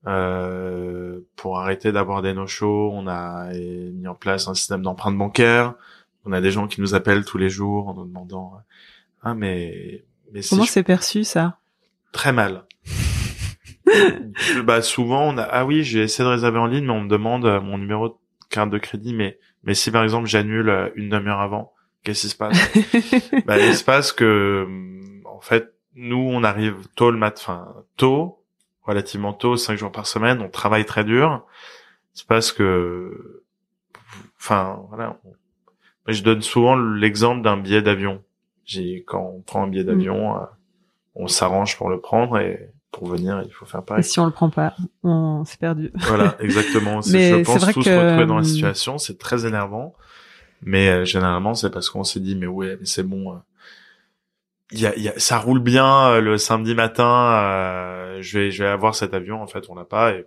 Euh, 0.07 1.21
pour 1.37 1.59
arrêter 1.59 1.91
d'avoir 1.91 2.21
des 2.21 2.35
no-shows, 2.35 2.91
on 2.93 3.07
a 3.07 3.51
mis 3.55 4.07
en 4.07 4.15
place 4.15 4.49
un 4.49 4.55
système 4.55 4.83
d'empreinte 4.83 5.17
bancaire. 5.17 5.75
On 6.27 6.33
a 6.33 6.41
des 6.43 6.51
gens 6.51 6.67
qui 6.69 6.81
nous 6.83 6.95
appellent 6.95 7.25
tous 7.25 7.39
les 7.39 7.49
jours 7.49 7.89
en 7.89 7.95
nous 7.95 8.05
demandant 8.05 8.53
ah 9.23 9.35
mais 9.35 10.05
mais 10.35 10.41
comment 10.49 10.65
c'est 10.67 10.83
perçu 10.83 11.25
ça 11.25 11.59
très 12.13 12.33
mal. 12.33 12.65
bah 14.65 14.83
souvent 14.83 15.29
on 15.29 15.39
a 15.39 15.43
ah 15.43 15.65
oui 15.65 15.83
j'ai 15.85 16.03
essayé 16.03 16.25
de 16.27 16.33
réserver 16.33 16.59
en 16.59 16.67
ligne 16.67 16.85
mais 16.87 16.93
on 16.93 17.03
me 17.03 17.09
demande 17.09 17.45
euh, 17.47 17.61
mon 17.61 17.79
numéro 17.79 18.09
de 18.09 18.15
carte 18.51 18.71
de 18.71 18.79
crédit 18.79 19.15
mais 19.15 19.39
mais 19.63 19.75
si 19.75 19.91
par 19.91 20.03
exemple 20.03 20.27
j'annule 20.27 20.69
euh, 20.69 20.89
une 20.97 21.09
demi-heure 21.09 21.41
avant 21.41 21.73
qu'est-ce 22.03 22.23
qui 22.23 22.29
se 22.29 22.37
passe? 22.37 22.59
Bah, 23.47 23.59
il 23.59 23.75
se 23.75 23.83
passe 23.85 24.13
que, 24.13 24.65
hum, 24.67 25.23
en 25.25 25.41
fait, 25.41 25.73
nous, 25.95 26.19
on 26.19 26.45
arrive 26.45 26.77
tôt 26.97 27.11
le 27.11 27.17
matin, 27.17 27.41
enfin, 27.43 27.75
tôt, 27.97 28.45
relativement 28.83 29.33
tôt, 29.33 29.57
cinq 29.57 29.77
jours 29.79 29.91
par 29.91 30.07
semaine, 30.07 30.41
on 30.43 30.49
travaille 30.51 30.85
très 30.85 31.03
dur. 31.05 31.47
Il 32.15 32.19
se 32.21 32.25
passe 32.27 32.53
que, 32.53 33.43
enfin, 34.39 34.81
voilà. 34.91 35.19
on- 35.25 35.33
je 36.13 36.23
donne 36.23 36.43
souvent 36.43 36.77
l'exemple 36.77 37.41
d'un 37.43 37.57
billet 37.57 37.81
d'avion. 37.81 38.23
J'ai, 38.65 39.03
quand 39.07 39.33
on 39.37 39.41
prend 39.43 39.65
un 39.65 39.69
billet 39.69 39.85
d'avion, 39.85 40.37
euh, 40.37 40.41
on 41.15 41.29
s'arrange 41.29 41.77
pour 41.77 41.91
le 41.91 42.01
prendre 42.01 42.39
et 42.39 42.71
pour 42.91 43.07
venir, 43.09 43.43
il 43.45 43.53
faut 43.53 43.67
faire 43.67 43.81
Et 43.81 43.85
pareil. 43.85 44.05
si 44.05 44.21
on 44.21 44.27
le 44.27 44.31
prend 44.33 44.51
pas, 44.51 44.75
on 45.03 45.45
s'est 45.45 45.57
perdu. 45.59 45.91
Voilà, 46.07 46.37
exactement. 46.41 47.03
C'est- 47.03 47.13
Mais 47.13 47.31
je 47.31 47.45
pense 47.45 47.61
tous 47.61 47.67
que, 47.67 47.83
se 47.83 47.91
retrouver 47.91 48.27
dans 48.27 48.35
la 48.37 48.41
hum, 48.43 48.45
situation. 48.45 48.99
C'est 48.99 49.19
très 49.19 49.47
énervant. 49.47 49.95
Mais 50.63 50.89
euh, 50.89 51.05
généralement, 51.05 51.55
c'est 51.55 51.71
parce 51.71 51.91
qu'on 51.91 52.05
s'est 52.05 52.21
dit, 52.21 52.37
mais 52.37 52.47
ouais, 52.47 52.77
mais 52.81 52.87
c'est 52.87 53.03
bon. 53.03 53.33
euh, 53.33 53.37
Il 54.71 54.81
y 54.81 54.87
a, 54.87 54.97
y 54.99 55.09
a, 55.09 55.19
ça 55.19 55.39
roule 55.39 55.61
bien 55.61 56.09
euh, 56.09 56.21
le 56.21 56.39
samedi 56.39 56.75
matin. 56.75 57.33
euh, 57.43 58.19
je 58.23 58.39
vais, 58.39 58.51
je 58.51 58.63
vais 58.65 58.71
avoir 58.71 58.95
cet 58.95 59.13
avion. 59.13 59.43
En 59.43 59.47
fait, 59.47 59.69
on 59.69 59.75
l'a 59.75 59.85
pas. 59.85 60.13
Et... 60.15 60.25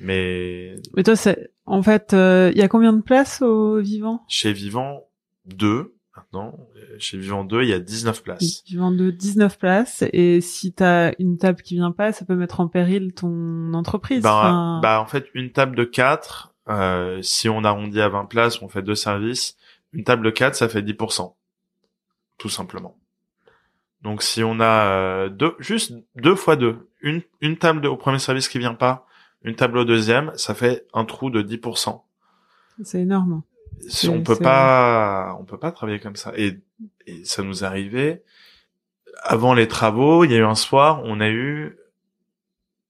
Mais 0.00 0.74
Mais 0.96 1.02
toi, 1.02 1.16
c'est 1.16 1.50
en 1.66 1.82
fait, 1.82 2.12
euh, 2.14 2.50
il 2.52 2.58
y 2.58 2.62
a 2.62 2.68
combien 2.68 2.92
de 2.92 3.00
places 3.02 3.42
au 3.42 3.80
Vivant 3.80 4.24
chez 4.28 4.52
Vivant 4.52 5.06
2, 5.46 5.94
maintenant, 6.20 6.58
euh, 6.76 6.96
chez 6.98 7.18
Vivant 7.18 7.44
2, 7.44 7.62
il 7.62 7.68
y 7.68 7.72
a 7.72 7.78
19 7.80 8.22
places. 8.22 8.62
Vivant 8.66 8.90
de 8.90 9.10
19 9.10 9.58
places 9.58 10.04
et 10.12 10.40
si 10.40 10.72
t'as 10.72 11.12
une 11.18 11.38
table 11.38 11.62
qui 11.62 11.74
vient 11.74 11.92
pas, 11.92 12.12
ça 12.12 12.24
peut 12.24 12.36
mettre 12.36 12.60
en 12.60 12.68
péril 12.68 13.12
ton 13.14 13.72
entreprise. 13.74 14.22
Bah, 14.22 14.34
Enfin, 14.38 14.80
bah, 14.82 15.00
en 15.00 15.06
fait, 15.06 15.26
une 15.34 15.50
table 15.52 15.76
de 15.76 15.84
4, 15.84 16.54
euh, 16.68 17.20
si 17.22 17.48
on 17.48 17.64
arrondit 17.64 18.00
à 18.00 18.08
20 18.08 18.26
places, 18.26 18.60
on 18.62 18.68
fait 18.68 18.82
deux 18.82 18.94
services. 18.94 19.56
Une 19.92 20.04
table 20.04 20.24
de 20.24 20.30
4, 20.30 20.54
ça 20.54 20.68
fait 20.68 20.82
10%. 20.82 21.34
Tout 22.38 22.48
simplement. 22.48 22.96
Donc, 24.02 24.22
si 24.22 24.42
on 24.42 24.60
a 24.60 24.86
euh, 24.86 25.28
deux, 25.28 25.54
juste 25.58 25.92
deux 26.16 26.34
fois 26.34 26.56
deux, 26.56 26.88
une, 27.02 27.22
une 27.40 27.56
table 27.58 27.80
de- 27.80 27.88
au 27.88 27.96
premier 27.96 28.18
service 28.18 28.48
qui 28.48 28.58
vient 28.58 28.74
pas, 28.74 29.06
une 29.42 29.56
table 29.56 29.78
au 29.78 29.84
deuxième, 29.84 30.32
ça 30.36 30.54
fait 30.54 30.86
un 30.94 31.04
trou 31.04 31.30
de 31.30 31.42
10%. 31.42 32.02
c'est 32.82 33.00
énorme. 33.02 33.42
Si 33.88 34.08
on 34.08 34.22
peut 34.22 34.36
pas, 34.36 35.36
on 35.40 35.44
peut 35.44 35.58
pas 35.58 35.72
travailler 35.72 36.00
comme 36.00 36.16
ça. 36.16 36.32
Et, 36.36 36.60
et 37.06 37.24
ça 37.24 37.42
nous 37.42 37.64
arrivait. 37.64 38.22
Avant 39.22 39.54
les 39.54 39.68
travaux, 39.68 40.24
il 40.24 40.30
y 40.30 40.34
a 40.34 40.38
eu 40.38 40.44
un 40.44 40.54
soir, 40.54 41.02
on 41.04 41.20
a 41.20 41.28
eu, 41.28 41.76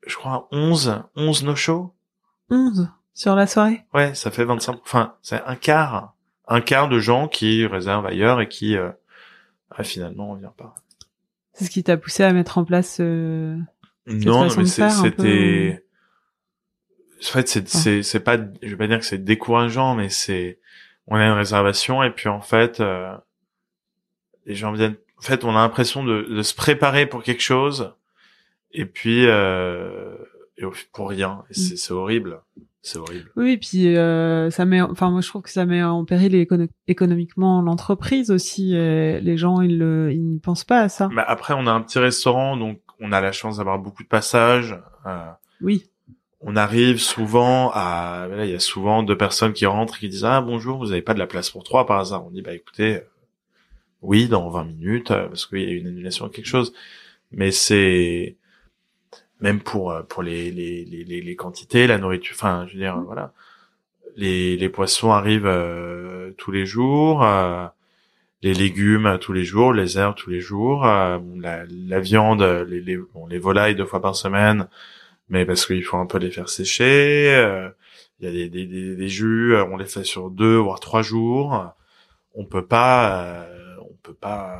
je 0.06 0.14
crois, 0.16 0.48
11, 0.52 1.02
11 1.16 1.44
no-shows. 1.44 1.92
11 2.50 2.88
sur 3.14 3.34
la 3.34 3.46
soirée? 3.46 3.84
Ouais, 3.94 4.14
ça 4.14 4.30
fait 4.30 4.44
25, 4.44 4.78
enfin, 4.82 5.14
c'est 5.22 5.42
un 5.44 5.56
quart, 5.56 6.14
un 6.48 6.60
quart 6.60 6.88
de 6.88 6.98
gens 6.98 7.28
qui 7.28 7.66
réservent 7.66 8.06
ailleurs 8.06 8.40
et 8.40 8.48
qui, 8.48 8.76
euh, 8.76 8.90
ah, 9.70 9.82
finalement, 9.84 10.30
on 10.32 10.34
vient 10.34 10.54
pas. 10.56 10.74
C'est 11.52 11.64
ce 11.64 11.70
qui 11.70 11.82
t'a 11.82 11.96
poussé 11.96 12.22
à 12.22 12.32
mettre 12.32 12.58
en 12.58 12.64
place. 12.64 12.98
euh, 13.00 13.56
Non, 14.06 14.44
non, 14.44 14.54
mais 14.56 14.64
c'était, 14.66 15.84
En 17.22 17.32
fait, 17.32 17.48
c'est 17.48 17.68
c'est 17.68 18.02
c'est 18.02 18.20
pas, 18.20 18.36
je 18.62 18.68
vais 18.68 18.76
pas 18.76 18.86
dire 18.86 18.98
que 18.98 19.04
c'est 19.04 19.22
décourageant, 19.22 19.94
mais 19.94 20.08
c'est, 20.08 20.58
on 21.06 21.16
a 21.16 21.24
une 21.26 21.32
réservation 21.32 22.02
et 22.02 22.10
puis 22.10 22.28
en 22.28 22.40
fait, 22.40 22.80
euh, 22.80 23.12
les 24.46 24.54
gens 24.54 24.72
viennent. 24.72 24.96
En 25.18 25.22
fait, 25.22 25.44
on 25.44 25.50
a 25.50 25.60
l'impression 25.60 26.02
de, 26.02 26.22
de 26.22 26.42
se 26.42 26.54
préparer 26.54 27.06
pour 27.06 27.22
quelque 27.22 27.42
chose 27.42 27.94
et 28.72 28.86
puis 28.86 29.26
euh, 29.26 30.14
et 30.56 30.64
pour 30.92 31.10
rien. 31.10 31.44
Et 31.50 31.54
c'est 31.54 31.76
c'est 31.76 31.92
horrible. 31.92 32.40
C'est 32.82 32.96
horrible. 32.98 33.30
Oui, 33.36 33.58
puis 33.58 33.94
euh, 33.94 34.48
ça 34.48 34.64
met, 34.64 34.80
enfin 34.80 35.10
moi 35.10 35.20
je 35.20 35.28
trouve 35.28 35.42
que 35.42 35.50
ça 35.50 35.66
met 35.66 35.82
en 35.82 36.06
péril 36.06 36.34
écono- 36.34 36.68
économiquement 36.88 37.60
l'entreprise 37.60 38.30
aussi. 38.30 38.74
euh, 38.74 39.20
les 39.20 39.36
gens 39.36 39.60
ils 39.60 39.76
le, 39.76 40.10
ils 40.12 40.34
ne 40.34 40.38
pensent 40.38 40.64
pas 40.64 40.80
à 40.80 40.88
ça. 40.88 41.10
Mais 41.12 41.22
après, 41.26 41.52
on 41.54 41.66
a 41.66 41.70
un 41.70 41.82
petit 41.82 41.98
restaurant, 41.98 42.56
donc 42.56 42.80
on 42.98 43.12
a 43.12 43.20
la 43.20 43.32
chance 43.32 43.58
d'avoir 43.58 43.78
beaucoup 43.78 44.02
de 44.02 44.08
passages. 44.08 44.78
Euh, 45.04 45.26
Oui, 45.60 45.89
on 46.40 46.56
arrive 46.56 46.98
souvent 47.00 47.70
à, 47.74 48.26
là, 48.30 48.44
il 48.46 48.50
y 48.52 48.54
a 48.54 48.60
souvent 48.60 49.02
deux 49.02 49.16
personnes 49.16 49.52
qui 49.52 49.66
rentrent 49.66 49.96
et 49.96 50.00
qui 50.00 50.08
disent 50.08 50.24
ah 50.24 50.40
bonjour, 50.40 50.78
vous 50.78 50.92
avez 50.92 51.02
pas 51.02 51.14
de 51.14 51.18
la 51.18 51.26
place 51.26 51.50
pour 51.50 51.64
trois 51.64 51.86
par 51.86 51.98
hasard. 52.00 52.26
On 52.26 52.30
dit 52.30 52.42
bah 52.42 52.54
écoutez, 52.54 52.96
euh, 52.96 53.00
oui 54.02 54.28
dans 54.28 54.48
20 54.50 54.64
minutes 54.64 55.10
euh, 55.10 55.28
parce 55.28 55.46
qu'il 55.46 55.60
y 55.60 55.66
a 55.72 55.74
une 55.76 55.86
annulation 55.88 56.26
ou 56.26 56.28
quelque 56.30 56.46
chose. 56.46 56.72
Mais 57.32 57.50
c'est 57.52 58.36
même 59.40 59.60
pour 59.60 59.92
euh, 59.92 60.02
pour 60.02 60.22
les 60.22 60.50
les, 60.50 60.84
les 60.84 61.04
les 61.22 61.36
quantités, 61.36 61.86
la 61.86 61.98
nourriture. 61.98 62.34
Enfin, 62.36 62.66
je 62.68 62.74
veux 62.74 62.80
dire 62.80 62.98
voilà, 63.00 63.32
les 64.16 64.56
les 64.56 64.68
poissons 64.68 65.12
arrivent 65.12 65.46
euh, 65.46 66.32
tous 66.38 66.52
les 66.52 66.66
jours. 66.66 67.24
euh, 67.24 67.66
les 68.42 68.54
légumes 68.54 69.18
tous 69.20 69.32
les 69.32 69.44
jours, 69.44 69.72
les 69.72 69.98
herbes 69.98 70.14
tous 70.16 70.30
les 70.30 70.40
jours, 70.40 70.86
euh, 70.86 71.18
la, 71.36 71.64
la 71.68 72.00
viande, 72.00 72.42
les, 72.42 72.80
les, 72.80 72.96
bon, 72.96 73.26
les 73.26 73.38
volailles 73.38 73.74
deux 73.74 73.84
fois 73.86 74.00
par 74.00 74.16
semaine, 74.16 74.68
mais 75.30 75.46
parce 75.46 75.64
qu'il 75.66 75.82
faut 75.82 75.96
un 75.96 76.06
peu 76.06 76.18
les 76.18 76.30
faire 76.30 76.48
sécher. 76.50 77.32
euh, 77.34 77.70
Il 78.20 78.26
y 78.26 78.28
a 78.28 78.32
des, 78.32 78.48
des, 78.50 78.66
des, 78.66 78.96
des 78.96 79.08
jus, 79.08 79.54
euh, 79.54 79.64
on 79.64 79.76
les 79.78 79.86
fait 79.86 80.04
sur 80.04 80.30
deux 80.30 80.56
voire 80.56 80.80
trois 80.80 81.02
jours. 81.02 81.72
On 82.34 82.44
peut 82.44 82.66
pas, 82.66 83.24
euh, 83.46 83.76
on 83.90 83.94
peut 84.02 84.14
pas. 84.14 84.58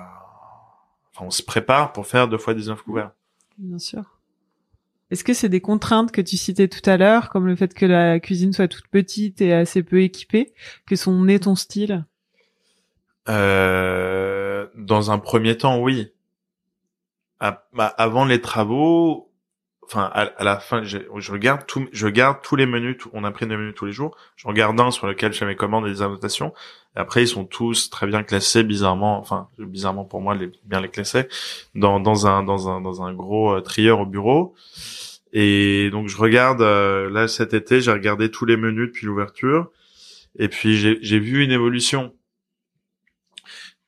Enfin, 1.15 1.27
on 1.27 1.31
se 1.31 1.43
prépare 1.43 1.93
pour 1.93 2.07
faire 2.07 2.29
deux 2.29 2.39
fois 2.39 2.55
19 2.55 2.83
couverts. 2.83 3.11
bien 3.59 3.79
sûr. 3.79 4.17
Est-ce 5.11 5.25
que 5.25 5.35
c'est 5.35 5.49
des 5.49 5.61
contraintes 5.61 6.13
que 6.13 6.21
tu 6.21 6.37
citais 6.37 6.69
tout 6.69 6.89
à 6.89 6.97
l'heure, 6.97 7.31
comme 7.31 7.47
le 7.49 7.57
fait 7.57 7.75
que 7.75 7.85
la 7.85 8.21
cuisine 8.21 8.53
soit 8.53 8.69
toute 8.69 8.87
petite 8.87 9.41
et 9.41 9.53
assez 9.53 9.83
peu 9.83 10.03
équipée, 10.03 10.53
que 10.87 10.95
sont 10.95 11.25
nés 11.25 11.41
ton 11.41 11.57
style? 11.57 12.05
Euh, 13.29 14.67
dans 14.77 15.11
un 15.11 15.19
premier 15.19 15.57
temps, 15.57 15.81
oui. 15.81 16.13
À- 17.41 17.65
bah, 17.73 17.87
avant 17.87 18.25
les 18.25 18.41
travaux, 18.41 19.30
enfin 19.91 20.05
à, 20.15 20.23
à 20.23 20.45
la 20.45 20.59
fin, 20.61 20.83
je, 20.85 20.99
je 21.19 21.33
regarde 21.33 21.67
tout, 21.67 21.89
je 21.93 22.07
garde 22.09 22.39
tous 22.43 22.57
les 22.57 22.67
menus. 22.67 22.97
tout- 22.99 23.11
on 23.13 23.25
imprime 23.25 23.49
des 23.49 23.57
menus 23.57 23.75
tous 23.77 23.87
les 23.87 23.93
jours. 23.93 24.17
Je 24.37 24.47
regarde 24.49 24.79
un 24.81 24.91
sur 24.91 25.07
lequel 25.07 25.33
je 25.33 25.39
fais 25.39 25.47
mes 25.47 25.57
commandes 25.57 25.87
et 25.87 25.91
des 25.91 26.03
annotations. 26.03 26.53
Après, 26.97 27.23
ils 27.23 27.29
sont 27.29 27.45
tous 27.45 27.91
très 27.91 28.07
bien 28.07 28.23
classés, 28.23 28.63
bizarrement, 28.65 29.19
enfin 29.19 29.49
bizarrement 29.59 30.05
pour 30.05 30.21
moi, 30.21 30.35
les, 30.35 30.51
bien 30.65 30.81
les 30.81 30.89
classer 30.89 31.29
dans 31.75 32.01
dans 32.01 32.27
un 32.27 32.43
dans 32.43 32.69
un 32.69 32.81
dans 32.81 33.03
un 33.03 33.13
gros 33.15 33.53
euh, 33.57 33.61
trieur 33.61 34.01
au 34.01 34.07
bureau. 34.07 34.55
Et 35.33 35.91
donc 35.91 36.09
je 36.09 36.17
regarde 36.19 36.63
euh, 36.63 37.11
là 37.11 37.29
cet 37.29 37.55
été, 37.55 37.81
j'ai 37.81 37.93
regardé 37.93 38.31
tous 38.31 38.47
les 38.47 38.57
menus 38.57 38.89
depuis 38.89 39.07
l'ouverture. 39.07 39.71
Et 40.39 40.49
puis 40.49 40.77
j'ai 40.77 41.19
vu 41.21 41.45
une 41.45 41.53
évolution 41.53 42.15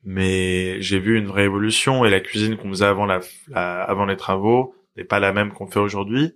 mais 0.04 0.80
j'ai 0.82 0.98
vu 0.98 1.16
une 1.18 1.26
vraie 1.26 1.44
évolution 1.44 2.04
et 2.04 2.10
la 2.10 2.20
cuisine 2.20 2.56
qu'on 2.56 2.70
faisait 2.70 2.86
avant 2.86 3.06
la, 3.06 3.20
la- 3.48 3.82
avant 3.82 4.04
les 4.04 4.16
travaux 4.16 4.74
n'est 4.96 5.04
pas 5.04 5.20
la 5.20 5.32
même 5.32 5.52
qu'on 5.52 5.66
fait 5.66 5.80
aujourd'hui 5.80 6.34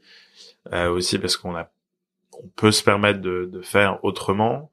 Euh, 0.73 0.91
aussi 0.91 1.19
parce 1.19 1.37
qu'on 1.37 1.55
a 1.57 1.71
on 2.33 2.49
peut 2.57 2.73
se 2.73 2.83
permettre 2.85 3.21
de, 3.21 3.47
de 3.53 3.63
faire 3.63 4.05
autrement. 4.05 4.71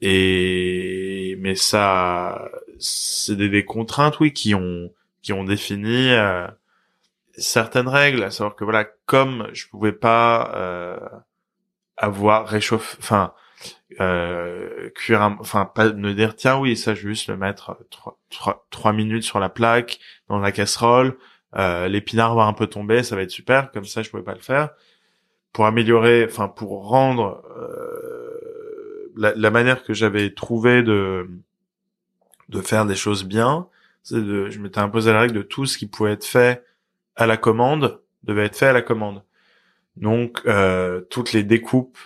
Et 0.00 1.36
mais 1.40 1.54
ça 1.54 2.50
c'est 2.78 3.36
des, 3.36 3.48
des 3.48 3.64
contraintes 3.64 4.20
oui 4.20 4.32
qui 4.32 4.54
ont 4.54 4.90
qui 5.22 5.32
ont 5.32 5.44
défini 5.44 6.10
euh, 6.12 6.46
certaines 7.38 7.88
règles 7.88 8.22
à 8.24 8.30
savoir 8.30 8.56
que 8.56 8.64
voilà 8.64 8.84
comme 9.06 9.48
je 9.52 9.68
pouvais 9.68 9.92
pas 9.92 10.52
euh, 10.54 10.98
avoir 11.96 12.46
réchauffé 12.46 12.96
enfin 13.00 13.32
euh, 14.00 14.90
cuire 14.94 15.22
enfin 15.40 15.64
pas 15.64 15.92
me 15.92 16.12
dire 16.14 16.36
tiens 16.36 16.58
oui 16.58 16.76
ça 16.76 16.94
je 16.94 17.02
vais 17.08 17.14
juste 17.14 17.28
le 17.28 17.36
mettre 17.36 17.78
trois, 17.90 18.66
trois 18.70 18.92
minutes 18.92 19.22
sur 19.24 19.40
la 19.40 19.48
plaque 19.48 19.98
dans 20.28 20.38
la 20.38 20.52
casserole 20.52 21.16
euh, 21.56 21.88
l'épinard 21.88 22.34
va 22.34 22.44
un 22.44 22.52
peu 22.52 22.66
tomber 22.66 23.02
ça 23.02 23.16
va 23.16 23.22
être 23.22 23.30
super 23.30 23.70
comme 23.72 23.84
ça 23.84 24.02
je 24.02 24.10
pouvais 24.10 24.22
pas 24.22 24.34
le 24.34 24.40
faire 24.40 24.70
pour 25.52 25.66
améliorer 25.66 26.26
enfin 26.28 26.48
pour 26.48 26.88
rendre 26.88 27.42
euh, 27.58 29.12
la, 29.16 29.34
la 29.34 29.50
manière 29.50 29.84
que 29.84 29.94
j'avais 29.94 30.34
trouvé 30.34 30.82
de 30.82 31.28
de 32.48 32.60
faire 32.60 32.86
des 32.86 32.94
choses 32.94 33.24
bien 33.24 33.66
c'est 34.02 34.24
de 34.24 34.50
je 34.50 34.58
m'étais 34.60 34.78
imposé 34.78 35.12
la 35.12 35.20
règle 35.20 35.34
de 35.34 35.42
tout 35.42 35.66
ce 35.66 35.78
qui 35.78 35.86
pouvait 35.86 36.12
être 36.12 36.24
fait 36.24 36.64
à 37.16 37.26
la 37.26 37.36
commande 37.36 38.00
devait 38.24 38.46
être 38.46 38.56
fait 38.56 38.66
à 38.68 38.72
la 38.72 38.82
commande 38.82 39.22
donc 39.96 40.42
euh, 40.46 41.02
toutes 41.10 41.32
les 41.32 41.44
découpes 41.44 41.98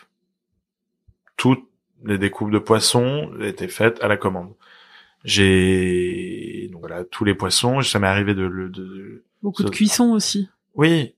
toutes 1.37 1.69
les 2.05 2.19
découpes 2.19 2.51
de 2.51 2.59
poissons 2.59 3.31
étaient 3.41 3.69
faites 3.69 4.03
à 4.03 4.09
la 4.09 4.17
commande. 4.17 4.55
J'ai 5.25 6.69
donc 6.73 6.81
voilà 6.83 7.05
tous 7.05 7.25
les 7.25 7.35
poissons. 7.35 7.83
Ça 7.83 7.99
m'est 7.99 8.07
arrivé 8.09 8.35
de, 8.35 8.45
le- 8.45 8.69
de, 8.71 9.25
Beaucoup 9.43 9.63
de 9.63 9.71
cuisson 9.71 10.13
aussi. 10.13 10.49
oui 10.75 11.15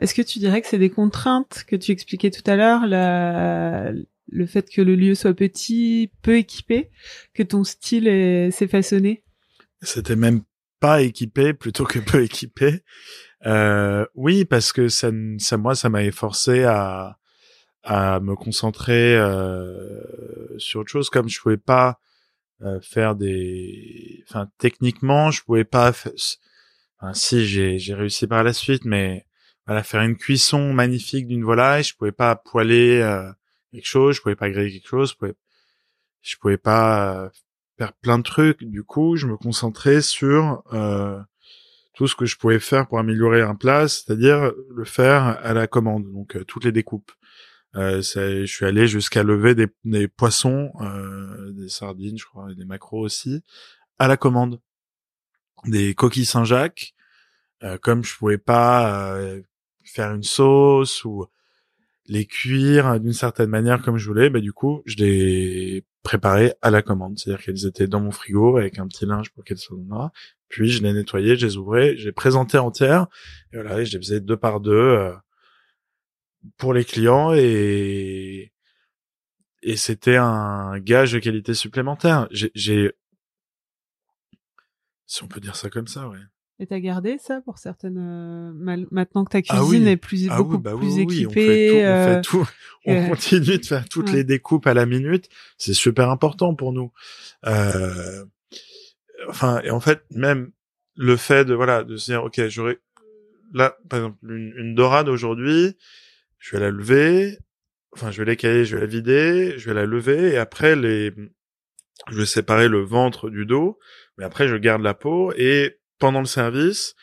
Est-ce 0.00 0.14
que 0.14 0.22
tu 0.22 0.38
dirais 0.38 0.60
que 0.60 0.68
c'est 0.68 0.78
des 0.78 0.90
contraintes 0.90 1.64
que 1.66 1.76
tu 1.76 1.92
expliquais 1.92 2.30
tout 2.30 2.48
à 2.50 2.56
l'heure, 2.56 2.86
la... 2.86 3.92
le 4.28 4.46
fait 4.46 4.68
que 4.70 4.82
le 4.82 4.96
lieu 4.96 5.14
soit 5.14 5.34
petit, 5.34 6.10
peu 6.22 6.36
équipé, 6.36 6.90
que 7.32 7.42
ton 7.42 7.64
style 7.64 8.08
est... 8.08 8.50
s'est 8.50 8.68
façonné? 8.68 9.22
C'était 9.82 10.16
même 10.16 10.42
pas 10.80 11.02
équipé 11.02 11.54
plutôt 11.54 11.84
que 11.84 11.98
peu 11.98 12.22
équipé. 12.22 12.80
Euh, 13.46 14.06
oui, 14.14 14.44
parce 14.44 14.72
que 14.72 14.88
ça, 14.88 15.10
ça 15.38 15.56
moi, 15.56 15.74
ça 15.74 15.88
m'avait 15.88 16.10
forcé 16.10 16.64
à 16.64 17.18
à 17.84 18.18
me 18.20 18.34
concentrer 18.34 19.14
euh, 19.14 20.58
sur 20.58 20.80
autre 20.80 20.90
chose. 20.90 21.10
Comme 21.10 21.28
je 21.28 21.38
pouvais 21.40 21.58
pas 21.58 22.00
euh, 22.62 22.80
faire 22.80 23.14
des, 23.14 24.24
enfin 24.28 24.48
techniquement, 24.58 25.30
je 25.30 25.42
pouvais 25.42 25.64
pas. 25.64 25.92
Si 27.12 27.46
j'ai 27.46 27.94
réussi 27.94 28.26
par 28.26 28.42
la 28.44 28.52
suite, 28.52 28.84
mais 28.84 29.26
voilà, 29.66 29.82
faire 29.82 30.02
une 30.02 30.16
cuisson 30.16 30.72
magnifique 30.72 31.26
d'une 31.26 31.44
volaille, 31.44 31.82
je 31.82 31.94
pouvais 31.96 32.12
pas 32.12 32.36
poêler 32.36 33.00
euh, 33.00 33.30
quelque 33.72 33.86
chose, 33.86 34.16
je 34.16 34.22
pouvais 34.22 34.36
pas 34.36 34.50
griller 34.50 34.72
quelque 34.72 34.88
chose, 34.88 35.10
je 35.10 35.16
pouvais, 35.16 35.34
je 36.22 36.36
pouvais 36.36 36.58
pas 36.58 37.24
euh, 37.24 37.28
faire 37.78 37.92
plein 37.94 38.18
de 38.18 38.22
trucs. 38.22 38.62
Du 38.62 38.84
coup, 38.84 39.16
je 39.16 39.26
me 39.26 39.36
concentrais 39.36 40.02
sur 40.02 40.62
euh, 40.72 41.20
tout 41.94 42.06
ce 42.06 42.16
que 42.16 42.26
je 42.26 42.36
pouvais 42.36 42.58
faire 42.58 42.86
pour 42.86 42.98
améliorer 42.98 43.40
un 43.40 43.54
plat, 43.54 43.88
c'est-à-dire 43.88 44.52
le 44.70 44.84
faire 44.84 45.22
à 45.22 45.54
la 45.54 45.66
commande, 45.66 46.10
donc 46.12 46.36
euh, 46.36 46.44
toutes 46.44 46.64
les 46.64 46.72
découpes. 46.72 47.12
Euh, 47.76 48.02
je 48.02 48.46
suis 48.46 48.64
allé 48.64 48.86
jusqu'à 48.86 49.22
lever 49.22 49.54
des, 49.54 49.66
des 49.84 50.06
poissons, 50.06 50.72
euh, 50.80 51.52
des 51.52 51.68
sardines, 51.68 52.18
je 52.18 52.24
crois, 52.24 52.52
et 52.52 52.54
des 52.54 52.64
maquereaux 52.64 53.04
aussi, 53.04 53.42
à 53.98 54.06
la 54.08 54.16
commande. 54.16 54.60
Des 55.64 55.94
coquilles 55.94 56.26
Saint-Jacques, 56.26 56.93
euh, 57.64 57.78
comme 57.78 58.04
je 58.04 58.16
pouvais 58.16 58.38
pas 58.38 59.16
euh, 59.16 59.42
faire 59.84 60.12
une 60.14 60.22
sauce 60.22 61.04
ou 61.04 61.26
les 62.06 62.26
cuire 62.26 63.00
d'une 63.00 63.12
certaine 63.14 63.48
manière 63.48 63.82
comme 63.82 63.96
je 63.96 64.06
voulais, 64.06 64.30
bah 64.30 64.40
du 64.40 64.52
coup, 64.52 64.82
je 64.86 64.96
les 64.96 65.84
préparais 66.02 66.54
à 66.62 66.70
la 66.70 66.82
commande. 66.82 67.18
C'est-à-dire 67.18 67.42
qu'elles 67.44 67.66
étaient 67.66 67.86
dans 67.86 68.00
mon 68.00 68.10
frigo 68.10 68.58
avec 68.58 68.78
un 68.78 68.86
petit 68.86 69.06
linge 69.06 69.30
pour 69.30 69.44
qu'elles 69.44 69.58
soient 69.58 69.78
noires. 69.78 70.12
Puis 70.48 70.70
je 70.70 70.82
les 70.82 70.92
nettoyais, 70.92 71.36
je 71.36 71.46
les 71.46 71.56
ouvrais, 71.56 71.96
je 71.96 72.06
les 72.06 72.12
présentais 72.12 72.58
entières. 72.58 73.06
Et 73.52 73.56
voilà, 73.56 73.82
je 73.84 73.92
les 73.92 73.98
faisais 73.98 74.20
deux 74.20 74.36
par 74.36 74.60
deux 74.60 74.72
euh, 74.72 75.12
pour 76.58 76.74
les 76.74 76.84
clients 76.84 77.32
et 77.34 78.52
et 79.62 79.76
c'était 79.76 80.16
un 80.16 80.78
gage 80.78 81.12
de 81.12 81.18
qualité 81.18 81.54
supplémentaire. 81.54 82.28
J'ai 82.30 82.92
si 85.06 85.22
on 85.22 85.28
peut 85.28 85.40
dire 85.40 85.56
ça 85.56 85.70
comme 85.70 85.86
ça, 85.86 86.08
ouais. 86.08 86.18
Et 86.60 86.66
t'as 86.66 86.78
gardé 86.78 87.18
ça 87.18 87.40
pour 87.40 87.58
certaines... 87.58 87.98
euh, 87.98 88.86
Maintenant 88.90 89.24
que 89.24 89.30
ta 89.30 89.38
Ah 89.48 89.58
cuisine 89.58 89.84
oui. 89.84 89.88
est 89.88 89.96
plus, 89.96 90.28
Ah 90.30 90.36
beaucoup 90.36 90.56
oui, 90.56 90.62
bah 90.62 90.76
plus 90.76 90.94
oui, 90.94 91.00
équipée. 91.02 91.70
On 91.72 91.86
euh, 91.86 92.14
fait 92.14 92.20
tout, 92.22 92.38
on, 92.38 92.44
fait 92.44 92.50
tout. 92.50 92.50
on 92.86 92.94
euh, 92.94 93.08
continue 93.08 93.58
de 93.58 93.66
faire 93.66 93.88
toutes 93.88 94.10
ouais. 94.10 94.16
les 94.16 94.24
découpes 94.24 94.66
à 94.66 94.74
la 94.74 94.86
minute. 94.86 95.28
C'est 95.58 95.74
super 95.74 96.10
important 96.10 96.54
pour 96.54 96.72
nous. 96.72 96.92
Euh, 97.46 98.24
enfin, 99.28 99.60
et 99.64 99.70
en 99.70 99.80
fait, 99.80 100.02
même 100.10 100.52
le 100.96 101.16
fait 101.16 101.44
de 101.44 101.54
voilà 101.54 101.82
de 101.82 101.96
se 101.96 102.12
dire, 102.12 102.22
ok, 102.22 102.46
j'aurais 102.46 102.78
là, 103.52 103.76
par 103.88 103.98
exemple, 103.98 104.18
une, 104.28 104.54
une 104.56 104.74
dorade 104.76 105.08
aujourd'hui, 105.08 105.76
je 106.38 106.56
vais 106.56 106.62
la 106.62 106.70
lever. 106.70 107.38
Enfin, 107.92 108.10
je 108.10 108.18
vais 108.22 108.30
l'écailler, 108.30 108.64
je 108.64 108.76
vais 108.76 108.82
la 108.82 108.86
vider, 108.86 109.54
je 109.56 109.68
vais 109.68 109.74
la 109.74 109.86
lever 109.86 110.32
et 110.32 110.36
après 110.36 110.76
les, 110.76 111.12
je 112.10 112.16
vais 112.16 112.26
séparer 112.26 112.68
le 112.68 112.80
ventre 112.80 113.30
du 113.30 113.44
dos. 113.46 113.78
Mais 114.18 114.24
après, 114.24 114.46
je 114.46 114.56
garde 114.56 114.82
la 114.82 114.94
peau 114.94 115.32
et 115.36 115.78
pendant 116.04 116.20
le 116.20 116.26
service, 116.26 116.96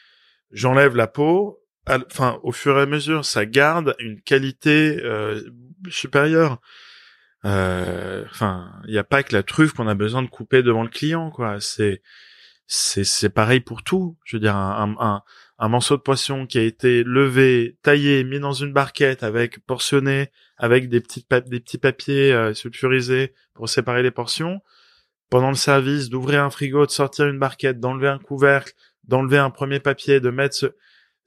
j'enlève 0.51 0.95
la 0.95 1.07
peau. 1.07 1.59
Enfin, 1.87 2.39
au 2.43 2.51
fur 2.51 2.77
et 2.77 2.83
à 2.83 2.85
mesure, 2.85 3.25
ça 3.25 3.47
garde 3.47 3.95
une 3.97 4.21
qualité 4.21 4.99
euh, 5.03 5.41
supérieur. 5.89 6.61
Euh, 7.45 8.23
Enfin, 8.29 8.71
il 8.85 8.91
n'y 8.91 8.99
a 8.99 9.03
pas 9.03 9.23
que 9.23 9.33
la 9.33 9.41
truffe 9.41 9.73
qu'on 9.73 9.87
a 9.87 9.95
besoin 9.95 10.21
de 10.21 10.27
couper 10.27 10.61
devant 10.61 10.83
le 10.83 10.89
client, 10.89 11.31
quoi. 11.31 11.59
C'est 11.59 12.03
c'est 12.67 13.03
c'est 13.03 13.31
pareil 13.31 13.59
pour 13.59 13.81
tout. 13.81 14.19
Je 14.23 14.35
veux 14.35 14.39
dire, 14.39 14.55
un, 14.55 14.95
un, 14.99 15.23
un 15.57 15.67
morceau 15.67 15.97
de 15.97 16.03
poisson 16.03 16.45
qui 16.45 16.59
a 16.59 16.63
été 16.63 17.03
levé, 17.03 17.79
taillé, 17.81 18.23
mis 18.23 18.39
dans 18.39 18.53
une 18.53 18.71
barquette 18.71 19.23
avec 19.23 19.65
portionné, 19.65 20.29
avec 20.57 20.89
des 20.89 21.01
petites 21.01 21.27
des 21.47 21.59
petits 21.59 21.79
papiers 21.79 22.31
euh, 22.33 22.53
sulfurisés 22.53 23.33
pour 23.55 23.67
séparer 23.67 24.03
les 24.03 24.11
portions. 24.11 24.61
Pendant 25.31 25.49
le 25.49 25.55
service, 25.55 26.09
d'ouvrir 26.09 26.43
un 26.43 26.51
frigo, 26.51 26.85
de 26.85 26.91
sortir 26.91 27.25
une 27.25 27.39
barquette, 27.39 27.79
d'enlever 27.79 28.09
un 28.09 28.19
couvercle, 28.19 28.73
d'enlever 29.03 29.37
un 29.37 29.49
premier 29.49 29.79
papier, 29.79 30.19
de 30.19 30.29
mettre 30.29 30.55
ce... 30.55 30.65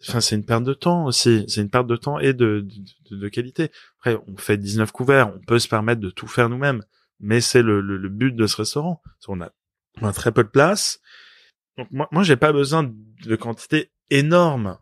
Enfin, 0.07 0.21
c'est 0.21 0.35
une 0.35 0.45
perte 0.45 0.65
de 0.65 0.75
temps 0.75 1.07
aussi. 1.07 1.45
C'est 1.49 1.61
une 1.61 1.71
perte 1.71 1.87
de 1.87 1.97
temps 1.97 2.19
et 2.19 2.35
de, 2.35 2.67
de, 3.11 3.17
de, 3.17 3.29
qualité. 3.29 3.71
Après, 3.99 4.21
on 4.27 4.37
fait 4.37 4.59
19 4.59 4.93
couverts, 4.93 5.33
on 5.35 5.41
peut 5.41 5.59
se 5.59 5.69
permettre 5.69 6.01
de 6.01 6.11
tout 6.11 6.27
faire 6.27 6.49
nous-mêmes. 6.49 6.83
Mais 7.21 7.41
c'est 7.41 7.63
le, 7.63 7.81
le, 7.81 7.97
le, 7.97 8.09
but 8.09 8.35
de 8.35 8.47
ce 8.47 8.57
restaurant. 8.57 9.01
On 9.29 9.41
a, 9.41 9.51
on 10.03 10.07
a 10.07 10.13
très 10.13 10.33
peu 10.33 10.43
de 10.43 10.49
place. 10.49 11.01
Donc 11.79 11.89
moi, 11.91 12.09
moi 12.11 12.23
j'ai 12.23 12.37
pas 12.37 12.53
besoin 12.53 12.93
de 13.25 13.37
quantité 13.37 13.93
énorme. 14.11 14.79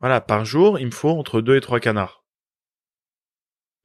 Voilà, 0.00 0.20
par 0.20 0.44
jour, 0.44 0.78
il 0.78 0.86
me 0.86 0.90
faut 0.90 1.10
entre 1.10 1.40
deux 1.40 1.56
et 1.56 1.60
trois 1.60 1.80
canards. 1.80 2.24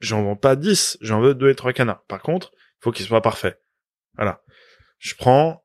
J'en 0.01 0.23
vends 0.23 0.35
pas 0.35 0.55
10, 0.55 0.97
j'en 1.01 1.21
veux 1.21 1.35
deux 1.35 1.49
et 1.49 1.55
trois 1.55 1.73
canards. 1.73 2.03
Par 2.05 2.21
contre, 2.21 2.51
il 2.53 2.83
faut 2.83 2.91
qu'ils 2.91 3.05
soient 3.05 3.21
parfaits. 3.21 3.61
Voilà. 4.15 4.43
Je 4.97 5.15
prends 5.15 5.63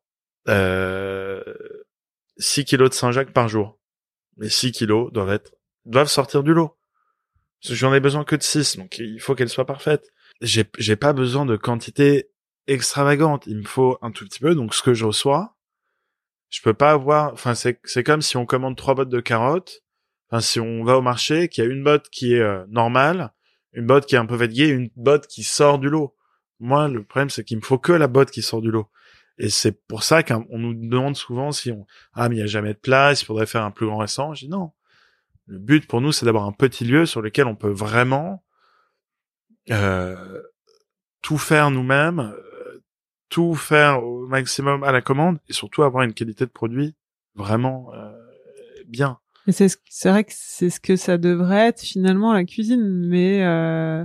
euh, 0.48 1.42
6 2.38 2.64
kilos 2.64 2.90
de 2.90 2.94
Saint-Jacques 2.94 3.32
par 3.32 3.48
jour. 3.48 3.78
Les 4.36 4.48
6 4.48 4.72
kilos 4.72 5.12
doivent 5.12 5.30
être 5.30 5.54
doivent 5.84 6.08
sortir 6.08 6.42
du 6.42 6.52
lot. 6.52 6.76
J'en 7.60 7.94
ai 7.94 8.00
besoin 8.00 8.24
que 8.24 8.36
de 8.36 8.42
6, 8.42 8.76
donc 8.76 8.98
il 8.98 9.20
faut 9.20 9.34
qu'elles 9.34 9.48
soient 9.48 9.66
parfaites. 9.66 10.10
J'ai 10.40 10.64
j'ai 10.78 10.96
pas 10.96 11.12
besoin 11.12 11.46
de 11.46 11.56
quantité 11.56 12.30
extravagante, 12.66 13.46
il 13.46 13.58
me 13.58 13.64
faut 13.64 13.98
un 14.02 14.10
tout 14.10 14.24
petit 14.24 14.40
peu 14.40 14.54
donc 14.54 14.74
ce 14.74 14.82
que 14.82 14.92
je 14.92 15.04
reçois, 15.04 15.56
je 16.50 16.60
peux 16.62 16.74
pas 16.74 16.90
avoir 16.90 17.32
enfin 17.32 17.54
c'est 17.54 17.80
c'est 17.84 18.02
comme 18.02 18.22
si 18.22 18.36
on 18.36 18.44
commande 18.44 18.76
trois 18.76 18.94
bottes 18.94 19.08
de 19.08 19.20
carottes, 19.20 19.82
enfin 20.28 20.40
si 20.40 20.60
on 20.60 20.84
va 20.84 20.98
au 20.98 21.02
marché, 21.02 21.48
qu'il 21.48 21.64
y 21.64 21.66
a 21.66 21.70
une 21.70 21.84
botte 21.84 22.10
qui 22.10 22.34
est 22.34 22.40
euh, 22.40 22.64
normale, 22.68 23.32
une 23.76 23.86
botte 23.86 24.06
qui 24.06 24.14
est 24.14 24.18
un 24.18 24.26
peu 24.26 24.38
fatiguée, 24.38 24.68
une 24.68 24.90
botte 24.96 25.26
qui 25.26 25.44
sort 25.44 25.78
du 25.78 25.88
lot. 25.88 26.16
Moi, 26.58 26.88
le 26.88 27.04
problème, 27.04 27.28
c'est 27.28 27.44
qu'il 27.44 27.58
me 27.58 27.62
faut 27.62 27.78
que 27.78 27.92
la 27.92 28.08
botte 28.08 28.30
qui 28.30 28.40
sort 28.40 28.62
du 28.62 28.70
lot. 28.70 28.88
Et 29.38 29.50
c'est 29.50 29.72
pour 29.86 30.02
ça 30.02 30.22
qu'on 30.22 30.58
nous 30.58 30.74
demande 30.74 31.16
souvent 31.16 31.52
si 31.52 31.70
on, 31.70 31.86
ah, 32.14 32.28
mais 32.28 32.36
il 32.36 32.38
n'y 32.38 32.44
a 32.44 32.48
jamais 32.48 32.72
de 32.72 32.78
place, 32.78 33.22
il 33.22 33.26
faudrait 33.26 33.46
faire 33.46 33.64
un 33.64 33.70
plus 33.70 33.86
grand 33.86 33.98
restaurant. 33.98 34.34
Je 34.34 34.46
dis 34.46 34.50
non. 34.50 34.72
Le 35.46 35.58
but 35.58 35.86
pour 35.86 36.00
nous, 36.00 36.10
c'est 36.12 36.26
d'avoir 36.26 36.44
un 36.44 36.52
petit 36.52 36.84
lieu 36.84 37.06
sur 37.06 37.22
lequel 37.22 37.46
on 37.46 37.54
peut 37.54 37.70
vraiment, 37.70 38.42
euh, 39.70 40.42
tout 41.22 41.38
faire 41.38 41.70
nous-mêmes, 41.70 42.20
euh, 42.20 42.82
tout 43.28 43.54
faire 43.54 44.02
au 44.04 44.26
maximum 44.26 44.84
à 44.84 44.92
la 44.92 45.02
commande 45.02 45.38
et 45.48 45.52
surtout 45.52 45.82
avoir 45.82 46.04
une 46.04 46.14
qualité 46.14 46.46
de 46.46 46.50
produit 46.50 46.94
vraiment 47.34 47.92
euh, 47.94 48.12
bien. 48.86 49.18
C'est 49.48 49.68
c'est 49.88 50.10
vrai 50.10 50.24
que 50.24 50.32
c'est 50.34 50.70
ce 50.70 50.80
que 50.80 50.96
ça 50.96 51.18
devrait 51.18 51.68
être 51.68 51.80
finalement 51.80 52.32
la 52.32 52.44
cuisine, 52.44 53.06
mais 53.08 53.44
euh, 53.44 54.04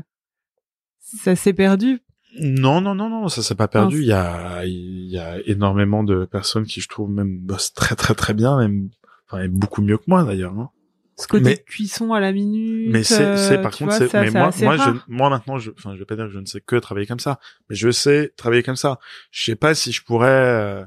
ça 1.00 1.36
s'est 1.36 1.54
perdu. 1.54 2.02
Non, 2.40 2.82
non, 2.82 2.96
non, 2.96 3.10
non, 3.10 3.28
ça 3.28 3.42
s'est 3.42 3.56
pas 3.56 3.68
perdu. 3.68 4.02
Il 4.02 4.08
y 4.08 4.14
a, 4.14 4.66
il 4.66 5.10
y 5.10 5.18
a 5.18 5.40
énormément 5.46 6.04
de 6.04 6.26
personnes 6.26 6.66
qui 6.66 6.80
je 6.82 6.88
trouve 6.88 7.10
même 7.10 7.40
bossent 7.40 7.74
très, 7.74 7.96
très, 7.96 8.16
très 8.16 8.34
bien, 8.34 8.58
même, 8.58 8.90
enfin, 9.30 9.48
beaucoup 9.50 9.82
mieux 9.82 9.98
que 9.98 10.06
moi 10.08 10.24
d'ailleurs. 10.24 10.54
Hein. 10.54 10.70
Ce 11.18 11.28
côté 11.28 11.44
mais, 11.44 11.58
cuisson 11.58 12.14
à 12.14 12.20
la 12.20 12.32
minute. 12.32 12.90
Mais 12.90 13.04
c'est, 13.04 13.38
c'est 13.38 13.62
par 13.62 13.78
contre, 13.78 14.00
mais 14.14 14.32
moi, 14.32 14.50
moi, 14.62 14.78
je, 14.78 14.92
moi 15.08 15.30
maintenant, 15.30 15.58
je, 15.58 15.72
enfin, 15.72 15.94
je 15.94 16.00
vais 16.00 16.06
pas 16.06 16.16
dire 16.16 16.26
que 16.26 16.32
je 16.32 16.40
ne 16.40 16.46
sais 16.46 16.62
que 16.62 16.78
travailler 16.78 17.06
comme 17.06 17.20
ça, 17.20 17.40
mais 17.70 17.76
je 17.76 17.92
sais 17.92 18.34
travailler 18.38 18.64
comme 18.64 18.76
ça. 18.76 18.98
Je 19.30 19.44
sais 19.44 19.56
pas 19.56 19.76
si 19.76 19.92
je 19.92 20.04
pourrais 20.04 20.30
euh, 20.30 20.84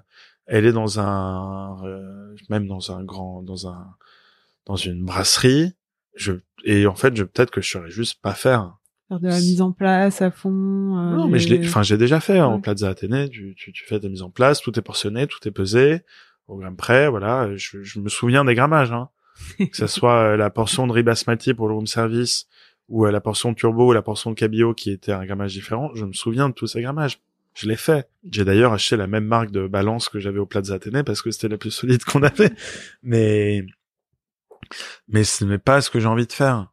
aller 0.48 0.72
dans 0.72 0.98
un, 0.98 1.84
euh, 1.84 2.34
même 2.48 2.66
dans 2.66 2.90
un 2.90 3.04
grand, 3.04 3.42
dans 3.42 3.68
un 3.68 3.94
dans 4.66 4.76
une 4.76 5.04
brasserie, 5.04 5.74
je 6.16 6.32
et 6.64 6.86
en 6.86 6.94
fait, 6.94 7.14
je 7.14 7.22
peut-être 7.22 7.50
que 7.50 7.60
je 7.60 7.70
saurais 7.70 7.90
juste 7.90 8.20
pas 8.20 8.34
faire. 8.34 8.76
Faire 9.08 9.20
de 9.20 9.28
la 9.28 9.34
mise 9.38 9.60
en 9.60 9.72
place 9.72 10.22
à 10.22 10.30
fond. 10.30 10.48
Euh, 10.50 11.16
non, 11.16 11.28
mais 11.28 11.38
je 11.38 11.48
les- 11.48 11.58
l'ai, 11.58 11.66
enfin, 11.68 11.82
j'ai 11.82 11.98
déjà 11.98 12.20
fait 12.20 12.38
hein, 12.38 12.46
en 12.46 12.54
Ouais. 12.56 12.60
Plaza 12.60 12.88
Athénée. 12.88 13.28
Tu, 13.28 13.54
tu, 13.56 13.72
tu 13.72 13.84
fais 13.84 14.00
ta 14.00 14.08
mise 14.08 14.22
en 14.22 14.30
place, 14.30 14.60
tout 14.62 14.78
est 14.78 14.82
portionné, 14.82 15.26
tout 15.26 15.46
est 15.46 15.50
pesé 15.50 16.00
au 16.48 16.56
gramme 16.56 16.76
près. 16.76 17.08
Voilà, 17.08 17.54
je, 17.56 17.82
je 17.82 18.00
me 18.00 18.08
souviens 18.08 18.44
des 18.44 18.54
grammages. 18.54 18.92
Hein. 18.92 19.08
que 19.58 19.76
ce 19.76 19.86
soit 19.88 20.32
euh, 20.32 20.36
la 20.36 20.48
portion 20.50 20.86
de 20.86 20.92
riz 20.92 21.02
basmati 21.02 21.54
pour 21.54 21.68
le 21.68 21.74
room 21.74 21.86
service 21.88 22.46
ou 22.88 23.04
euh, 23.04 23.10
la 23.10 23.20
portion 23.20 23.50
de 23.50 23.56
turbo 23.56 23.88
ou 23.88 23.92
la 23.92 24.00
portion 24.02 24.30
de 24.30 24.36
cabillaud 24.36 24.74
qui 24.74 24.90
était 24.90 25.12
un 25.12 25.24
grammage 25.26 25.52
différent. 25.54 25.90
Je 25.94 26.04
me 26.04 26.12
souviens 26.12 26.48
de 26.48 26.54
tous 26.54 26.66
ces 26.68 26.80
grammages. 26.82 27.20
Je 27.54 27.68
l'ai 27.68 27.76
fait. 27.76 28.08
J'ai 28.30 28.44
d'ailleurs 28.44 28.72
acheté 28.72 28.96
la 28.96 29.06
même 29.06 29.24
marque 29.26 29.50
de 29.50 29.66
balance 29.66 30.08
que 30.08 30.18
j'avais 30.20 30.38
au 30.38 30.46
Plaza 30.46 30.74
Athénée 30.74 31.02
parce 31.02 31.20
que 31.22 31.30
c'était 31.30 31.48
la 31.48 31.58
plus 31.58 31.70
solide 31.72 32.04
qu'on 32.06 32.22
avait. 32.22 32.52
Mais 33.02 33.64
mais 35.08 35.24
ce 35.24 35.44
n'est 35.44 35.58
pas 35.58 35.80
ce 35.80 35.90
que 35.90 36.00
j'ai 36.00 36.06
envie 36.06 36.26
de 36.26 36.32
faire. 36.32 36.72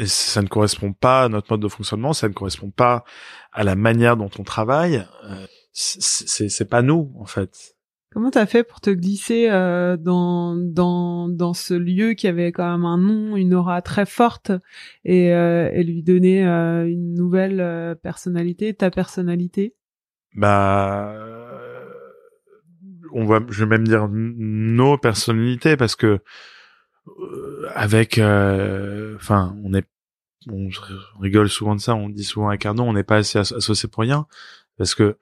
Et 0.00 0.06
ça 0.06 0.40
ne 0.40 0.48
correspond 0.48 0.94
pas 0.94 1.24
à 1.24 1.28
notre 1.28 1.52
mode 1.52 1.60
de 1.60 1.68
fonctionnement, 1.68 2.14
ça 2.14 2.26
ne 2.26 2.32
correspond 2.32 2.70
pas 2.70 3.04
à 3.52 3.64
la 3.64 3.74
manière 3.76 4.16
dont 4.16 4.30
on 4.38 4.42
travaille. 4.44 5.04
Euh, 5.28 5.46
c'est- 5.72 6.48
c'est 6.48 6.64
pas 6.64 6.80
nous 6.80 7.12
en 7.18 7.26
fait. 7.26 7.76
Comment 8.12 8.30
t'as 8.30 8.46
fait 8.46 8.64
pour 8.64 8.80
te 8.80 8.88
glisser 8.90 9.48
euh, 9.50 9.98
dans 9.98 10.56
dans 10.56 11.28
dans 11.28 11.52
ce 11.54 11.74
lieu 11.74 12.14
qui 12.14 12.26
avait 12.28 12.50
quand 12.50 12.68
même 12.68 12.86
un 12.86 12.96
nom, 12.98 13.36
une 13.36 13.52
aura 13.54 13.82
très 13.82 14.06
forte 14.06 14.50
et 15.04 15.34
euh, 15.34 15.70
et 15.72 15.84
lui 15.84 16.02
donner 16.02 16.44
euh, 16.46 16.88
une 16.88 17.12
nouvelle 17.14 17.96
personnalité, 18.02 18.72
ta 18.72 18.90
personnalité? 18.90 19.76
Bah, 20.34 21.14
on 23.12 23.26
va, 23.26 23.40
je 23.50 23.64
vais 23.64 23.68
même 23.68 23.86
dire 23.86 24.08
nos 24.10 24.96
personnalités 24.96 25.76
parce 25.76 25.94
que 25.94 26.20
avec, 27.74 28.18
enfin, 28.18 29.56
on 29.64 29.74
est, 29.74 29.86
on 30.48 30.68
rigole 31.20 31.48
souvent 31.48 31.74
de 31.74 31.80
ça, 31.80 31.94
on 31.94 32.08
dit 32.08 32.24
souvent 32.24 32.48
à 32.48 32.56
Cardon, 32.56 32.88
on 32.88 32.92
n'est 32.92 33.04
pas 33.04 33.16
assez 33.16 33.38
asso- 33.38 33.56
associés 33.56 33.88
pour 33.88 34.02
rien 34.02 34.26
parce 34.78 34.94
que 34.94 35.18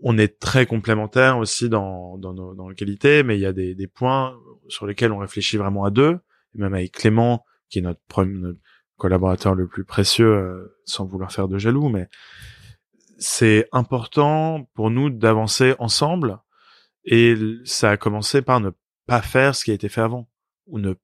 on 0.00 0.18
est 0.18 0.38
très 0.38 0.66
complémentaires 0.66 1.38
aussi 1.38 1.68
dans 1.68 2.18
nos, 2.18 2.74
qualités, 2.74 3.22
mais 3.22 3.38
il 3.38 3.40
y 3.40 3.46
a 3.46 3.52
des, 3.52 3.86
points 3.86 4.36
sur 4.68 4.86
lesquels 4.86 5.12
on 5.12 5.18
réfléchit 5.18 5.56
vraiment 5.56 5.84
à 5.84 5.90
deux, 5.90 6.18
même 6.54 6.74
avec 6.74 6.92
Clément 6.92 7.44
qui 7.70 7.78
est 7.78 7.82
notre, 7.82 8.00
premier, 8.08 8.52
collaborateur 8.96 9.54
le 9.54 9.66
plus 9.66 9.84
précieux, 9.84 10.32
euh, 10.32 10.76
sans 10.84 11.06
vouloir 11.06 11.32
faire 11.32 11.48
de 11.48 11.58
jaloux, 11.58 11.88
mais 11.88 12.08
c'est 13.18 13.68
important 13.72 14.68
pour 14.74 14.90
nous 14.90 15.10
d'avancer 15.10 15.74
ensemble 15.78 16.38
et 17.04 17.34
ça 17.64 17.92
a 17.92 17.96
commencé 17.96 18.42
par 18.42 18.60
ne 18.60 18.70
pas 19.06 19.22
faire 19.22 19.54
ce 19.54 19.64
qui 19.64 19.70
a 19.70 19.74
été 19.74 19.88
fait 19.88 20.00
avant 20.00 20.28
ou 20.66 20.78
ne 20.78 20.94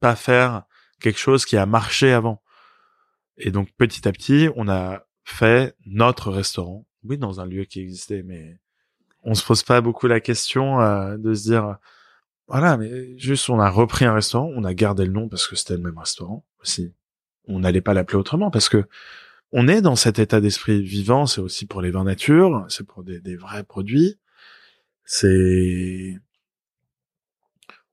pas 0.00 0.16
faire 0.16 0.64
quelque 1.00 1.18
chose 1.18 1.44
qui 1.44 1.56
a 1.56 1.66
marché 1.66 2.12
avant. 2.12 2.42
Et 3.40 3.50
donc 3.50 3.68
petit 3.76 4.06
à 4.06 4.12
petit, 4.12 4.48
on 4.56 4.68
a 4.68 5.04
fait 5.24 5.74
notre 5.86 6.30
restaurant. 6.30 6.86
Oui, 7.04 7.18
dans 7.18 7.40
un 7.40 7.46
lieu 7.46 7.64
qui 7.64 7.80
existait, 7.80 8.22
mais 8.22 8.58
on 9.22 9.34
se 9.34 9.44
pose 9.44 9.62
pas 9.62 9.80
beaucoup 9.80 10.06
la 10.06 10.20
question 10.20 10.80
euh, 10.80 11.16
de 11.16 11.34
se 11.34 11.42
dire 11.44 11.78
voilà, 12.46 12.76
mais 12.76 13.16
juste 13.16 13.48
on 13.48 13.60
a 13.60 13.70
repris 13.70 14.04
un 14.04 14.12
restaurant, 14.12 14.50
on 14.54 14.64
a 14.64 14.74
gardé 14.74 15.04
le 15.04 15.12
nom 15.12 15.28
parce 15.28 15.46
que 15.46 15.56
c'était 15.56 15.74
le 15.76 15.82
même 15.82 15.98
restaurant 15.98 16.44
aussi. 16.60 16.92
On 17.46 17.60
n'allait 17.60 17.80
pas 17.80 17.94
l'appeler 17.94 18.18
autrement 18.18 18.50
parce 18.50 18.68
que 18.68 18.84
on 19.52 19.66
est 19.68 19.82
dans 19.82 19.96
cet 19.96 20.18
état 20.18 20.40
d'esprit 20.40 20.82
vivant, 20.82 21.26
c'est 21.26 21.40
aussi 21.40 21.66
pour 21.66 21.82
les 21.82 21.90
vins 21.90 22.04
nature, 22.04 22.66
c'est 22.68 22.86
pour 22.86 23.02
des, 23.02 23.20
des 23.20 23.36
vrais 23.36 23.64
produits. 23.64 24.18
C'est, 25.04 26.18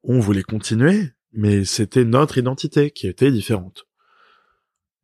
on 0.03 0.19
voulait 0.19 0.43
continuer, 0.43 1.11
mais 1.33 1.65
c'était 1.65 2.05
notre 2.05 2.37
identité 2.37 2.91
qui 2.91 3.07
était 3.07 3.31
différente. 3.31 3.86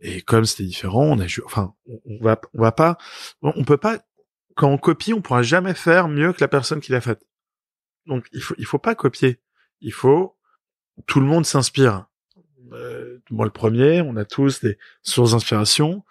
Et 0.04 0.22
comme 0.22 0.46
c'était 0.46 0.66
différent, 0.66 1.06
on 1.06 1.20
a, 1.20 1.26
enfin, 1.46 1.74
on, 1.88 2.24
va, 2.24 2.40
on 2.54 2.62
va 2.62 2.72
pas, 2.72 2.98
on 3.42 3.64
peut 3.64 3.78
pas, 3.78 4.00
quand 4.56 4.70
on 4.70 4.78
copie, 4.78 5.14
on 5.14 5.22
pourra 5.22 5.42
jamais 5.42 5.74
faire 5.74 6.08
mieux 6.08 6.34
que 6.34 6.42
la 6.42 6.48
personne 6.48 6.80
qui 6.82 6.92
l'a 6.92 7.02
faite. 7.02 7.26
Donc, 8.06 8.28
il 8.34 8.42
faut, 8.42 8.56
il 8.58 8.66
faut 8.66 8.80
pas 8.80 8.96
copier. 8.96 9.40
Il 9.82 9.94
faut, 9.94 10.36
tout 11.08 11.20
le 11.20 11.26
monde 11.26 11.46
s'inspire. 11.46 12.06
Euh, 12.74 13.20
moi, 13.32 13.46
le 13.46 13.52
premier, 13.52 14.02
on 14.02 14.16
a 14.18 14.26
tous 14.26 14.62
des 14.62 14.78
sources 15.02 15.32
d'inspiration 15.32 16.04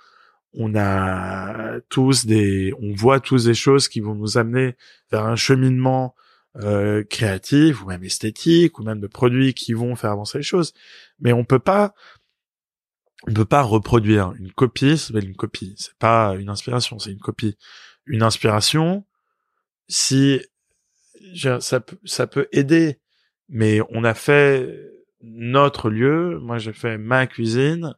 on 0.54 0.74
a 0.74 1.80
tous 1.88 2.26
des, 2.26 2.72
on 2.80 2.92
voit 2.94 3.20
tous 3.20 3.44
des 3.44 3.54
choses 3.54 3.88
qui 3.88 4.00
vont 4.00 4.14
nous 4.14 4.38
amener 4.38 4.76
vers 5.10 5.24
un 5.24 5.36
cheminement 5.36 6.14
euh, 6.56 7.02
créatif 7.04 7.82
ou 7.82 7.86
même 7.86 8.04
esthétique 8.04 8.78
ou 8.78 8.82
même 8.82 9.00
de 9.00 9.06
produits 9.06 9.54
qui 9.54 9.72
vont 9.72 9.96
faire 9.96 10.10
avancer 10.10 10.38
les 10.38 10.44
choses. 10.44 10.74
Mais 11.20 11.32
on 11.32 11.44
peut 11.44 11.58
pas, 11.58 11.94
on 13.28 13.32
peut 13.32 13.44
pas 13.44 13.62
reproduire 13.62 14.32
une 14.38 14.52
copie. 14.52 14.98
C'est 14.98 15.14
une 15.22 15.36
copie. 15.36 15.74
C'est 15.78 15.96
pas 15.98 16.34
une 16.38 16.48
inspiration, 16.48 16.98
c'est 16.98 17.12
une 17.12 17.20
copie. 17.20 17.56
Une 18.06 18.22
inspiration, 18.22 19.06
si 19.88 20.40
je- 21.32 21.60
ça 21.60 21.80
peut, 21.80 21.98
ça 22.04 22.26
peut 22.26 22.48
aider, 22.52 22.98
mais 23.48 23.80
on 23.90 24.04
a 24.04 24.14
fait 24.14 24.68
notre 25.22 25.88
lieu. 25.90 26.38
Moi, 26.40 26.58
j'ai 26.58 26.72
fait 26.72 26.98
ma 26.98 27.26
cuisine 27.26 27.94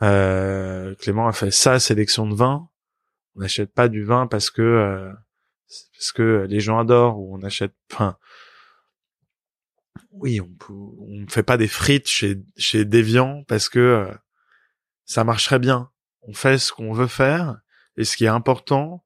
Euh, 0.00 0.94
Clément 0.94 1.26
a 1.26 1.32
fait 1.32 1.50
sa 1.50 1.80
sélection 1.80 2.28
de 2.28 2.34
vin. 2.36 2.68
On 3.34 3.40
n'achète 3.40 3.72
pas 3.74 3.88
du 3.88 4.04
vin 4.04 4.28
parce 4.28 4.48
que 4.48 4.62
euh, 4.62 5.12
parce 5.92 6.12
que 6.12 6.46
les 6.48 6.60
gens 6.60 6.78
adorent 6.78 7.18
ou 7.18 7.36
on 7.36 7.42
achète. 7.42 7.74
Enfin, 7.92 8.16
oui, 10.12 10.40
on 10.40 10.48
peut, 10.54 10.72
on 10.72 11.26
fait 11.28 11.42
pas 11.42 11.56
des 11.56 11.66
frites 11.68 12.06
chez 12.08 12.36
chez 12.56 12.84
Deviant 12.84 13.42
parce 13.48 13.68
que 13.68 13.78
euh, 13.80 14.14
ça 15.08 15.24
marcherait 15.24 15.58
bien. 15.58 15.90
On 16.22 16.34
fait 16.34 16.58
ce 16.58 16.72
qu'on 16.72 16.92
veut 16.92 17.08
faire 17.08 17.58
et 17.96 18.04
ce 18.04 18.16
qui 18.16 18.26
est 18.26 18.28
important, 18.28 19.04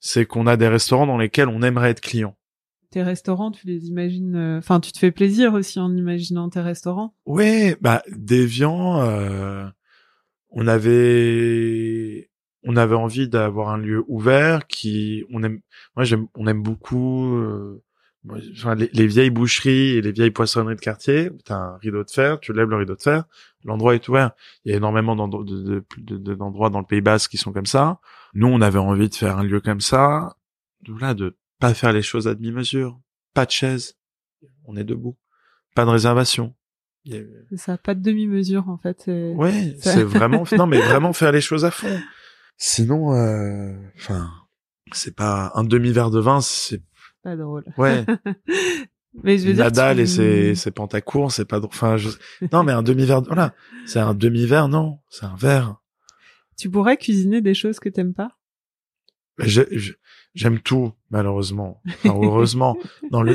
c'est 0.00 0.26
qu'on 0.26 0.46
a 0.46 0.58
des 0.58 0.68
restaurants 0.68 1.06
dans 1.06 1.16
lesquels 1.16 1.48
on 1.48 1.62
aimerait 1.62 1.90
être 1.90 2.00
client. 2.00 2.36
Tes 2.90 3.02
restaurants, 3.02 3.50
tu 3.50 3.66
les 3.66 3.86
imagines, 3.86 4.36
euh, 4.36 4.58
enfin, 4.58 4.80
tu 4.80 4.92
te 4.92 4.98
fais 4.98 5.10
plaisir 5.10 5.54
aussi 5.54 5.80
en 5.80 5.96
imaginant 5.96 6.50
tes 6.50 6.60
restaurants. 6.60 7.14
Ouais, 7.24 7.76
bah 7.80 8.02
Deviant, 8.10 9.00
euh, 9.00 9.66
on 10.50 10.66
avait 10.66 12.30
on 12.64 12.76
avait 12.76 12.94
envie 12.94 13.28
d'avoir 13.28 13.68
un 13.68 13.78
lieu 13.78 14.04
ouvert 14.08 14.66
qui 14.66 15.24
on 15.32 15.42
aime 15.42 15.60
moi 15.96 16.04
j'aime 16.04 16.28
on 16.34 16.46
aime 16.46 16.62
beaucoup 16.62 17.34
euh, 17.36 17.82
les, 18.76 18.90
les, 18.92 19.06
vieilles 19.06 19.30
boucheries 19.30 19.96
et 19.96 20.00
les 20.00 20.12
vieilles 20.12 20.30
poissonneries 20.30 20.76
de 20.76 20.80
quartier 20.80 21.30
t'as 21.44 21.56
un 21.56 21.76
rideau 21.76 22.02
de 22.02 22.10
fer 22.10 22.40
tu 22.40 22.52
lèves 22.52 22.70
le 22.70 22.76
rideau 22.76 22.96
de 22.96 23.02
fer 23.02 23.24
l'endroit 23.64 23.94
est 23.94 24.08
ouvert. 24.08 24.32
Il 24.64 24.70
y 24.70 24.74
a 24.74 24.76
énormément 24.76 25.16
d'endroits 25.16 25.44
de, 25.44 25.84
de, 25.98 26.16
de, 26.18 26.34
dans 26.34 26.78
le 26.80 26.86
Pays 26.86 27.00
Basque 27.00 27.30
qui 27.30 27.38
sont 27.38 27.52
comme 27.52 27.66
ça. 27.66 27.98
Nous 28.34 28.46
on 28.46 28.60
avait 28.60 28.78
envie 28.78 29.08
de 29.08 29.14
faire 29.14 29.38
un 29.38 29.42
lieu 29.42 29.60
comme 29.60 29.80
ça 29.80 30.36
voilà 30.88 31.14
de 31.14 31.36
pas 31.60 31.74
faire 31.74 31.92
les 31.92 32.02
choses 32.02 32.28
à 32.28 32.34
demi-mesure. 32.34 33.00
Pas 33.32 33.46
de 33.46 33.50
chaise. 33.50 33.96
On 34.64 34.76
est 34.76 34.84
debout. 34.84 35.16
Pas 35.74 35.84
de 35.84 35.90
réservation. 35.90 36.54
C'est 37.06 37.56
ça, 37.56 37.76
pas 37.76 37.94
de 37.94 38.00
demi-mesure 38.00 38.68
en 38.68 38.78
fait. 38.78 39.04
Ouais, 39.06 39.76
c'est 39.80 40.04
vraiment 40.04 40.44
non 40.56 40.66
mais 40.66 40.80
vraiment 40.80 41.12
faire 41.12 41.32
les 41.32 41.40
choses 41.40 41.64
à 41.64 41.70
fond. 41.70 42.00
Sinon, 42.56 43.14
euh, 43.14 43.74
enfin, 43.96 44.30
c'est 44.92 45.14
pas 45.14 45.52
un 45.54 45.64
demi 45.64 45.90
verre 45.90 46.10
de 46.10 46.20
vin, 46.20 46.40
c'est 46.40 46.82
pas 47.24 47.36
drôle. 47.36 47.64
Ouais. 47.76 48.04
mais 49.24 49.38
je 49.38 49.48
veux 49.48 49.54
Nadal 49.54 49.96
dire, 49.96 50.04
et 50.04 50.06
ses, 50.06 50.54
ses 50.54 50.70
pantacours, 50.70 51.32
c'est 51.32 51.46
pas 51.46 51.58
drôle. 51.58 51.72
Enfin, 51.72 51.96
je... 51.96 52.10
non 52.52 52.62
mais 52.62 52.72
un 52.72 52.82
demi 52.82 53.06
verre, 53.06 53.22
de... 53.22 53.26
voilà, 53.26 53.54
c'est 53.86 53.98
un 53.98 54.14
demi 54.14 54.46
verre, 54.46 54.68
non, 54.68 55.00
c'est 55.08 55.26
un 55.26 55.34
verre. 55.36 55.76
Tu 56.56 56.70
pourrais 56.70 56.96
cuisiner 56.96 57.40
des 57.40 57.54
choses 57.54 57.80
que 57.80 57.88
t'aimes 57.88 58.14
pas? 58.14 58.36
J'aime 59.38 60.60
tout, 60.60 60.92
malheureusement. 61.10 61.82
Enfin, 61.88 62.14
heureusement. 62.14 62.76
Dans 63.10 63.22
le 63.22 63.34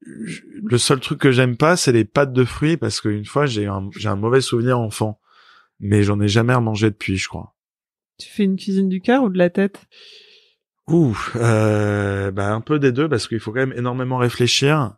le 0.00 0.78
seul 0.78 1.00
truc 1.00 1.18
que 1.18 1.32
j'aime 1.32 1.56
pas, 1.56 1.76
c'est 1.76 1.92
les 1.92 2.04
pâtes 2.04 2.32
de 2.32 2.44
fruits 2.44 2.76
parce 2.76 3.00
qu'une 3.00 3.24
fois 3.24 3.46
j'ai 3.46 3.66
un 3.66 3.90
j'ai 3.96 4.08
un 4.08 4.16
mauvais 4.16 4.40
souvenir 4.40 4.78
enfant, 4.78 5.20
mais 5.80 6.04
j'en 6.04 6.20
ai 6.20 6.28
jamais 6.28 6.54
remangé 6.54 6.88
depuis, 6.88 7.16
je 7.16 7.28
crois. 7.28 7.56
Tu 8.16 8.28
fais 8.28 8.44
une 8.44 8.56
cuisine 8.56 8.88
du 8.88 9.00
cœur 9.00 9.24
ou 9.24 9.28
de 9.28 9.38
la 9.38 9.50
tête? 9.50 9.80
Ouh, 10.88 11.16
euh, 11.36 12.30
bah 12.30 12.50
un 12.50 12.62
peu 12.62 12.78
des 12.78 12.92
deux 12.92 13.10
parce 13.10 13.28
qu'il 13.28 13.40
faut 13.40 13.52
quand 13.52 13.60
même 13.60 13.74
énormément 13.76 14.16
réfléchir. 14.16 14.94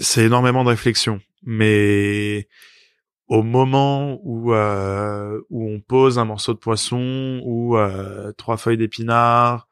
C'est 0.00 0.24
énormément 0.24 0.64
de 0.64 0.70
réflexion, 0.70 1.20
mais 1.44 2.48
au 3.28 3.44
moment 3.44 4.18
où 4.24 4.52
euh, 4.52 5.40
où 5.48 5.68
on 5.70 5.80
pose 5.80 6.18
un 6.18 6.24
morceau 6.24 6.54
de 6.54 6.58
poisson 6.58 7.40
ou 7.44 7.76
euh, 7.76 8.32
trois 8.32 8.56
feuilles 8.56 8.78
d'épinards 8.78 9.68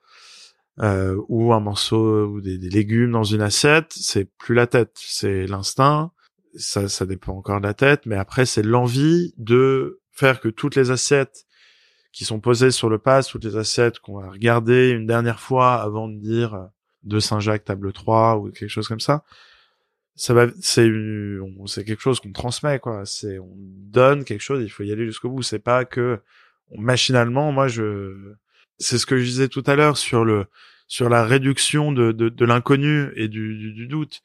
euh, 0.80 1.20
ou 1.28 1.52
un 1.52 1.60
morceau 1.60 2.26
ou 2.26 2.40
des, 2.40 2.56
des, 2.56 2.70
légumes 2.70 3.10
dans 3.10 3.24
une 3.24 3.42
assiette, 3.42 3.92
c'est 3.92 4.26
plus 4.38 4.54
la 4.54 4.68
tête, 4.68 4.92
c'est 4.94 5.46
l'instinct. 5.46 6.12
Ça, 6.54 6.88
ça 6.88 7.06
dépend 7.06 7.36
encore 7.36 7.60
de 7.60 7.66
la 7.66 7.74
tête, 7.74 8.06
mais 8.06 8.16
après 8.16 8.46
c'est 8.46 8.62
l'envie 8.62 9.34
de 9.36 10.00
faire 10.12 10.40
que 10.40 10.48
toutes 10.48 10.76
les 10.76 10.92
assiettes 10.92 11.47
qui 12.18 12.24
sont 12.24 12.40
posées 12.40 12.72
sur 12.72 12.88
le 12.88 12.98
pass, 12.98 13.28
toutes 13.28 13.44
les 13.44 13.54
assiettes 13.54 14.00
qu'on 14.00 14.18
va 14.20 14.28
regarder 14.28 14.90
une 14.90 15.06
dernière 15.06 15.38
fois 15.38 15.74
avant 15.74 16.08
de 16.08 16.18
dire 16.18 16.54
euh, 16.54 16.64
de 17.04 17.20
Saint-Jacques 17.20 17.64
table 17.64 17.92
3 17.92 18.38
ou 18.38 18.50
quelque 18.50 18.68
chose 18.68 18.88
comme 18.88 18.98
ça. 18.98 19.22
Ça 20.16 20.34
va, 20.34 20.48
c'est 20.60 20.90
c'est 21.66 21.84
quelque 21.84 22.02
chose 22.02 22.18
qu'on 22.18 22.32
transmet 22.32 22.80
quoi. 22.80 23.06
C'est 23.06 23.38
on 23.38 23.54
donne 23.56 24.24
quelque 24.24 24.40
chose, 24.40 24.64
il 24.64 24.68
faut 24.68 24.82
y 24.82 24.90
aller 24.90 25.06
jusqu'au 25.06 25.30
bout. 25.30 25.44
C'est 25.44 25.60
pas 25.60 25.84
que 25.84 26.18
machinalement, 26.76 27.52
moi 27.52 27.68
je 27.68 28.34
c'est 28.78 28.98
ce 28.98 29.06
que 29.06 29.16
je 29.16 29.22
disais 29.22 29.46
tout 29.46 29.62
à 29.66 29.76
l'heure 29.76 29.96
sur 29.96 30.24
le 30.24 30.46
sur 30.88 31.08
la 31.08 31.24
réduction 31.24 31.92
de, 31.92 32.10
de, 32.10 32.30
de 32.30 32.44
l'inconnu 32.44 33.12
et 33.14 33.28
du, 33.28 33.56
du, 33.56 33.72
du, 33.74 33.86
doute. 33.86 34.22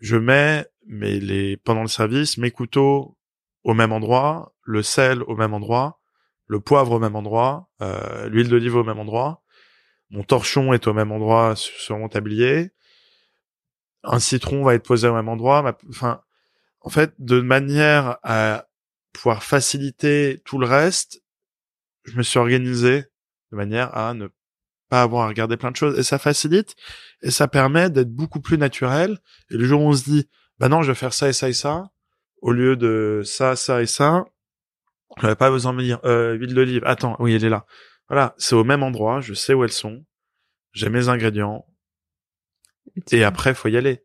Je 0.00 0.16
mets 0.16 0.64
mais 0.86 1.20
les 1.20 1.58
pendant 1.58 1.82
le 1.82 1.88
service 1.88 2.38
mes 2.38 2.50
couteaux 2.50 3.18
au 3.64 3.74
même 3.74 3.92
endroit, 3.92 4.54
le 4.62 4.82
sel 4.82 5.22
au 5.24 5.36
même 5.36 5.52
endroit, 5.52 5.97
le 6.48 6.60
poivre 6.60 6.92
au 6.92 6.98
même 6.98 7.14
endroit, 7.14 7.68
euh, 7.82 8.28
l'huile 8.28 8.48
d'olive 8.48 8.76
au 8.76 8.84
même 8.84 8.98
endroit, 8.98 9.42
mon 10.10 10.24
torchon 10.24 10.72
est 10.72 10.86
au 10.86 10.94
même 10.94 11.12
endroit 11.12 11.54
sur 11.54 11.98
mon 11.98 12.08
tablier, 12.08 12.72
un 14.02 14.18
citron 14.18 14.64
va 14.64 14.74
être 14.74 14.86
posé 14.86 15.06
au 15.06 15.14
même 15.14 15.28
endroit. 15.28 15.78
Enfin, 15.90 16.22
en 16.80 16.88
fait, 16.88 17.12
de 17.18 17.40
manière 17.40 18.18
à 18.22 18.66
pouvoir 19.12 19.42
faciliter 19.42 20.40
tout 20.44 20.58
le 20.58 20.66
reste, 20.66 21.22
je 22.04 22.16
me 22.16 22.22
suis 22.22 22.38
organisé 22.38 23.04
de 23.52 23.56
manière 23.56 23.96
à 23.96 24.14
ne 24.14 24.28
pas 24.88 25.02
avoir 25.02 25.24
à 25.24 25.28
regarder 25.28 25.56
plein 25.56 25.70
de 25.70 25.76
choses 25.76 25.98
et 25.98 26.02
ça 26.02 26.18
facilite 26.18 26.74
et 27.22 27.30
ça 27.30 27.48
permet 27.48 27.90
d'être 27.90 28.10
beaucoup 28.12 28.40
plus 28.40 28.56
naturel 28.56 29.18
et 29.50 29.56
le 29.56 29.64
jour 29.64 29.82
où 29.82 29.88
on 29.88 29.92
se 29.92 30.04
dit 30.04 30.28
bah 30.58 30.68
non 30.68 30.80
je 30.82 30.92
vais 30.92 30.94
faire 30.94 31.12
ça 31.12 31.28
et 31.28 31.34
ça 31.34 31.48
et 31.48 31.52
ça 31.52 31.90
au 32.40 32.52
lieu 32.52 32.76
de 32.76 33.20
ça 33.24 33.54
ça 33.54 33.82
et 33.82 33.86
ça 33.86 34.24
j'avais 35.20 35.36
pas 35.36 35.50
besoin 35.50 35.72
de 35.72 35.78
me 35.78 35.82
dire 35.82 36.00
euh, 36.04 36.34
huile 36.34 36.54
d'olive 36.54 36.82
attends 36.84 37.16
oui 37.18 37.34
elle 37.34 37.44
est 37.44 37.48
là. 37.48 37.66
Voilà 38.08 38.34
c'est 38.38 38.54
au 38.54 38.64
même 38.64 38.82
endroit 38.82 39.20
je 39.20 39.34
sais 39.34 39.54
où 39.54 39.64
elles 39.64 39.72
sont 39.72 40.04
j'ai 40.72 40.90
mes 40.90 41.08
ingrédients. 41.08 41.66
Et, 43.10 43.18
et 43.18 43.24
après 43.24 43.54
faut 43.54 43.68
y 43.68 43.76
aller. 43.76 44.04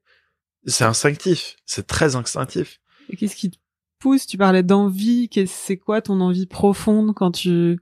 C'est 0.65 0.85
instinctif 0.85 1.57
c'est 1.65 1.87
très 1.87 2.15
instinctif. 2.15 2.79
Et 3.09 3.17
qu'est-ce 3.17 3.35
qui 3.35 3.51
te 3.51 3.57
pousse? 3.99 4.25
Tu 4.25 4.37
parlais 4.37 4.63
d'envie 4.63 5.29
c'est 5.47 5.77
quoi 5.77 6.01
ton 6.01 6.21
envie 6.21 6.47
profonde 6.47 7.13
quand 7.13 7.31
tu 7.31 7.79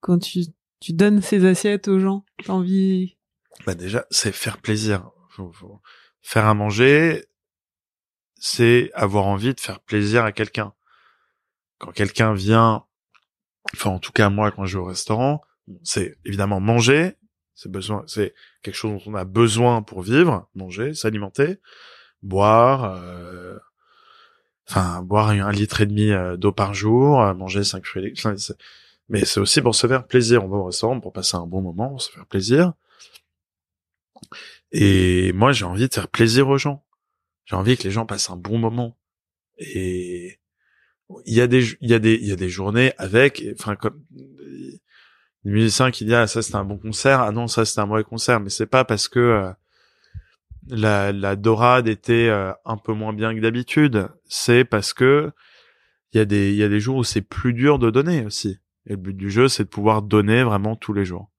quand 0.00 0.18
tu 0.18 0.44
tu 0.80 0.92
donnes 0.92 1.22
ces 1.22 1.44
assiettes 1.44 1.88
aux 1.88 1.98
gens? 1.98 2.24
T'as 2.44 2.52
envie 2.52 3.16
Bah 3.66 3.74
déjà, 3.74 4.06
c'est 4.10 4.32
faire 4.32 4.58
plaisir. 4.58 5.10
Faut, 5.30 5.52
faut... 5.52 5.80
Faire 6.20 6.46
à 6.46 6.54
manger, 6.54 7.26
c'est 8.36 8.90
avoir 8.94 9.26
envie 9.26 9.54
de 9.54 9.60
faire 9.60 9.80
plaisir 9.80 10.24
à 10.24 10.32
quelqu'un. 10.32 10.74
Quand 11.78 11.92
quelqu'un 11.92 12.34
vient, 12.34 12.84
enfin 13.74 13.90
en 13.90 13.98
tout 13.98 14.12
cas 14.12 14.30
moi 14.30 14.50
quand 14.50 14.66
je 14.66 14.78
vais 14.78 14.82
au 14.82 14.86
restaurant, 14.86 15.42
c'est 15.82 16.16
évidemment 16.24 16.60
manger, 16.60 17.16
c'est 17.54 17.70
besoin, 17.70 18.04
c'est 18.06 18.34
quelque 18.62 18.74
chose 18.74 18.92
dont 19.04 19.12
on 19.12 19.14
a 19.14 19.24
besoin 19.24 19.82
pour 19.82 20.02
vivre, 20.02 20.48
manger, 20.54 20.94
s'alimenter, 20.94 21.58
boire, 22.22 22.84
euh... 22.84 23.58
enfin 24.68 25.02
boire 25.02 25.28
un 25.30 25.52
litre 25.52 25.80
et 25.80 25.86
demi 25.86 26.10
euh, 26.10 26.36
d'eau 26.36 26.52
par 26.52 26.74
jour, 26.74 27.18
manger 27.34 27.64
cinq 27.64 27.86
fruits, 27.86 28.14
mais 29.08 29.24
c'est 29.24 29.40
aussi 29.40 29.62
pour 29.62 29.74
se 29.74 29.86
faire 29.86 30.06
plaisir. 30.06 30.44
On 30.44 30.48
va 30.48 30.56
au 30.58 30.64
restaurant 30.64 31.00
pour 31.00 31.12
passer 31.12 31.36
un 31.36 31.46
bon 31.46 31.62
moment, 31.62 31.88
pour 31.88 32.02
se 32.02 32.10
faire 32.10 32.26
plaisir. 32.26 32.74
Et 34.70 35.32
moi, 35.32 35.52
j'ai 35.52 35.64
envie 35.64 35.88
de 35.88 35.94
faire 35.94 36.08
plaisir 36.08 36.48
aux 36.48 36.58
gens. 36.58 36.84
J'ai 37.46 37.56
envie 37.56 37.76
que 37.76 37.84
les 37.84 37.90
gens 37.90 38.04
passent 38.04 38.30
un 38.30 38.36
bon 38.36 38.58
moment. 38.58 38.98
Et 39.56 40.38
il 41.24 41.34
y 41.34 41.40
a 41.40 41.46
des, 41.46 41.64
il 41.80 41.90
y 41.90 41.94
a 41.94 41.98
des, 41.98 42.14
il 42.14 42.26
y 42.26 42.32
a 42.32 42.36
des 42.36 42.48
journées 42.48 42.92
avec, 42.98 43.44
enfin, 43.58 43.76
comme, 43.76 44.02
les 45.44 45.52
musiciens 45.52 45.90
qui 45.90 46.04
disent, 46.04 46.14
ah, 46.14 46.26
ça 46.26 46.42
c'était 46.42 46.56
un 46.56 46.64
bon 46.64 46.78
concert, 46.78 47.20
ah 47.20 47.32
non, 47.32 47.46
ça 47.46 47.64
c'était 47.64 47.80
un 47.80 47.86
mauvais 47.86 48.04
concert, 48.04 48.40
mais 48.40 48.50
c'est 48.50 48.66
pas 48.66 48.84
parce 48.84 49.08
que 49.08 49.18
euh, 49.18 49.50
la, 50.68 51.12
la 51.12 51.36
dorade 51.36 51.88
était 51.88 52.28
euh, 52.28 52.52
un 52.64 52.76
peu 52.76 52.92
moins 52.92 53.12
bien 53.12 53.34
que 53.34 53.40
d'habitude, 53.40 54.08
c'est 54.26 54.64
parce 54.64 54.92
que 54.92 55.32
il 56.12 56.18
y 56.18 56.20
a 56.20 56.24
des, 56.24 56.50
il 56.50 56.56
y 56.56 56.62
a 56.62 56.68
des 56.68 56.80
jours 56.80 56.96
où 56.96 57.04
c'est 57.04 57.22
plus 57.22 57.52
dur 57.52 57.78
de 57.78 57.90
donner 57.90 58.24
aussi. 58.24 58.58
Et 58.86 58.90
le 58.90 58.96
but 58.96 59.14
du 59.14 59.30
jeu, 59.30 59.48
c'est 59.48 59.64
de 59.64 59.68
pouvoir 59.68 60.02
donner 60.02 60.42
vraiment 60.42 60.74
tous 60.74 60.94
les 60.94 61.04
jours. 61.04 61.30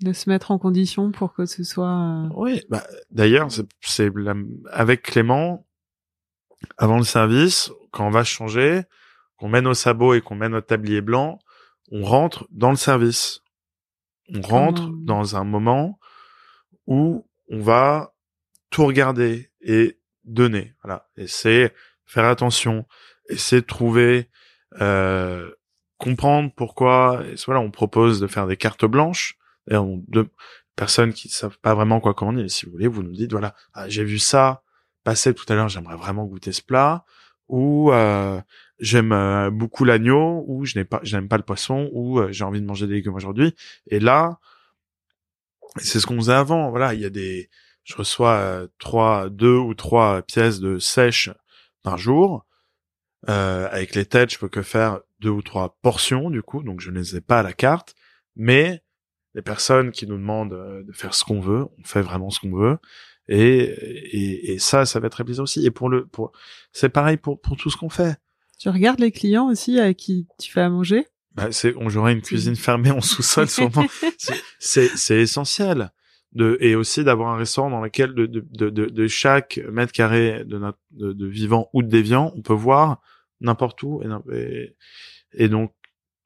De 0.00 0.12
se 0.12 0.28
mettre 0.28 0.50
en 0.50 0.58
condition 0.58 1.12
pour 1.12 1.34
que 1.34 1.46
ce 1.46 1.62
soit. 1.62 2.24
Euh, 2.24 2.28
oui, 2.34 2.62
bah, 2.68 2.84
d'ailleurs, 3.10 3.48
c'est 3.80 4.10
avec 4.72 5.02
Clément, 5.02 5.66
avant 6.78 6.96
le 6.96 7.04
service, 7.04 7.70
quand 7.90 8.06
on 8.06 8.10
va 8.10 8.24
changer, 8.24 8.82
qu'on 9.44 9.50
met 9.50 9.60
nos 9.60 9.74
sabots 9.74 10.14
et 10.14 10.22
qu'on 10.22 10.36
met 10.36 10.48
notre 10.48 10.68
tablier 10.68 11.02
blanc, 11.02 11.38
on 11.92 12.02
rentre 12.02 12.48
dans 12.50 12.70
le 12.70 12.78
service. 12.78 13.42
On 14.34 14.40
rentre 14.40 14.88
dans 15.02 15.36
un 15.36 15.44
moment 15.44 15.98
où 16.86 17.28
on 17.50 17.60
va 17.60 18.14
tout 18.70 18.86
regarder 18.86 19.50
et 19.60 20.00
donner. 20.24 20.72
Voilà. 20.82 21.10
Et 21.18 21.26
c'est 21.26 21.74
faire 22.06 22.24
attention, 22.24 22.86
essayer 23.28 23.60
de 23.60 23.66
trouver 23.66 24.30
euh, 24.80 25.50
comprendre 25.98 26.50
pourquoi. 26.56 27.22
Et 27.26 27.34
voilà, 27.44 27.60
on 27.60 27.70
propose 27.70 28.20
de 28.20 28.26
faire 28.26 28.46
des 28.46 28.56
cartes 28.56 28.86
blanches. 28.86 29.36
Et 29.70 29.76
on, 29.76 30.02
de 30.08 30.26
personnes 30.74 31.12
qui 31.12 31.28
savent 31.28 31.58
pas 31.58 31.74
vraiment 31.74 32.00
quoi 32.00 32.14
commander. 32.14 32.48
Si 32.48 32.64
vous 32.64 32.72
voulez, 32.72 32.88
vous 32.88 33.02
nous 33.02 33.12
dites 33.12 33.32
voilà, 33.32 33.54
ah, 33.74 33.90
j'ai 33.90 34.04
vu 34.04 34.18
ça 34.18 34.62
passer 35.02 35.34
tout 35.34 35.44
à 35.52 35.54
l'heure, 35.54 35.68
j'aimerais 35.68 35.96
vraiment 35.96 36.24
goûter 36.24 36.52
ce 36.52 36.62
plat. 36.62 37.04
Ou 37.54 37.92
euh, 37.92 38.40
j'aime 38.80 39.12
euh, 39.12 39.48
beaucoup 39.48 39.84
l'agneau, 39.84 40.44
ou 40.48 40.64
je 40.64 40.76
n'ai 40.76 40.84
pas, 40.84 40.98
pas 40.98 41.36
le 41.36 41.44
poisson, 41.44 41.88
ou 41.92 42.18
euh, 42.18 42.32
j'ai 42.32 42.42
envie 42.42 42.60
de 42.60 42.66
manger 42.66 42.88
des 42.88 42.94
légumes 42.94 43.14
aujourd'hui. 43.14 43.54
Et 43.86 44.00
là, 44.00 44.40
c'est 45.76 46.00
ce 46.00 46.06
qu'on 46.06 46.16
faisait 46.16 46.32
avant. 46.32 46.70
Voilà, 46.70 46.94
il 46.94 47.00
y 47.00 47.04
a 47.04 47.10
des, 47.10 47.48
je 47.84 47.94
reçois 47.94 48.32
euh, 48.32 48.66
trois, 48.80 49.30
deux 49.30 49.56
ou 49.56 49.72
trois 49.74 50.22
pièces 50.22 50.58
de 50.58 50.80
sèche 50.80 51.30
par 51.84 51.96
jour. 51.96 52.44
Euh, 53.28 53.68
avec 53.70 53.94
les 53.94 54.04
têtes, 54.04 54.32
je 54.32 54.38
peux 54.40 54.48
que 54.48 54.62
faire 54.62 54.98
deux 55.20 55.30
ou 55.30 55.40
trois 55.40 55.78
portions 55.80 56.30
du 56.30 56.42
coup, 56.42 56.64
donc 56.64 56.80
je 56.80 56.90
ne 56.90 56.98
les 56.98 57.14
ai 57.14 57.20
pas 57.20 57.38
à 57.38 57.42
la 57.44 57.52
carte. 57.52 57.94
Mais 58.34 58.82
les 59.34 59.42
personnes 59.42 59.92
qui 59.92 60.08
nous 60.08 60.16
demandent 60.16 60.84
de 60.84 60.92
faire 60.92 61.14
ce 61.14 61.22
qu'on 61.22 61.40
veut, 61.40 61.68
on 61.78 61.84
fait 61.84 62.02
vraiment 62.02 62.30
ce 62.30 62.40
qu'on 62.40 62.56
veut. 62.56 62.78
Et, 63.28 63.58
et, 63.58 64.52
et 64.52 64.58
ça, 64.58 64.84
ça 64.84 65.00
va 65.00 65.06
être 65.06 65.12
très 65.12 65.24
plaisir 65.24 65.42
aussi. 65.42 65.64
Et 65.64 65.70
pour 65.70 65.88
le, 65.88 66.06
pour, 66.06 66.32
c'est 66.72 66.88
pareil 66.90 67.16
pour, 67.16 67.40
pour 67.40 67.56
tout 67.56 67.70
ce 67.70 67.76
qu'on 67.76 67.88
fait. 67.88 68.16
Tu 68.58 68.68
regardes 68.68 69.00
les 69.00 69.12
clients 69.12 69.48
aussi 69.48 69.80
à 69.80 69.94
qui 69.94 70.26
tu 70.38 70.52
fais 70.52 70.60
à 70.60 70.68
manger? 70.68 71.06
Bah, 71.34 71.50
c'est, 71.50 71.74
on 71.76 71.88
j'aurais 71.88 72.12
une 72.12 72.22
cuisine 72.22 72.54
fermée 72.54 72.90
en 72.90 73.00
sous-sol 73.00 73.48
sûrement. 73.48 73.86
C'est- 74.58 74.96
c'est, 74.96 75.20
essentiel. 75.20 75.90
De, 76.32 76.56
et 76.60 76.74
aussi 76.74 77.04
d'avoir 77.04 77.32
un 77.32 77.36
restaurant 77.36 77.70
dans 77.70 77.80
lequel 77.80 78.12
de, 78.12 78.26
de, 78.26 78.44
de, 78.50 78.86
de, 78.86 79.06
chaque 79.06 79.60
mètre 79.70 79.92
carré 79.92 80.44
de 80.44 80.58
notre, 80.58 80.78
de, 80.90 81.12
de 81.12 81.26
vivant 81.26 81.70
ou 81.72 81.82
de 81.82 81.88
déviant, 81.88 82.32
on 82.36 82.42
peut 82.42 82.54
voir 82.54 83.00
n'importe 83.40 83.80
où 83.84 84.02
et, 84.32 84.74
et 85.32 85.48
donc 85.48 85.72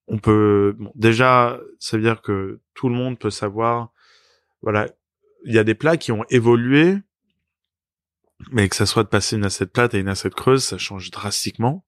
on 0.07 0.16
peut 0.18 0.74
bon, 0.78 0.90
déjà 0.94 1.61
ça 1.78 1.99
veut 1.99 2.03
dire 2.03 2.22
que 2.22 2.61
tout 2.72 2.88
le 2.88 2.94
monde 2.94 3.18
peut 3.18 3.28
savoir 3.28 3.92
voilà 4.62 4.88
il 5.45 5.55
y 5.55 5.59
a 5.59 5.64
des 5.64 5.74
plats 5.74 5.97
qui 5.97 6.12
ont 6.12 6.24
évolué 6.30 6.99
mais 8.53 8.68
que 8.68 8.76
ça 8.76 8.86
soit 8.86 9.03
de 9.03 9.09
passer 9.09 9.36
une 9.36 9.45
assiette 9.45 9.72
plate 9.72 9.95
à 9.95 9.99
une 9.99 10.09
assiette 10.09 10.34
creuse 10.34 10.64
ça 10.64 10.78
change 10.78 11.11
drastiquement 11.11 11.84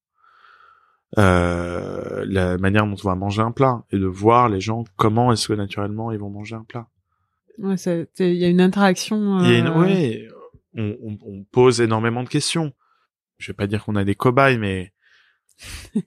euh, 1.18 2.24
la 2.28 2.56
manière 2.58 2.86
dont 2.86 2.96
on 3.04 3.08
va 3.08 3.14
manger 3.16 3.42
un 3.42 3.52
plat 3.52 3.84
et 3.90 3.98
de 3.98 4.06
voir 4.06 4.48
les 4.48 4.60
gens 4.60 4.84
comment 4.96 5.32
est-ce 5.32 5.48
que 5.48 5.54
naturellement 5.54 6.12
ils 6.12 6.18
vont 6.18 6.30
manger 6.30 6.56
un 6.56 6.64
plat 6.64 6.88
Ouais, 7.58 7.74
il 7.74 8.34
y 8.36 8.44
a 8.44 8.48
une 8.48 8.60
interaction. 8.60 9.38
a 9.38 9.52
une, 9.52 9.66
euh, 9.66 9.78
oui, 9.82 10.26
on, 10.74 10.96
on, 11.02 11.18
on 11.26 11.44
pose 11.44 11.82
énormément 11.82 12.22
de 12.22 12.28
questions. 12.28 12.72
Je 13.36 13.52
vais 13.52 13.56
pas 13.56 13.66
dire 13.66 13.84
qu'on 13.84 13.96
a 13.96 14.04
des 14.04 14.14
cobayes, 14.14 14.56
mais 14.56 14.94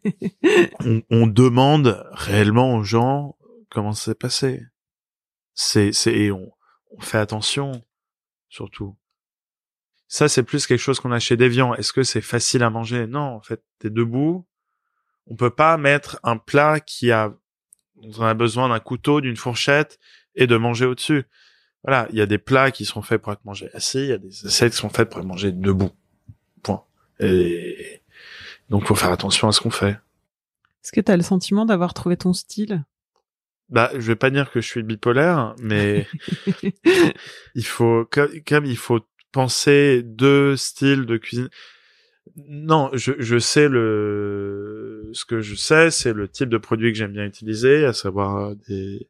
on, 0.84 1.04
on 1.12 1.28
demande 1.28 2.04
réellement 2.12 2.76
aux 2.76 2.84
gens 2.84 3.38
comment 3.70 3.94
ça 3.94 4.06
s'est 4.06 4.16
passé. 4.16 4.64
C'est, 5.54 5.92
c'est, 5.92 6.14
et 6.14 6.32
on, 6.32 6.52
on 6.98 7.02
fait 7.02 7.18
attention, 7.18 7.84
surtout. 8.50 8.96
Ça, 10.08 10.30
c'est 10.30 10.44
plus 10.44 10.68
quelque 10.68 10.80
chose 10.80 11.00
qu'on 11.00 11.12
a 11.12 11.20
chez 11.20 11.38
Deviant. 11.38 11.74
Est-ce 11.74 11.92
que 11.92 12.04
c'est 12.04 12.22
facile 12.22 12.64
à 12.64 12.70
manger? 12.70 13.08
Non, 13.08 13.36
en 13.36 13.42
fait, 13.42 13.64
t'es 13.80 13.90
debout. 13.90 14.46
On 15.28 15.36
peut 15.36 15.50
pas 15.50 15.78
mettre 15.78 16.20
un 16.24 16.38
plat 16.38 16.80
qui 16.80 17.12
a, 17.12 17.34
on 18.02 18.22
a 18.22 18.34
besoin 18.34 18.70
d'un 18.70 18.80
couteau, 18.80 19.22
d'une 19.22 19.38
fourchette 19.38 20.00
et 20.36 20.46
de 20.46 20.56
manger 20.58 20.86
au-dessus. 20.86 21.24
Voilà, 21.84 22.08
il 22.12 22.18
y 22.18 22.22
a 22.22 22.26
des 22.26 22.38
plats 22.38 22.72
qui 22.72 22.86
sont 22.86 23.02
faits 23.02 23.22
pour 23.22 23.34
être 23.34 23.44
mangés 23.44 23.70
assis, 23.74 24.00
il 24.00 24.08
y 24.10 24.14
a 24.14 24.18
des 24.18 24.46
assiettes 24.46 24.74
qui 24.74 24.78
sont 24.78 24.90
faites 24.90 25.10
pour 25.10 25.20
être 25.20 25.26
mangés 25.26 25.52
debout. 25.52 25.92
Point. 26.62 26.84
Et 27.20 28.02
donc, 28.70 28.86
faut 28.86 28.96
faire 28.96 29.12
attention 29.12 29.48
à 29.48 29.52
ce 29.52 29.62
qu'on 29.62 29.70
fait. 29.70 30.00
Est-ce 30.84 30.92
que 30.92 31.02
tu 31.02 31.12
as 31.12 31.18
le 31.18 31.24
sentiment 31.24 31.66
d'avoir 31.66 31.94
trouvé 31.94 32.18
ton 32.18 32.34
style? 32.34 32.84
Bah, 33.74 33.90
je 33.96 34.02
vais 34.02 34.16
pas 34.16 34.30
dire 34.30 34.52
que 34.52 34.62
je 34.62 34.68
suis 34.68 34.84
bipolaire, 34.84 35.56
mais 35.60 36.08
il 37.56 37.66
faut, 37.66 38.06
comme, 38.12 38.30
comme 38.48 38.66
il 38.66 38.78
faut 38.78 39.02
penser 39.32 40.04
deux 40.04 40.56
styles 40.56 41.08
de 41.08 41.18
cuisine. 41.18 41.50
Non, 42.36 42.92
je, 42.94 43.14
je 43.20 43.40
sais 43.40 43.70
le, 43.70 45.10
ce 45.14 45.26
que 45.26 45.42
je 45.42 45.56
sais, 45.56 45.92
c'est 45.92 46.14
le 46.14 46.28
type 46.28 46.50
de 46.50 46.60
produit 46.60 46.92
que 46.92 46.98
j'aime 47.00 47.14
bien 47.14 47.26
utiliser, 47.26 47.84
à 47.86 47.94
savoir 47.94 48.56
des, 48.70 49.10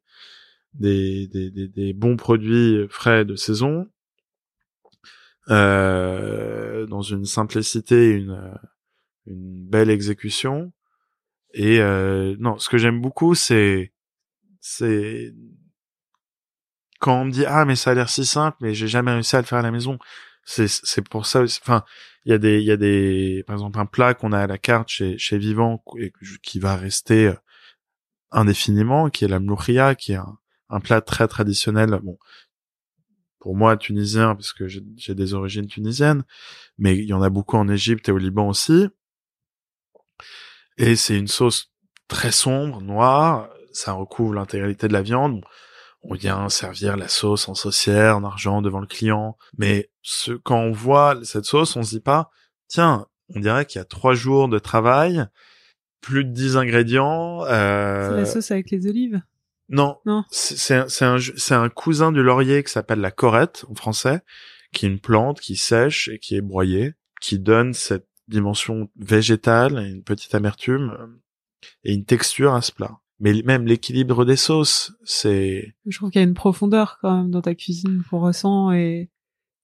des, 0.73 1.27
des, 1.27 1.51
des, 1.51 1.67
des 1.67 1.93
bons 1.93 2.17
produits 2.17 2.87
frais 2.89 3.25
de 3.25 3.35
saison, 3.35 3.89
euh, 5.49 6.85
dans 6.87 7.01
une 7.01 7.25
simplicité, 7.25 8.11
une, 8.11 8.53
une 9.27 9.67
belle 9.69 9.89
exécution. 9.89 10.73
Et 11.53 11.81
euh, 11.81 12.35
non, 12.39 12.57
ce 12.59 12.69
que 12.69 12.77
j'aime 12.77 13.01
beaucoup, 13.01 13.35
c'est 13.35 13.92
c'est 14.65 15.33
quand 16.99 17.21
on 17.21 17.25
me 17.25 17.31
dit 17.31 17.45
ah 17.45 17.65
mais 17.65 17.75
ça 17.75 17.91
a 17.91 17.93
l'air 17.93 18.09
si 18.09 18.25
simple, 18.25 18.57
mais 18.61 18.73
j'ai 18.73 18.87
jamais 18.87 19.11
réussi 19.11 19.35
à 19.35 19.41
le 19.41 19.45
faire 19.45 19.59
à 19.59 19.61
la 19.61 19.71
maison. 19.71 19.99
C'est 20.45 20.67
c'est 20.69 21.07
pour 21.07 21.25
ça. 21.25 21.43
Enfin, 21.43 21.83
il 22.25 22.31
y 22.31 22.33
a 22.33 22.37
des 22.37 22.59
il 22.61 22.65
y 22.65 22.71
a 22.71 22.77
des 22.77 23.43
par 23.45 23.55
exemple 23.55 23.79
un 23.79 23.85
plat 23.85 24.13
qu'on 24.13 24.31
a 24.31 24.39
à 24.39 24.47
la 24.47 24.57
carte 24.57 24.89
chez 24.89 25.17
chez 25.17 25.37
Vivant 25.37 25.83
et 25.99 26.13
qui 26.41 26.59
va 26.59 26.77
rester 26.77 27.27
euh, 27.27 27.35
indéfiniment, 28.31 29.09
qui 29.09 29.25
est 29.25 29.27
la 29.27 29.39
mlouria, 29.41 29.95
qui 29.95 30.13
est 30.13 30.15
un, 30.15 30.37
un 30.69 30.79
plat 30.79 31.01
très 31.01 31.27
traditionnel. 31.27 31.99
Bon, 32.03 32.17
pour 33.39 33.55
moi 33.57 33.75
tunisien 33.77 34.35
parce 34.35 34.53
que 34.53 34.67
j'ai 34.69 35.15
des 35.15 35.33
origines 35.33 35.67
tunisiennes, 35.67 36.23
mais 36.77 36.97
il 36.97 37.05
y 37.05 37.13
en 37.13 37.21
a 37.21 37.29
beaucoup 37.29 37.57
en 37.57 37.67
Égypte 37.67 38.07
et 38.09 38.13
au 38.13 38.17
Liban 38.17 38.47
aussi. 38.47 38.87
Et 40.77 40.95
c'est 40.95 41.17
une 41.17 41.27
sauce 41.27 41.73
très 42.07 42.31
sombre, 42.31 42.81
noire. 42.81 43.49
Ça 43.73 43.91
recouvre 43.93 44.33
l'intégralité 44.33 44.87
de 44.87 44.93
la 44.93 45.01
viande. 45.01 45.41
Bon, 45.41 45.47
On 46.03 46.13
vient 46.15 46.47
servir 46.49 46.95
la 46.97 47.07
sauce 47.07 47.49
en 47.49 47.53
saucière, 47.55 48.17
en 48.17 48.23
argent 48.23 48.61
devant 48.61 48.79
le 48.79 48.87
client. 48.87 49.37
Mais 49.57 49.89
ce, 50.01 50.31
quand 50.31 50.59
on 50.59 50.71
voit 50.71 51.17
cette 51.23 51.45
sauce, 51.45 51.75
on 51.75 51.83
se 51.83 51.89
dit 51.91 51.99
pas, 52.01 52.29
tiens, 52.67 53.07
on 53.35 53.39
dirait 53.39 53.65
qu'il 53.65 53.79
y 53.79 53.81
a 53.81 53.85
trois 53.85 54.13
jours 54.13 54.47
de 54.47 54.59
travail, 54.59 55.25
plus 56.01 56.25
de 56.25 56.31
dix 56.31 56.57
ingrédients. 56.57 57.45
Euh... 57.45 58.09
C'est 58.09 58.17
la 58.17 58.25
sauce 58.25 58.51
avec 58.51 58.69
les 58.71 58.87
olives? 58.87 59.21
Non, 59.69 59.97
Non. 60.05 60.23
c'est 60.29 60.75
un, 60.75 60.87
un, 61.01 61.17
c'est 61.19 61.55
un 61.55 61.69
cousin 61.69 62.11
du 62.11 62.21
laurier 62.21 62.63
qui 62.63 62.71
s'appelle 62.71 62.99
la 62.99 63.11
corette 63.11 63.65
en 63.69 63.75
français, 63.75 64.21
qui 64.73 64.85
est 64.85 64.89
une 64.89 64.99
plante 64.99 65.39
qui 65.39 65.55
sèche 65.55 66.09
et 66.09 66.19
qui 66.19 66.35
est 66.35 66.41
broyée, 66.41 66.95
qui 67.21 67.39
donne 67.39 67.73
cette 67.73 68.07
dimension 68.27 68.89
végétale, 68.97 69.77
une 69.79 70.03
petite 70.03 70.35
amertume 70.35 70.95
euh, 70.99 71.07
et 71.85 71.93
une 71.93 72.03
texture 72.05 72.53
à 72.53 72.61
ce 72.61 72.73
plat. 72.73 72.99
Mais 73.23 73.41
même 73.45 73.65
l'équilibre 73.65 74.25
des 74.25 74.35
sauces, 74.35 74.91
c'est 75.05 75.73
Je 75.85 75.97
trouve 75.97 76.11
qu'il 76.11 76.19
y 76.19 76.23
a 76.25 76.27
une 76.27 76.33
profondeur 76.33 76.97
quand 77.01 77.15
même 77.15 77.31
dans 77.31 77.41
ta 77.41 77.55
cuisine 77.55 78.03
qu'on 78.09 78.19
ressent 78.19 78.71
et 78.73 79.09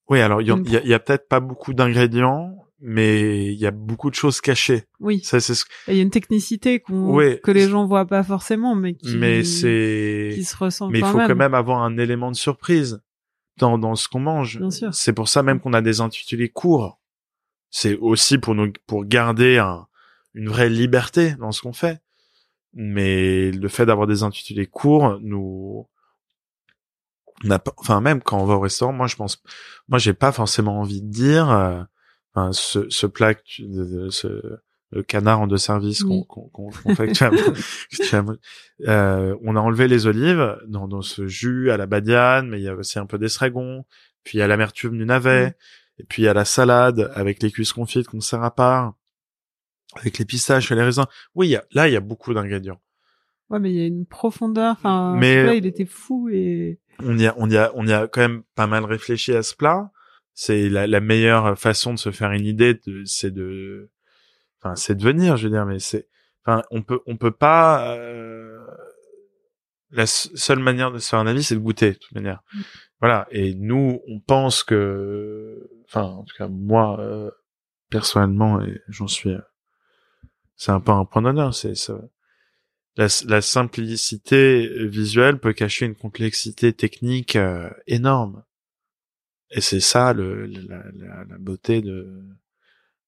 oui. 0.08 0.22
Alors 0.22 0.42
il 0.42 0.48
y, 0.48 0.52
a, 0.52 0.56
il 0.58 0.88
y 0.88 0.94
a 0.94 1.00
peut-être 1.00 1.28
pas 1.28 1.42
beaucoup 1.42 1.74
d'ingrédients, 1.74 2.56
mais 2.80 3.52
il 3.54 3.60
y 3.60 3.66
a 3.68 3.72
beaucoup 3.72 4.10
de 4.10 4.16
choses 4.16 4.40
cachées. 4.40 4.86
oui, 5.02 5.20
Ça 5.24 5.42
c'est 5.42 5.56
ce 5.56 5.66
il 5.90 5.96
y 5.96 6.00
a 6.00 6.04
une 6.04 6.10
technicité 6.10 6.80
qu'on 6.80 7.14
Ouais. 7.14 7.42
que 7.44 7.52
les 7.52 7.68
gens 7.68 7.86
voient 7.86 8.06
pas 8.06 8.24
forcément 8.24 8.76
mais 8.76 8.94
qui 8.94 9.18
mais 9.18 9.44
c'est 9.44 10.32
qui 10.34 10.46
se 10.46 10.56
ressent 10.56 10.88
mais 10.90 11.00
il 11.00 11.06
faut 11.06 11.18
même. 11.18 11.28
quand 11.28 11.36
même 11.36 11.54
avoir 11.54 11.84
un 11.84 11.98
élément 11.98 12.32
de 12.32 12.38
surprise 12.38 13.02
dans, 13.58 13.78
dans 13.78 13.96
ce 13.96 14.08
qu'on 14.08 14.22
mange. 14.22 14.58
Bien 14.60 14.72
sûr. 14.72 14.94
C'est 14.94 15.12
pour 15.12 15.28
ça 15.28 15.44
même 15.44 15.60
qu'on 15.60 15.74
a 15.74 15.82
des 15.82 16.00
intitulés 16.00 16.48
courts. 16.48 16.98
C'est 17.72 17.98
aussi 17.98 18.38
pour 18.38 18.56
nous, 18.56 18.72
pour 18.88 19.04
garder 19.04 19.58
un, 19.58 19.86
une 20.34 20.48
vraie 20.48 20.70
liberté 20.70 21.34
dans 21.40 21.52
ce 21.52 21.62
qu'on 21.62 21.74
fait. 21.74 22.00
Mais 22.74 23.52
le 23.52 23.68
fait 23.68 23.86
d'avoir 23.86 24.08
des 24.08 24.24
intitulés 24.24 24.68
courts 24.68 25.20
nous, 25.22 25.88
on 27.46 27.52
a 27.52 27.60
pas- 27.60 27.74
enfin 27.78 28.02
même 28.02 28.22
quand 28.22 28.40
on 28.42 28.46
va 28.46 28.56
au 28.56 28.60
restaurant, 28.60 28.94
moi 28.94 29.08
je 29.08 29.16
pense, 29.16 29.42
moi 29.88 29.98
j'ai 30.00 30.14
pas 30.14 30.32
forcément 30.32 30.80
envie 30.80 31.02
de 31.02 31.10
dire, 31.10 31.50
euh, 31.50 31.82
enfin, 32.34 32.52
ce, 32.52 32.90
ce 32.90 33.08
plat, 33.08 33.34
que 33.34 33.42
tu- 33.44 33.68
ce, 34.12 34.60
le 34.92 35.04
canard 35.04 35.42
en 35.42 35.48
deux 35.48 35.58
services 35.58 36.04
qu'on 36.04 36.26
Oui. 36.86 36.96
fait, 36.96 37.08
que 37.08 37.14
tu 37.14 37.24
as- 37.24 37.30
que 37.30 38.04
tu 38.10 38.16
as- 38.16 38.26
euh, 38.88 39.36
on 39.44 39.56
a 39.56 39.60
enlevé 39.60 39.88
les 39.88 40.06
olives 40.08 40.58
dans, 40.68 40.88
dans 40.88 41.02
ce 41.02 41.28
jus 41.28 41.72
à 41.72 41.78
la 41.78 41.86
badiane, 41.86 42.50
mais 42.50 42.60
il 42.60 42.64
y 42.64 42.68
a 42.70 42.76
aussi 42.76 43.00
un 43.00 43.06
peu 43.06 43.18
d'estragon, 43.18 43.86
puis 44.24 44.38
il 44.38 44.42
y 44.42 44.44
a 44.44 44.48
l'amertume 44.48 44.98
du 44.98 45.06
navet, 45.06 45.56
et 45.98 46.04
puis 46.04 46.24
il 46.24 46.26
y 46.26 46.30
a 46.30 46.34
la 46.34 46.46
salade 46.46 47.12
avec 47.16 47.42
les 47.42 47.52
cuisses 47.52 47.74
confites 47.74 48.08
qu'on 48.08 48.20
sert 48.22 48.44
à 48.44 48.54
part, 48.54 48.96
avec 49.96 50.18
les 50.20 50.26
pistaches 50.26 50.72
et 50.72 50.76
les 50.76 50.84
raisins. 50.84 51.06
Oui, 51.36 51.50
y 51.50 51.56
a, 51.56 51.64
là 51.72 51.88
il 51.88 51.94
y 51.94 51.98
a 51.98 52.02
beaucoup 52.02 52.34
d'ingrédients. 52.34 52.80
Ouais, 53.50 53.60
mais 53.60 53.72
il 53.72 53.78
y 53.78 53.82
a 53.82 53.88
une 53.88 54.06
profondeur. 54.06 54.74
Enfin, 54.74 55.16
Mais- 55.18 55.44
plat, 55.44 55.56
il 55.56 55.66
était 55.66 55.86
fou 55.86 56.30
et 56.30 56.80
on 57.04 57.18
y 57.18 57.26
a, 57.26 57.34
on 57.38 57.50
y 57.50 57.58
a, 57.58 57.72
on 57.76 57.88
y 57.88 57.94
a 57.94 58.08
quand 58.08 58.22
même 58.22 58.44
pas 58.56 58.68
mal 58.68 58.86
réfléchi 58.86 59.34
à 59.34 59.42
ce 59.44 59.56
plat. 59.56 59.92
C'est 60.34 60.70
la, 60.70 60.86
la 60.88 61.00
meilleure 61.02 61.58
façon 61.60 61.94
de 61.94 62.00
se 62.00 62.12
faire 62.12 62.32
une 62.32 62.46
idée, 62.46 62.80
c'est 63.06 63.32
de, 63.34 63.90
enfin, 64.62 64.76
c'est 64.76 64.96
de 64.96 65.04
venir, 65.04 65.36
je 65.38 65.46
veux 65.48 65.54
dire, 65.54 65.66
mais 65.66 65.80
c'est, 65.80 66.08
enfin, 66.46 66.62
on 66.72 66.82
peut, 66.84 67.00
on 67.08 67.18
peut 67.18 67.32
pas. 67.32 67.94
euh, 67.96 68.58
la 69.92 70.06
seule 70.06 70.60
manière 70.60 70.92
de 70.92 71.00
se 71.00 71.10
faire 71.10 71.20
un 71.20 71.28
avis, 71.28 71.44
c'est 71.44 71.56
de 71.56 71.60
goûter, 71.60 71.94
de 71.94 71.98
toute 71.98 72.12
manière. 72.14 72.44
Mm. 72.54 72.60
Voilà. 73.02 73.28
Et 73.32 73.56
nous, 73.56 74.00
on 74.08 74.20
pense 74.20 74.64
que, 74.64 75.68
enfin, 75.86 76.04
en 76.04 76.24
tout 76.24 76.36
cas, 76.38 76.48
moi, 76.48 77.00
euh, 77.00 77.32
personnellement, 77.90 78.62
et 78.62 78.80
j'en 78.88 79.08
suis, 79.08 79.32
euh, 79.32 79.40
c'est 80.60 80.72
un 80.72 80.82
peu 80.82 80.92
un 80.92 81.06
point 81.06 81.22
d'honneur, 81.22 81.56
c'est 81.56 81.74
ça. 81.74 81.98
La, 82.98 83.08
la 83.26 83.42
simplicité 83.42 84.68
visuelle 84.88 85.40
peut 85.40 85.54
cacher 85.54 85.86
une 85.86 85.96
complexité 85.96 86.74
technique 86.74 87.38
euh, 87.38 87.70
énorme. 87.88 88.44
Et 89.52 89.62
c'est 89.62 89.80
ça 89.80 90.12
le, 90.12 90.46
la, 90.48 90.84
la, 90.94 91.24
la 91.24 91.38
beauté 91.38 91.82
de, 91.82 92.22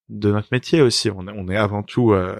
de 0.08 0.32
notre 0.32 0.48
métier 0.54 0.82
aussi. 0.82 1.10
On 1.10 1.28
on 1.28 1.50
est 1.50 1.58
avant 1.58 1.84
tout 1.84 2.14
euh, 2.14 2.40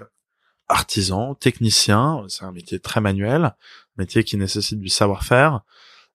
artisan, 0.68 1.34
technicien. 1.34 2.24
C'est 2.28 2.46
un 2.46 2.52
métier 2.52 2.80
très 2.80 3.02
manuel, 3.02 3.54
métier 3.98 4.24
qui 4.24 4.38
nécessite 4.38 4.80
du 4.80 4.88
savoir-faire, 4.88 5.60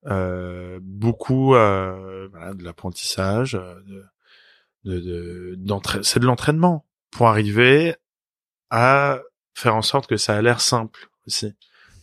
euh, 0.08 0.80
beaucoup 0.82 1.54
euh, 1.54 2.28
voilà, 2.32 2.56
de 2.56 2.64
l'apprentissage, 2.64 3.54
euh, 3.54 3.76
de, 4.86 5.00
de, 5.00 5.56
de 5.56 6.04
c'est 6.04 6.20
de 6.20 6.26
l'entraînement 6.26 6.84
pour 7.12 7.28
arriver 7.28 7.96
à 8.70 9.22
faire 9.54 9.76
en 9.76 9.82
sorte 9.82 10.08
que 10.08 10.18
ça 10.18 10.36
a 10.36 10.42
l'air 10.42 10.62
simple 10.62 11.10
aussi. 11.26 11.54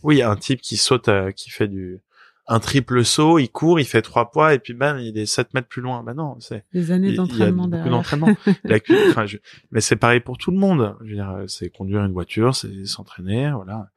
Oui, 0.03 0.21
un 0.21 0.35
type 0.35 0.61
qui 0.61 0.77
saute, 0.77 1.09
euh, 1.09 1.31
qui 1.31 1.49
fait 1.49 1.67
du 1.67 2.01
un 2.47 2.59
triple 2.59 3.03
saut, 3.03 3.39
il 3.39 3.49
court, 3.49 3.79
il 3.79 3.85
fait 3.85 4.03
trois 4.03 4.29
poids 4.29 4.53
et 4.53 4.59
puis 4.59 4.73
ben 4.73 4.99
il 4.99 5.17
est 5.17 5.25
7 5.25 5.53
mètres 5.53 5.67
plus 5.67 5.81
loin. 5.81 6.03
Ben 6.03 6.13
non, 6.13 6.39
c'est 6.39 6.63
des 6.73 6.91
années 6.91 7.13
d'entraînement 7.13 7.67
derrière. 7.67 7.89
d'entraînement. 7.89 8.35
enfin, 9.09 9.25
je... 9.25 9.37
mais 9.71 9.81
c'est 9.81 9.95
pareil 9.95 10.19
pour 10.19 10.37
tout 10.37 10.51
le 10.51 10.57
monde. 10.57 10.95
Je 11.01 11.09
veux 11.09 11.15
dire, 11.15 11.43
c'est 11.47 11.69
conduire 11.69 12.03
une 12.03 12.11
voiture, 12.11 12.55
c'est 12.55 12.85
s'entraîner, 12.85 13.51
voilà. 13.51 13.89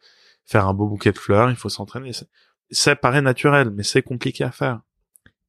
Faire 0.47 0.67
un 0.67 0.73
beau 0.73 0.87
bouquet 0.87 1.13
de 1.13 1.19
fleurs, 1.19 1.51
il 1.51 1.57
faut 1.57 1.69
s'entraîner. 1.69 2.13
Ça 2.71 2.97
paraît 2.97 3.21
naturel, 3.21 3.71
mais 3.71 3.83
c'est 3.83 4.03
compliqué 4.03 4.45
à 4.45 4.51
faire. 4.51 4.81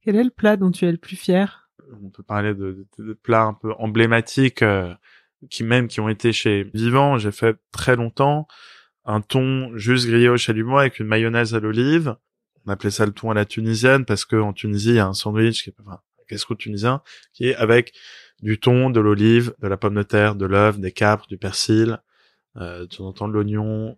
Quel 0.01 0.17
est 0.17 0.23
le 0.23 0.29
plat 0.29 0.57
dont 0.57 0.71
tu 0.71 0.85
es 0.85 0.91
le 0.91 0.97
plus 0.97 1.15
fier? 1.15 1.69
On 2.03 2.09
peut 2.09 2.23
parler 2.23 2.53
de, 2.53 2.85
de, 2.97 3.03
de 3.03 3.13
plats 3.13 3.43
un 3.43 3.53
peu 3.53 3.73
emblématiques 3.79 4.61
euh, 4.61 4.93
qui 5.49 5.63
même 5.63 5.87
qui 5.87 5.99
ont 5.99 6.09
été 6.09 6.31
chez 6.31 6.63
Vivant. 6.73 7.17
J'ai 7.17 7.31
fait 7.31 7.57
très 7.71 7.95
longtemps 7.95 8.47
un 9.05 9.21
thon 9.21 9.71
juste 9.75 10.07
grillé 10.07 10.29
au 10.29 10.37
chalumeau 10.37 10.77
avec 10.77 10.99
une 10.99 11.07
mayonnaise 11.07 11.55
à 11.55 11.59
l'olive 11.59 12.15
on 12.65 12.71
appelait 12.71 12.91
ça 12.91 13.05
le 13.05 13.11
thon 13.11 13.31
à 13.31 13.33
la 13.33 13.45
tunisienne 13.45 14.05
parce 14.05 14.25
que 14.25 14.35
en 14.35 14.53
Tunisie 14.53 14.89
il 14.89 14.95
y 14.95 14.99
a 14.99 15.07
un 15.07 15.13
sandwich 15.13 15.63
qui 15.63 15.69
est 15.69 15.75
enfin, 15.79 15.99
qu'est-ce 16.27 16.53
tunisien 16.53 17.01
qui 17.33 17.47
est 17.47 17.55
avec 17.55 17.93
du 18.41 18.59
thon, 18.59 18.89
de 18.89 18.99
l'olive, 18.99 19.53
de 19.59 19.67
la 19.67 19.75
pomme 19.75 19.95
de 19.95 20.03
terre, 20.03 20.35
de 20.35 20.45
l'œuf, 20.45 20.79
des 20.79 20.93
capres, 20.93 21.27
du 21.27 21.37
persil, 21.37 21.99
euh, 22.55 22.81
de 22.81 22.85
temps 22.85 23.07
en 23.07 23.11
temps 23.11 23.27
de 23.27 23.33
l'oignon. 23.33 23.97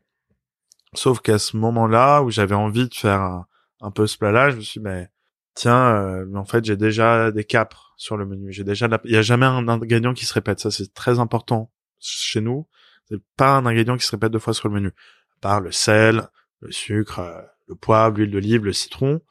Sauf 0.96 1.20
qu'à 1.20 1.38
ce 1.38 1.58
moment-là 1.58 2.24
où 2.24 2.32
j'avais 2.32 2.56
envie 2.56 2.90
de 2.90 2.94
faire 2.94 3.44
un, 3.82 3.92
peu 3.92 4.08
ce 4.08 4.18
plat-là, 4.18 4.50
je 4.50 4.56
me 4.56 4.62
suis 4.62 4.80
dit, 4.80 4.84
mais 4.84 5.10
tiens, 5.54 5.96
euh, 5.96 6.36
en 6.36 6.46
fait 6.46 6.66
j'ai 6.66 6.78
déjà 6.78 7.32
des 7.32 7.44
capres 7.44 7.94
sur 7.98 8.18
le 8.18 8.26
menu. 8.26 8.52
J'ai 8.52 8.64
déjà, 8.64 8.88
il 9.06 9.12
y 9.12 9.18
a 9.18 9.22
jamais 9.22 9.46
un 9.46 9.68
ingrédient 9.68 10.14
qui 10.14 10.26
se 10.26 10.34
répète. 10.34 10.60
Ça 10.60 10.72
c'est 10.72 10.94
très 10.94 11.20
important 11.20 11.72
chez 12.00 12.42
nous. 12.42 12.68
C'est 13.10 13.22
pas 13.38 13.58
un 13.58 13.66
ingrédient 13.66 13.98
qui 13.98 14.06
se 14.06 14.12
répète 14.12 14.32
deux 14.32 14.40
fois 14.40 14.54
sur 14.54 14.70
le 14.70 14.76
menu. 14.76 14.88
À 14.88 15.40
part 15.42 15.62
le 15.62 15.72
sel, 15.72 16.28
le 16.62 16.72
sucre, 16.72 17.20
euh, 17.20 17.42
le 17.68 17.76
poivre, 17.76 18.18
l'huile 18.18 18.32
d'olive, 18.32 18.66
le 18.66 18.74
citron 18.74 19.22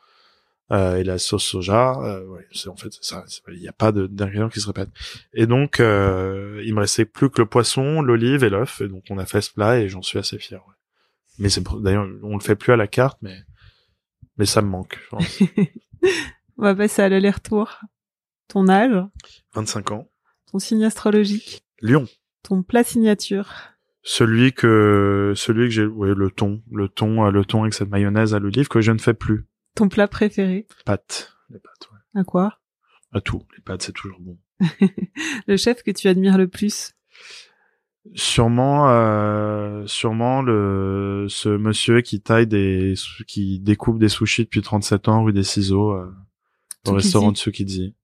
euh, 0.73 0.97
et 0.97 1.05
la 1.05 1.19
sauce 1.19 1.45
soja. 1.45 1.99
Euh, 2.03 2.25
ouais, 2.27 2.47
c'est 2.53 2.69
en 2.69 2.77
fait 2.77 2.93
ça. 3.01 3.25
Il 3.49 3.61
n'y 3.61 3.69
a 3.69 3.73
pas 3.73 3.93
d'ingrédients 3.93 4.49
qui 4.49 4.61
se 4.61 4.67
répètent. 4.67 4.91
Et 5.35 5.47
donc 5.47 5.81
euh, 5.81 6.63
il 6.65 6.75
me 6.75 6.81
restait 6.81 7.05
plus 7.05 7.31
que 7.31 7.41
le 7.41 7.47
poisson, 7.47 8.03
l'olive 8.03 8.45
et 8.45 8.51
l'œuf. 8.51 8.81
Et 8.81 8.89
donc 8.89 9.05
on 9.11 9.19
a 9.19 9.27
fait 9.27 9.41
ce 9.41 9.53
plat 9.53 9.79
et 9.79 9.89
j'en 9.89 10.03
suis 10.03 10.19
assez 10.19 10.39
fier. 10.39 10.63
Mais 11.39 11.49
c'est 11.49 11.65
d'ailleurs 11.81 12.09
on 12.23 12.37
le 12.37 12.43
fait 12.43 12.57
plus 12.57 12.73
à 12.73 12.77
la 12.77 12.87
carte, 12.87 13.19
mais 13.23 13.37
mais 14.37 14.47
ça 14.47 14.63
me 14.63 14.69
manque. 14.69 14.99
Je 15.03 15.09
pense. 15.09 15.43
on 16.59 16.63
va 16.63 16.75
passer 16.75 17.03
à 17.03 17.09
l'aller-retour. 17.09 17.81
Ton 18.49 18.69
âge? 18.69 19.03
25 19.55 19.93
ans. 19.93 20.11
Ton 20.51 20.59
signe 20.59 20.85
astrologique? 20.85 21.65
Lion. 21.81 22.07
Ton 22.43 22.63
plat 22.63 22.85
signature? 22.85 23.53
Celui 24.03 24.53
que 24.53 25.35
celui 25.37 25.69
que 25.69 25.75
j'ai 25.75 25.87
ouais 25.87 26.15
le 26.15 26.31
thon. 26.31 26.63
Le 26.73 26.89
thon 26.89 27.27
euh, 27.27 27.31
le 27.31 27.45
thon 27.45 27.63
avec 27.63 27.75
cette 27.75 27.91
mayonnaise 27.91 28.35
à 28.35 28.39
l'olive 28.39 28.69
que 28.69 28.81
je 28.81 28.93
ne 28.93 28.99
fais 28.99 29.15
plus. 29.15 29.47
Ton 29.75 29.89
plat 29.89 30.09
préféré? 30.09 30.67
Pâtes. 30.85 31.37
Les 31.51 31.59
pâtes 31.59 31.89
ouais. 31.93 32.21
à 32.21 32.25
quoi? 32.25 32.59
À 33.13 33.21
tout. 33.21 33.43
Les 33.57 33.63
pâtes 33.63 33.83
c'est 33.83 33.93
toujours 33.93 34.21
bon. 34.21 34.39
Le 35.47 35.57
chef 35.57 35.83
que 35.83 35.91
tu 35.91 36.09
admires 36.09 36.39
le 36.39 36.49
plus? 36.49 36.93
Sûrement 38.15 38.91
euh, 38.91 39.87
sûrement 39.87 40.43
le 40.43 41.27
ce 41.29 41.49
monsieur 41.49 42.01
qui 42.01 42.21
taille 42.21 42.47
des 42.47 42.95
qui 43.27 43.61
découpe 43.61 43.99
des 43.99 44.09
sushis 44.09 44.45
depuis 44.45 44.63
37 44.63 45.09
ans 45.09 45.25
rue 45.25 45.33
des 45.33 45.43
ciseaux 45.43 45.93
euh, 45.93 46.13
au 46.87 46.93
restaurant 46.93 47.33
de 47.33 47.37
Tsukiji. 47.37 47.95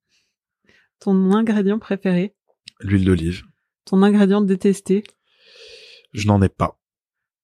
Ton 1.01 1.33
ingrédient 1.33 1.79
préféré? 1.79 2.35
L'huile 2.81 3.05
d'olive. 3.05 3.43
Ton 3.85 4.03
ingrédient 4.03 4.41
détesté? 4.41 5.05
Je 6.13 6.27
n'en 6.27 6.41
ai 6.43 6.49
pas. 6.49 6.79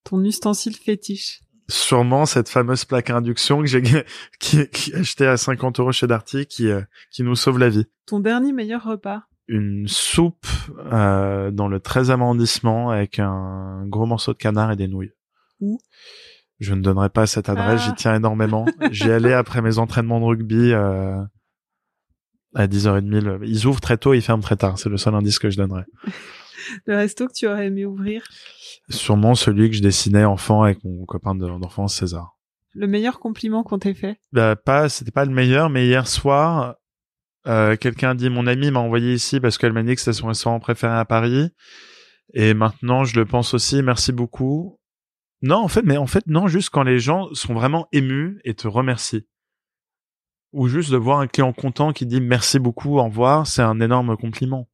Ton 0.04 0.24
ustensile 0.24 0.74
fétiche? 0.74 1.42
Sûrement 1.68 2.26
cette 2.26 2.48
fameuse 2.48 2.84
plaque 2.84 3.10
à 3.10 3.16
induction 3.16 3.60
que 3.60 3.66
j'ai 3.66 3.82
qui, 4.40 4.68
qui 4.68 4.94
acheté 4.94 5.26
à 5.26 5.36
50 5.36 5.80
euros 5.80 5.92
chez 5.92 6.06
Darty 6.06 6.46
qui 6.46 6.68
euh, 6.68 6.82
qui 7.10 7.22
nous 7.22 7.36
sauve 7.36 7.58
la 7.58 7.68
vie. 7.68 7.86
Ton 8.06 8.20
dernier 8.20 8.52
meilleur 8.52 8.84
repas? 8.84 9.24
Une 9.48 9.88
soupe 9.88 10.46
euh, 10.92 11.50
dans 11.50 11.68
le 11.68 11.78
13e 11.78 12.20
arrondissement 12.20 12.90
avec 12.90 13.18
un 13.18 13.84
gros 13.86 14.06
morceau 14.06 14.32
de 14.32 14.38
canard 14.38 14.70
et 14.72 14.76
des 14.76 14.88
nouilles. 14.88 15.12
Où? 15.60 15.78
Je 16.60 16.74
ne 16.74 16.80
donnerai 16.80 17.08
pas 17.08 17.26
cette 17.26 17.48
adresse, 17.48 17.82
j'y 17.82 17.90
ah. 17.90 17.94
tiens 17.96 18.14
énormément. 18.14 18.66
J'y 18.92 19.10
allais 19.10 19.32
après 19.34 19.62
mes 19.62 19.78
entraînements 19.78 20.20
de 20.20 20.26
rugby 20.26 20.72
euh, 20.72 21.20
à 22.54 22.66
10h30. 22.66 23.40
Ils 23.44 23.66
ouvrent 23.66 23.80
très 23.80 23.96
tôt, 23.96 24.14
ils 24.14 24.22
ferment 24.22 24.42
très 24.42 24.56
tard. 24.56 24.78
C'est 24.78 24.88
le 24.88 24.96
seul 24.96 25.14
indice 25.14 25.40
que 25.40 25.50
je 25.50 25.56
donnerais. 25.56 25.86
le 26.86 26.96
resto 26.96 27.26
que 27.26 27.32
tu 27.32 27.48
aurais 27.48 27.66
aimé 27.66 27.84
ouvrir? 27.84 28.22
Sûrement 28.88 29.34
celui 29.34 29.70
que 29.70 29.76
je 29.76 29.82
dessinais 29.82 30.24
enfant 30.24 30.62
avec 30.62 30.84
mon 30.84 31.04
copain 31.04 31.34
d'enfance 31.34 31.96
César. 31.96 32.36
Le 32.74 32.86
meilleur 32.86 33.18
compliment 33.18 33.62
qu'on 33.62 33.78
t'ait 33.78 33.94
fait? 33.94 34.18
Bah 34.32 34.56
pas, 34.56 34.88
c'était 34.88 35.10
pas 35.10 35.24
le 35.24 35.32
meilleur, 35.32 35.68
mais 35.68 35.86
hier 35.86 36.08
soir, 36.08 36.76
euh, 37.46 37.76
quelqu'un 37.76 38.14
dit 38.14 38.30
mon 38.30 38.46
ami 38.46 38.70
m'a 38.70 38.80
envoyé 38.80 39.12
ici 39.14 39.40
parce 39.40 39.58
qu'elle 39.58 39.72
m'a 39.72 39.82
dit 39.82 39.94
que 39.94 40.00
c'était 40.00 40.12
son 40.12 40.28
restaurant 40.28 40.60
préféré 40.60 40.94
à 40.94 41.04
Paris. 41.04 41.50
Et 42.34 42.54
maintenant, 42.54 43.04
je 43.04 43.18
le 43.18 43.26
pense 43.26 43.54
aussi. 43.54 43.82
Merci 43.82 44.12
beaucoup. 44.12 44.78
Non, 45.42 45.56
en 45.56 45.68
fait, 45.68 45.82
mais 45.82 45.96
en 45.96 46.06
fait, 46.06 46.26
non, 46.26 46.46
juste 46.46 46.70
quand 46.70 46.84
les 46.84 46.98
gens 46.98 47.32
sont 47.34 47.52
vraiment 47.52 47.88
émus 47.92 48.40
et 48.44 48.54
te 48.54 48.68
remercient. 48.68 49.26
Ou 50.52 50.68
juste 50.68 50.90
de 50.90 50.96
voir 50.96 51.18
un 51.18 51.26
client 51.26 51.52
content 51.52 51.92
qui 51.92 52.06
dit 52.06 52.20
merci 52.20 52.58
beaucoup, 52.58 52.98
au 52.98 53.04
revoir, 53.04 53.46
c'est 53.46 53.62
un 53.62 53.80
énorme 53.80 54.16
compliment. 54.16 54.68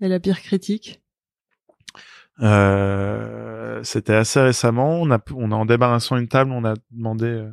Et 0.00 0.08
la 0.08 0.20
pire 0.20 0.40
critique? 0.40 1.02
Euh, 2.40 3.82
C'était 3.82 4.14
assez 4.14 4.40
récemment. 4.40 5.00
On 5.00 5.10
a, 5.10 5.18
on 5.34 5.52
a 5.52 5.54
en 5.54 5.66
débarrassant 5.66 6.16
une 6.16 6.28
table, 6.28 6.50
on 6.50 6.64
a 6.64 6.74
demandé 6.90 7.26
euh, 7.26 7.52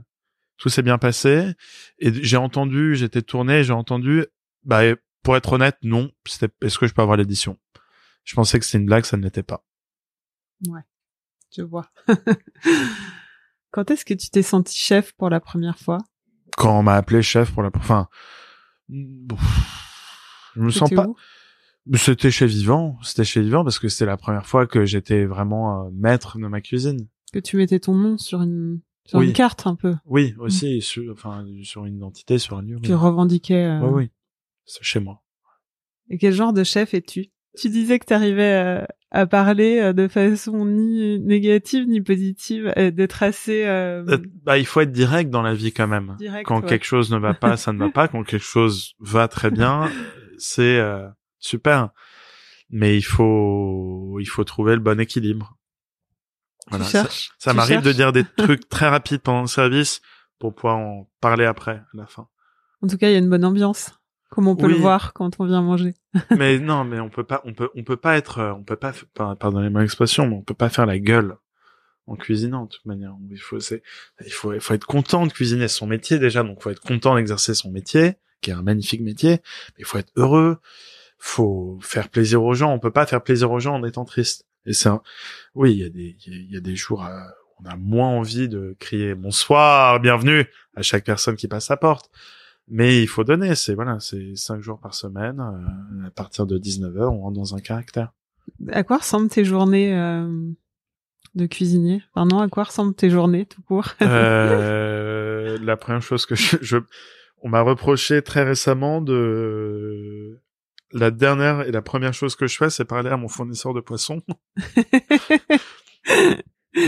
tout 0.57 0.69
s'est 0.69 0.81
bien 0.81 0.97
passé. 0.97 1.53
Et 1.99 2.13
j'ai 2.23 2.37
entendu, 2.37 2.95
j'étais 2.95 3.21
tourné, 3.21 3.63
j'ai 3.63 3.73
entendu. 3.73 4.25
Bah, 4.63 4.81
pour 5.23 5.35
être 5.35 5.53
honnête, 5.53 5.77
non. 5.83 6.11
C'était. 6.25 6.53
Est-ce 6.61 6.77
que 6.77 6.87
je 6.87 6.93
peux 6.93 7.01
avoir 7.01 7.17
l'édition? 7.17 7.57
Je 8.23 8.35
pensais 8.35 8.59
que 8.59 8.65
c'était 8.65 8.79
une 8.79 8.85
blague, 8.85 9.05
ça 9.05 9.17
ne 9.17 9.23
l'était 9.23 9.43
pas. 9.43 9.65
Ouais, 10.67 10.81
je 11.55 11.61
vois. 11.61 11.91
Quand 13.71 13.91
est-ce 13.91 14.05
que 14.05 14.13
tu 14.13 14.29
t'es 14.29 14.41
senti 14.41 14.77
chef 14.77 15.13
pour 15.13 15.29
la 15.29 15.39
première 15.39 15.77
fois? 15.77 15.97
Quand 16.57 16.79
on 16.79 16.83
m'a 16.83 16.95
appelé 16.95 17.21
chef 17.21 17.51
pour 17.51 17.61
la. 17.61 17.69
Enfin, 17.75 18.07
je 18.89 19.01
me 20.55 20.69
sens 20.71 20.89
pas. 20.89 21.07
C'était 21.93 22.31
chez 22.31 22.47
Vivant, 22.47 22.97
c'était 23.03 23.25
chez 23.25 23.41
Vivant 23.41 23.63
parce 23.63 23.77
que 23.77 23.89
c'était 23.89 24.05
la 24.05 24.17
première 24.17 24.47
fois 24.47 24.65
que 24.65 24.85
j'étais 24.85 25.25
vraiment 25.25 25.85
euh, 25.85 25.89
maître 25.93 26.39
de 26.39 26.47
ma 26.47 26.61
cuisine. 26.61 27.07
Que 27.31 27.37
tu 27.37 27.57
mettais 27.57 27.79
ton 27.79 27.93
nom 27.93 28.17
sur 28.17 28.41
une 28.41 28.79
sur 29.05 29.21
une 29.21 29.33
carte 29.33 29.67
un 29.67 29.75
peu. 29.75 29.95
Oui, 30.05 30.33
aussi 30.39 30.81
sur 30.81 31.11
enfin 31.11 31.45
sur 31.63 31.85
une 31.85 31.97
identité, 31.97 32.37
sur 32.37 32.57
un 32.57 32.61
lieu. 32.61 32.77
Tu 32.81 32.93
revendiquais. 32.93 33.65
Euh... 33.65 33.79
Oui, 33.81 33.91
oui, 33.93 34.11
c'est 34.65 34.83
chez 34.83 34.99
moi. 34.99 35.21
Et 36.09 36.17
quel 36.17 36.33
genre 36.33 36.53
de 36.53 36.63
chef 36.63 36.93
es-tu? 36.93 37.27
Tu 37.57 37.69
disais 37.69 37.99
que 37.99 38.05
tu 38.05 38.13
arrivais 38.13 38.81
euh, 38.81 38.85
à 39.11 39.25
parler 39.25 39.79
euh, 39.79 39.93
de 39.93 40.07
façon 40.07 40.65
ni 40.65 41.19
négative 41.19 41.87
ni 41.87 42.01
positive, 42.01 42.73
d'être 42.75 43.23
assez. 43.23 43.63
Bah, 44.43 44.57
il 44.57 44.65
faut 44.65 44.81
être 44.81 44.91
direct 44.91 45.29
dans 45.29 45.41
la 45.41 45.53
vie 45.53 45.71
quand 45.71 45.87
même. 45.87 46.15
Direct, 46.19 46.45
quand 46.45 46.61
quelque 46.61 46.85
chose 46.85 47.11
ne 47.11 47.17
va 47.17 47.33
pas, 47.33 47.57
ça 47.57 47.71
ne 47.71 47.79
va 47.79 47.89
pas. 47.89 48.07
Quand 48.07 48.23
quelque 48.23 48.43
chose 48.43 48.93
va 48.99 49.27
très 49.27 49.51
bien, 49.51 49.89
c'est 50.37 50.81
super. 51.39 51.89
Mais 52.71 52.97
il 52.97 53.03
faut, 53.03 54.19
il 54.19 54.25
faut 54.25 54.43
trouver 54.43 54.73
le 54.73 54.81
bon 54.81 54.99
équilibre. 54.99 55.55
Voilà. 56.69 56.85
ça, 56.85 57.07
ça 57.37 57.53
m'arrive 57.53 57.81
de 57.81 57.91
dire 57.91 58.11
des 58.11 58.23
trucs 58.37 58.67
très 58.69 58.87
rapides 58.87 59.21
pendant 59.21 59.41
le 59.41 59.47
service 59.47 60.01
pour 60.39 60.53
pouvoir 60.53 60.77
en 60.77 61.09
parler 61.21 61.45
après, 61.45 61.75
à 61.75 61.85
la 61.93 62.07
fin. 62.07 62.27
En 62.81 62.87
tout 62.87 62.97
cas, 62.97 63.09
il 63.09 63.13
y 63.13 63.15
a 63.15 63.19
une 63.19 63.29
bonne 63.29 63.45
ambiance, 63.45 63.91
comme 64.29 64.47
on 64.47 64.55
peut 64.55 64.67
le 64.67 64.75
voir 64.75 65.13
quand 65.13 65.39
on 65.39 65.45
vient 65.45 65.61
manger. 65.61 65.93
mais 66.37 66.59
non, 66.59 66.83
mais 66.83 66.99
on 66.99 67.09
peut 67.09 67.23
pas, 67.23 67.41
on 67.45 67.53
peut, 67.53 67.69
on 67.75 67.83
peut 67.83 67.97
pas 67.97 68.17
être, 68.17 68.55
on 68.57 68.63
peut 68.63 68.75
pas, 68.75 68.93
pardonnez 69.35 69.69
mon 69.69 69.81
expression, 69.81 70.27
mais 70.27 70.35
on 70.35 70.41
peut 70.41 70.53
pas 70.53 70.69
faire 70.69 70.85
la 70.85 70.99
gueule 70.99 71.37
en 72.07 72.15
cuisinant 72.15 72.65
de 72.65 72.69
toute 72.69 72.85
manière. 72.85 73.15
Il 73.31 73.37
faut, 73.37 73.59
c'est, 73.59 73.81
il 74.25 74.31
faut, 74.31 74.53
il 74.53 74.59
faut 74.59 74.73
être 74.73 74.85
content 74.85 75.25
de 75.25 75.31
cuisiner 75.31 75.67
son 75.67 75.87
métier 75.87 76.19
déjà, 76.19 76.43
donc 76.43 76.57
il 76.59 76.63
faut 76.63 76.69
être 76.69 76.81
content 76.81 77.15
d'exercer 77.15 77.53
son 77.53 77.71
métier, 77.71 78.15
qui 78.41 78.51
est 78.51 78.53
un 78.53 78.61
magnifique 78.61 79.01
métier, 79.01 79.41
mais 79.69 79.79
il 79.79 79.85
faut 79.85 79.97
être 79.97 80.11
heureux 80.15 80.59
faut 81.17 81.79
faire 81.81 82.09
plaisir 82.09 82.43
aux 82.43 82.53
gens. 82.53 82.71
On 82.71 82.79
peut 82.79 82.91
pas 82.91 83.05
faire 83.05 83.23
plaisir 83.23 83.51
aux 83.51 83.59
gens 83.59 83.75
en 83.75 83.83
étant 83.83 84.05
triste. 84.05 84.45
Et 84.65 84.73
c'est 84.73 84.89
oui, 85.53 85.73
il 85.73 85.77
y 85.79 85.83
a 85.83 85.89
des, 85.89 86.15
il 86.25 86.51
y, 86.51 86.57
a 86.57 86.59
des 86.59 86.75
jours 86.75 87.01
où 87.01 87.63
on 87.63 87.69
a 87.69 87.75
moins 87.75 88.09
envie 88.09 88.49
de 88.49 88.75
crier 88.79 89.13
bonsoir, 89.15 89.99
bienvenue 89.99 90.45
à 90.75 90.81
chaque 90.81 91.05
personne 91.05 91.35
qui 91.35 91.47
passe 91.47 91.67
sa 91.67 91.77
porte. 91.77 92.09
Mais 92.67 93.01
il 93.01 93.07
faut 93.07 93.23
donner, 93.23 93.53
c'est 93.53 93.75
voilà, 93.75 93.99
c'est 93.99 94.35
cinq 94.35 94.61
jours 94.61 94.79
par 94.79 94.95
semaine. 94.95 95.39
euh, 95.39 96.07
à 96.07 96.11
partir 96.11 96.47
de 96.47 96.57
19h, 96.57 97.03
on 97.09 97.19
rentre 97.21 97.37
dans 97.37 97.55
un 97.55 97.59
caractère. 97.59 98.11
À 98.71 98.83
quoi 98.83 98.97
ressemblent 98.97 99.29
tes 99.29 99.45
journées 99.45 99.95
euh, 99.95 100.27
de 101.35 101.45
cuisinier? 101.45 102.01
Enfin 102.13 102.25
non, 102.25 102.39
à 102.41 102.47
quoi 102.49 102.63
ressemblent 102.63 102.95
tes 102.95 103.11
journées 103.11 103.45
tout 103.45 103.61
court? 103.61 103.89
Euh, 104.01 105.57
la 105.61 105.77
première 105.77 106.01
chose 106.01 106.25
que 106.25 106.33
je, 106.35 106.57
je- 106.61 106.77
on 107.43 107.49
m'a 107.49 107.61
reproché 107.61 108.23
très 108.23 108.43
récemment 108.43 109.01
de 109.01 110.39
la 110.95 111.11
dernière 111.11 111.61
et 111.61 111.71
la 111.71 111.81
première 111.81 112.13
chose 112.13 112.35
que 112.35 112.47
je 112.47 112.55
fais, 112.57 112.69
c'est 112.69 112.85
parler 112.85 113.09
à 113.09 113.17
mon 113.17 113.27
fournisseur 113.27 113.73
de 113.73 113.81
poissons. 113.81 114.21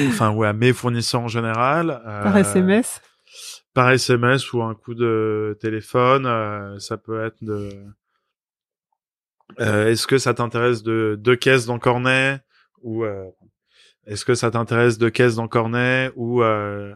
enfin, 0.08 0.32
ou 0.32 0.44
à 0.44 0.54
mes 0.54 0.74
fournisseurs 0.74 1.22
en 1.22 1.28
général. 1.28 2.02
Par 2.04 2.36
Euh, 2.36 2.40
SMS 2.40 3.02
Par 3.74 3.92
SMS 3.92 4.54
ou 4.54 4.62
un 4.64 4.76
coup 4.76 4.96
de 4.96 5.58
téléphone. 5.60 6.26
euh, 6.26 6.80
ça 6.80 6.98
peut 6.98 7.24
être 7.26 7.38
de. 7.42 7.70
Euh, 9.60 9.88
Est-ce 9.92 10.08
que 10.08 10.18
ça 10.18 10.34
t'intéresse 10.34 10.84
de 10.84 11.16
deux 11.20 11.36
caisses 11.36 11.66
dans 11.66 11.80
Cornet 11.80 12.40
ou 12.82 13.04
euh, 13.04 13.26
est-ce 14.06 14.24
que 14.24 14.36
ça 14.36 14.52
t'intéresse 14.52 14.98
deux 14.98 15.10
caisses 15.10 15.36
dans 15.36 15.48
Cornet 15.48 16.12
ou 16.16 16.42
euh, 16.44 16.94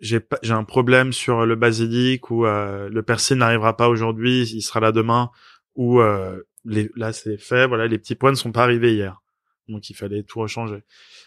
j'ai 0.00 0.20
j'ai 0.42 0.52
un 0.54 0.64
problème 0.64 1.12
sur 1.12 1.44
le 1.44 1.56
basilic 1.56 2.30
ou 2.30 2.46
euh, 2.46 2.88
le 2.88 3.02
persil 3.02 3.36
n'arrivera 3.36 3.76
pas 3.76 3.88
aujourd'hui, 3.88 4.42
il 4.42 4.62
sera 4.62 4.80
là 4.80 4.92
demain 4.92 5.30
ou 5.74 6.00
euh, 6.00 6.42
les, 6.64 6.90
là 6.96 7.12
c'est 7.12 7.38
fait, 7.38 7.66
voilà 7.66 7.86
les 7.86 7.98
petits 7.98 8.14
pois 8.14 8.30
ne 8.30 8.36
sont 8.36 8.52
pas 8.52 8.62
arrivés 8.64 8.94
hier, 8.94 9.22
donc 9.68 9.88
il 9.90 9.94
fallait 9.94 10.22
tout 10.22 10.40
rechanger. 10.40 10.82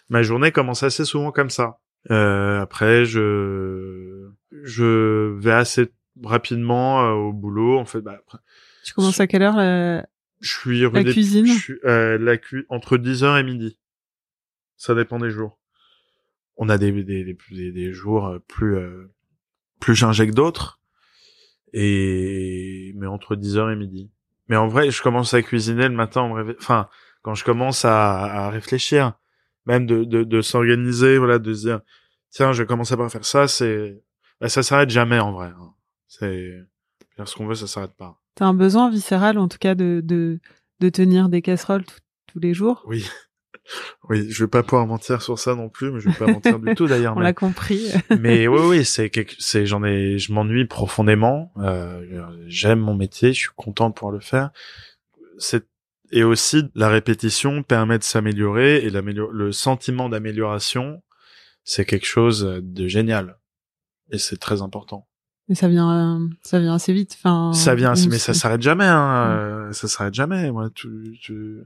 Ma 0.10 0.22
journée 0.24 0.52
commence 0.52 0.84
assez 0.84 1.06
souvent 1.06 1.32
comme 1.32 1.50
ça. 1.50 1.80
Euh, 2.12 2.60
après 2.62 3.06
je 3.06 4.30
je 4.52 5.34
vais 5.40 5.52
assez 5.52 5.92
rapidement 6.24 7.04
euh, 7.06 7.12
au 7.14 7.34
boulot 7.34 7.78
en 7.80 7.86
fait. 7.86 8.02
Bah, 8.02 8.18
après, 8.20 8.38
Tu 8.84 8.94
commences 8.94 9.20
à 9.20 9.28
quelle 9.28 9.42
heure 9.42 9.56
la... 9.58 10.06
je 10.40 10.54
suis 10.54 10.86
rue 10.86 10.94
La 10.96 11.04
des- 11.04 11.12
cuisine? 11.12 11.48
je 11.48 11.52
suis, 11.60 11.74
euh, 11.86 12.18
la 12.20 12.38
cu 12.38 12.66
entre 12.70 12.98
10h 12.98 13.40
et 13.40 13.44
midi. 13.44 13.80
Ça 14.78 14.94
dépend 14.94 15.18
des 15.20 15.32
jours. 15.32 15.60
On 16.58 16.70
a 16.70 16.78
des 16.78 16.92
des 16.92 17.24
des, 17.52 17.72
des, 17.72 17.92
jours 17.94 18.28
euh, 18.28 18.40
plus 18.48 18.76
euh, 18.78 19.12
plus 19.80 19.96
ginget 19.96 20.28
que 20.28 20.34
d'autres. 20.34 20.80
Et 21.74 22.94
mais 22.96 23.08
entre 23.08 23.36
10h 23.36 23.74
et 23.74 23.76
midi. 23.76 24.12
Mais 24.48 24.56
en 24.56 24.68
vrai, 24.68 24.92
je 24.92 25.02
commence 25.02 25.34
à 25.34 25.42
cuisiner 25.42 25.88
le 25.88 25.96
matin 25.96 26.22
en 26.22 26.50
enfin 26.60 26.88
quand 27.22 27.34
je 27.36 27.44
commence 27.44 27.84
à, 27.86 28.46
à 28.46 28.50
réfléchir, 28.50 29.14
même 29.66 29.86
de 29.86 30.04
de, 30.04 30.24
de 30.24 30.42
s'organiser, 30.42 31.18
voilà, 31.18 31.40
de 31.40 31.54
se 31.54 31.62
dire 31.68 31.80
tiens, 32.30 32.52
je 32.54 32.62
vais 32.64 32.68
commencer 32.68 32.96
par 32.96 33.10
faire 33.12 33.26
ça, 33.26 33.48
c'est 33.48 34.02
bah, 34.40 34.50
ça 34.50 34.62
s'arrête 34.64 34.90
jamais 34.90 35.20
en 35.20 35.32
vrai. 35.32 35.48
hein. 35.48 35.74
C'est 36.08 36.52
faire 37.16 37.28
ce 37.28 37.36
qu'on 37.36 37.48
veut, 37.48 37.56
ça 37.56 37.68
s'arrête 37.68 37.96
pas. 37.98 38.20
T'as 38.36 38.46
un 38.46 38.54
besoin 38.54 38.90
viscéral 38.90 39.38
en 39.38 39.48
tout 39.48 39.58
cas 39.58 39.76
de, 39.76 40.02
de, 40.04 40.40
de 40.82 40.90
tenir 40.90 41.30
des 41.30 41.42
casseroles 41.42 41.86
tous 42.28 42.40
les 42.40 42.54
jours? 42.54 42.84
Oui. 42.86 43.06
Oui, 44.10 44.30
je 44.30 44.44
vais 44.44 44.50
pas 44.50 44.62
pouvoir 44.64 44.86
mentir 44.88 45.22
sur 45.22 45.40
ça 45.40 45.56
non 45.56 45.70
plus, 45.70 45.92
mais 45.92 46.00
je 46.00 46.10
vais 46.10 46.16
pas 46.16 46.28
mentir 46.28 46.60
du 46.60 46.76
tout 46.76 46.88
d'ailleurs. 46.88 47.14
On 47.18 47.20
l'a 47.20 47.34
compris. 47.34 47.92
mais 48.20 48.48
oui, 48.48 48.60
oui, 48.64 48.86
c'est 48.86 49.10
quelque, 49.10 49.36
c'est, 49.40 49.66
j'en 49.66 49.84
ai, 49.84 50.18
je 50.20 50.32
m'ennuie 50.34 50.66
profondément. 50.66 51.52
Euh, 51.58 52.26
j'aime 52.48 52.80
mon 52.80 52.94
métier, 52.96 53.34
je 53.34 53.40
suis 53.40 53.50
content 53.56 53.90
de 53.90 53.94
pouvoir 53.96 54.14
le 54.14 54.20
faire. 54.20 54.52
C'est 55.38 55.66
et 56.12 56.24
aussi 56.24 56.64
la 56.76 56.88
répétition 56.88 57.64
permet 57.64 57.98
de 57.98 58.04
s'améliorer 58.04 58.78
et 58.86 58.90
l'amélior- 58.92 59.32
le 59.32 59.52
sentiment 59.52 60.08
d'amélioration, 60.08 61.02
c'est 61.64 61.84
quelque 61.84 62.06
chose 62.06 62.60
de 62.62 62.88
génial 62.88 63.38
et 64.12 64.20
c'est 64.20 64.38
très 64.38 64.62
important. 64.62 65.08
Mais 65.50 65.56
ça 65.56 65.68
vient, 65.68 66.20
euh, 66.22 66.28
ça 66.44 66.60
vient 66.60 66.76
assez 66.76 66.94
vite. 66.94 67.18
Enfin, 67.20 67.54
ça 67.54 67.74
vient, 67.76 67.94
mais 68.10 68.20
ça 68.20 68.34
s'arrête 68.36 68.62
jamais. 68.62 68.86
Hein. 68.86 69.28
euh, 69.30 69.72
Ça 69.74 69.88
s'arrête 69.88 70.14
jamais. 70.14 70.52
Moi, 70.52 70.70
tu, 70.76 71.18
tu- 71.22 71.62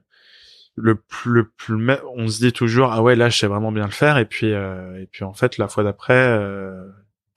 le 0.76 0.96
plus, 0.96 1.32
le 1.34 1.50
plus, 1.50 1.92
on 2.16 2.28
se 2.28 2.40
dit 2.40 2.54
toujours 2.54 2.92
ah 2.94 3.02
ouais 3.02 3.16
là 3.16 3.30
je 3.30 3.38
sais 3.38 3.48
vraiment 3.48 3.72
bien 3.72 3.86
le 3.86 3.92
faire 3.92 4.18
et 4.18 4.26
puis 4.26 4.54
euh, 4.54 5.02
et 5.02 5.08
puis 5.08 5.24
en 5.26 5.34
fait 5.34 5.58
la 5.58 5.68
fois 5.68 5.84
d'après 5.84 6.14
euh, 6.14 6.88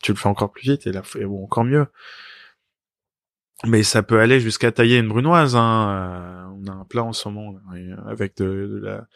tu 0.03 0.13
le 0.13 0.19
fais 0.19 0.29
encore 0.29 0.53
plus 0.53 0.63
vite 0.63 0.87
et 0.87 0.93
la 0.93 1.03
fois 1.03 1.21
ou 1.23 1.43
encore 1.45 1.65
mieux. 1.65 1.87
Mais 3.65 3.83
ça 3.85 4.03
peut 4.03 4.19
aller 4.21 4.41
jusqu'à 4.41 4.73
tailler 4.73 4.99
une 4.99 5.09
brunoise. 5.09 5.55
Hein. 5.57 6.49
euh, 6.51 6.65
on 6.65 6.67
a 6.67 6.75
un 6.75 6.85
plat 6.85 7.05
en 7.05 7.13
ce 7.13 7.29
moment 7.29 7.59
euh, 7.75 7.97
avec 8.09 8.37
de, 8.37 8.45
de 8.45 8.81
la, 8.83 9.07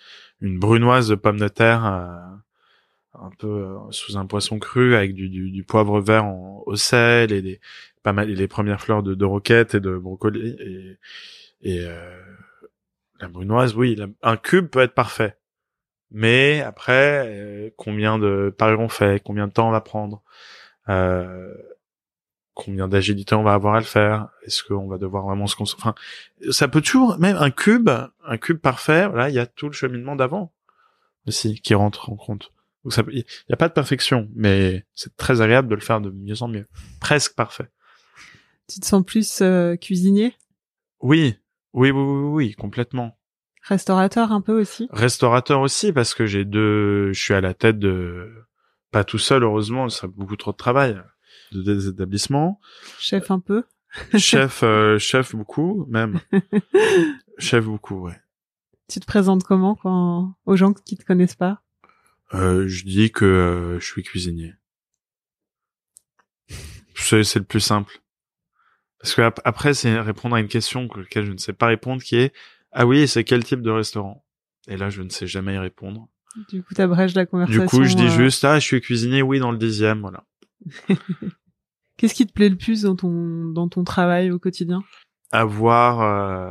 une 0.41 0.59
brunoise 0.59 1.09
de 1.09 1.17
pommes 1.17 1.41
de 1.41 1.49
terre. 1.49 1.85
euh, 1.85 2.37
un 3.19 3.31
peu 3.39 3.47
euh, 3.49 3.79
sous 3.91 4.17
un 4.19 4.27
poisson 4.27 4.59
cru 4.59 4.95
avec 4.95 5.15
du, 5.15 5.29
du, 5.29 5.51
du 5.51 5.65
poivre 5.65 6.01
vert 6.01 6.27
en, 6.27 6.63
au 6.67 6.77
sel 6.77 7.33
et 7.33 7.43
des 7.43 7.61
pas 8.03 8.13
mal 8.13 8.31
et 8.31 8.35
les 8.37 8.47
premières 8.49 8.81
fleurs 8.81 9.03
de, 9.03 9.15
de 9.15 9.25
roquette 9.25 9.75
et 9.75 9.81
de 9.81 9.97
brocoli 9.97 10.57
et 11.63 11.81
euh, 11.81 12.21
la 13.21 13.29
brunoise 13.29 13.75
oui 13.75 13.95
la- 13.95 14.07
un 14.23 14.37
cube 14.37 14.69
peut 14.69 14.81
être 14.81 14.95
parfait. 14.95 15.37
Mais 16.11 16.61
après 16.61 17.25
euh, 17.27 17.71
combien 17.77 18.19
de 18.19 18.55
paris 18.57 18.77
on 18.79 18.89
fait? 18.89 19.23
Combien 19.25 19.47
de 19.49 19.53
temps 19.53 19.69
on 19.69 19.73
va 19.73 19.81
prendre? 19.81 20.23
Euh, 20.89 21.53
combien 22.55 22.89
d'agilité 22.89 23.35
on 23.35 23.43
va 23.43 23.55
avoir 23.55 23.75
à 23.75 23.79
le 23.81 23.85
faire? 23.85 24.29
Est-ce 24.45 24.63
qu'on 24.63 24.87
va 24.89 24.99
devoir 24.99 25.25
vraiment 25.27 25.47
se 25.47 25.57
concentrer 25.57 25.89
enfin 25.91 25.95
ça 26.51 26.69
peut 26.69 26.81
toujours 26.81 27.19
même 27.19 27.37
un 27.37 27.51
cube 27.51 27.91
un 28.25 28.39
cube 28.39 28.59
parfait 28.59 29.07
voilà 29.09 29.29
il 29.29 29.35
y 29.35 29.39
a 29.39 29.47
tout 29.47 29.67
le 29.67 29.73
cheminement 29.73 30.17
d'avant 30.17 30.53
aussi 31.27 31.61
qui 31.61 31.75
rentre 31.75 32.11
en 32.11 32.17
compte. 32.17 32.53
Donc 32.85 32.93
ça 32.93 33.03
il 33.11 33.25
y 33.49 33.53
a 33.53 33.57
pas 33.57 33.69
de 33.69 33.75
perfection 33.75 34.29
mais 34.35 34.85
c'est 34.95 35.17
très 35.17 35.41
agréable 35.41 35.69
de 35.69 35.75
le 35.75 35.81
faire 35.81 36.01
de 36.01 36.11
mieux 36.11 36.41
en 36.43 36.49
mieux. 36.49 36.67
Presque 37.01 37.35
parfait. 37.35 37.69
Tu 38.69 38.81
te 38.81 38.87
sens 38.87 39.05
plus 39.05 39.43
euh, 39.43 39.77
cuisinier, 39.77 40.35
oui 41.01 41.37
oui 41.77 41.91
oui 41.93 42.03
oui, 42.03 42.29
oui 42.49 42.55
complètement 42.55 43.17
restaurateur 43.63 44.33
un 44.33 44.41
peu 44.41 44.61
aussi? 44.61 44.89
restaurateur 44.91 45.61
aussi 45.61 45.93
parce 45.93 46.15
que 46.15 46.27
j'ai 46.27 46.45
deux 46.45 47.13
je 47.13 47.21
suis 47.23 47.35
à 47.35 47.41
la 47.41 47.55
tête 47.55 47.79
de 47.79 48.33
pas 48.91 49.05
tout 49.05 49.19
seul 49.19 49.43
heureusement 49.45 49.89
ça 49.89 50.07
beaucoup 50.09 50.37
trop 50.37 50.53
de 50.53 50.57
travail 50.57 51.01
de 51.53 51.63
des 51.63 51.87
établissements 51.89 52.61
Chef 52.99 53.31
un 53.31 53.39
peu? 53.41 53.63
chef 54.17 54.63
euh, 54.63 54.99
chef 54.99 55.35
beaucoup 55.35 55.87
même 55.89 56.21
chef 57.39 57.65
beaucoup 57.65 58.07
ouais 58.07 58.21
Tu 58.89 59.01
te 59.01 59.07
présentes 59.07 59.45
comment 59.45 59.75
quand 59.75 60.35
aux 60.47 60.57
gens 60.57 60.73
qui 60.73 60.97
te 60.97 61.05
connaissent 61.05 61.37
pas? 61.37 61.63
Euh, 62.35 62.67
je 62.67 62.85
dis 62.85 63.11
que 63.13 63.25
euh, 63.25 63.79
je 63.81 63.87
suis 63.87 64.03
cuisinier. 64.03 64.55
C'est 66.95 67.37
le 67.37 67.45
plus 67.45 67.61
simple. 67.61 68.01
Parce 69.07 69.15
que 69.15 69.23
ap- 69.23 69.41
après, 69.45 69.73
c'est 69.73 70.01
répondre 70.01 70.35
à 70.35 70.41
une 70.41 70.49
question 70.49 70.89
que- 70.89 70.99
laquelle 70.99 71.27
je 71.27 71.31
ne 71.31 71.37
sais 71.39 71.53
pas 71.53 71.67
répondre, 71.69 72.03
qui 72.03 72.17
est 72.17 72.33
ah 72.73 72.87
oui, 72.87 73.07
c'est 73.07 73.23
quel 73.23 73.45
type 73.45 73.63
de 73.63 73.71
restaurant? 73.71 74.25
Et 74.67 74.77
là, 74.77 74.91
je 74.91 75.01
ne 75.01 75.09
sais 75.11 75.29
jamais 75.29 75.55
y 75.55 75.59
répondre. 75.59 76.09
Du 76.49 76.65
coup, 76.65 76.75
t'abrèges 76.75 77.15
la 77.15 77.25
conversation. 77.25 77.63
Du 77.63 77.69
coup, 77.69 77.85
je 77.85 77.95
dis 77.95 78.07
euh, 78.07 78.11
juste 78.11 78.45
ah, 78.45 78.59
je 78.59 78.65
suis 78.65 78.81
cuisinier, 78.81 79.23
oui, 79.23 79.39
dans 79.39 79.53
le 79.53 79.59
dixième, 79.59 80.01
voilà. 80.01 80.25
Qu'est-ce 81.97 82.15
qui 82.15 82.27
te 82.27 82.33
plaît 82.33 82.49
le 82.49 82.57
plus 82.57 82.83
dans 82.83 82.97
ton 82.97 83.45
dans 83.45 83.69
ton 83.69 83.85
travail 83.85 84.33
au 84.33 84.41
quotidien? 84.41 84.83
Avoir 85.31 86.01
euh... 86.01 86.51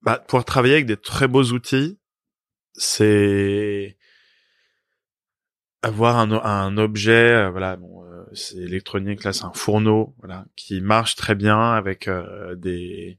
bah, 0.00 0.24
pouvoir 0.26 0.46
travailler 0.46 0.72
avec 0.76 0.86
des 0.86 0.96
très 0.96 1.28
beaux 1.28 1.44
outils, 1.52 1.98
c'est 2.72 3.98
avoir 5.82 6.16
un, 6.16 6.32
un 6.32 6.78
objet, 6.78 7.12
euh, 7.12 7.50
voilà, 7.50 7.76
bon, 7.76 8.05
c'est 8.36 8.58
électronique, 8.58 9.24
là, 9.24 9.32
c'est 9.32 9.44
un 9.44 9.52
fourneau, 9.54 10.14
voilà, 10.18 10.46
qui 10.56 10.80
marche 10.80 11.16
très 11.16 11.34
bien 11.34 11.72
avec 11.74 12.08
euh, 12.08 12.54
des, 12.56 13.18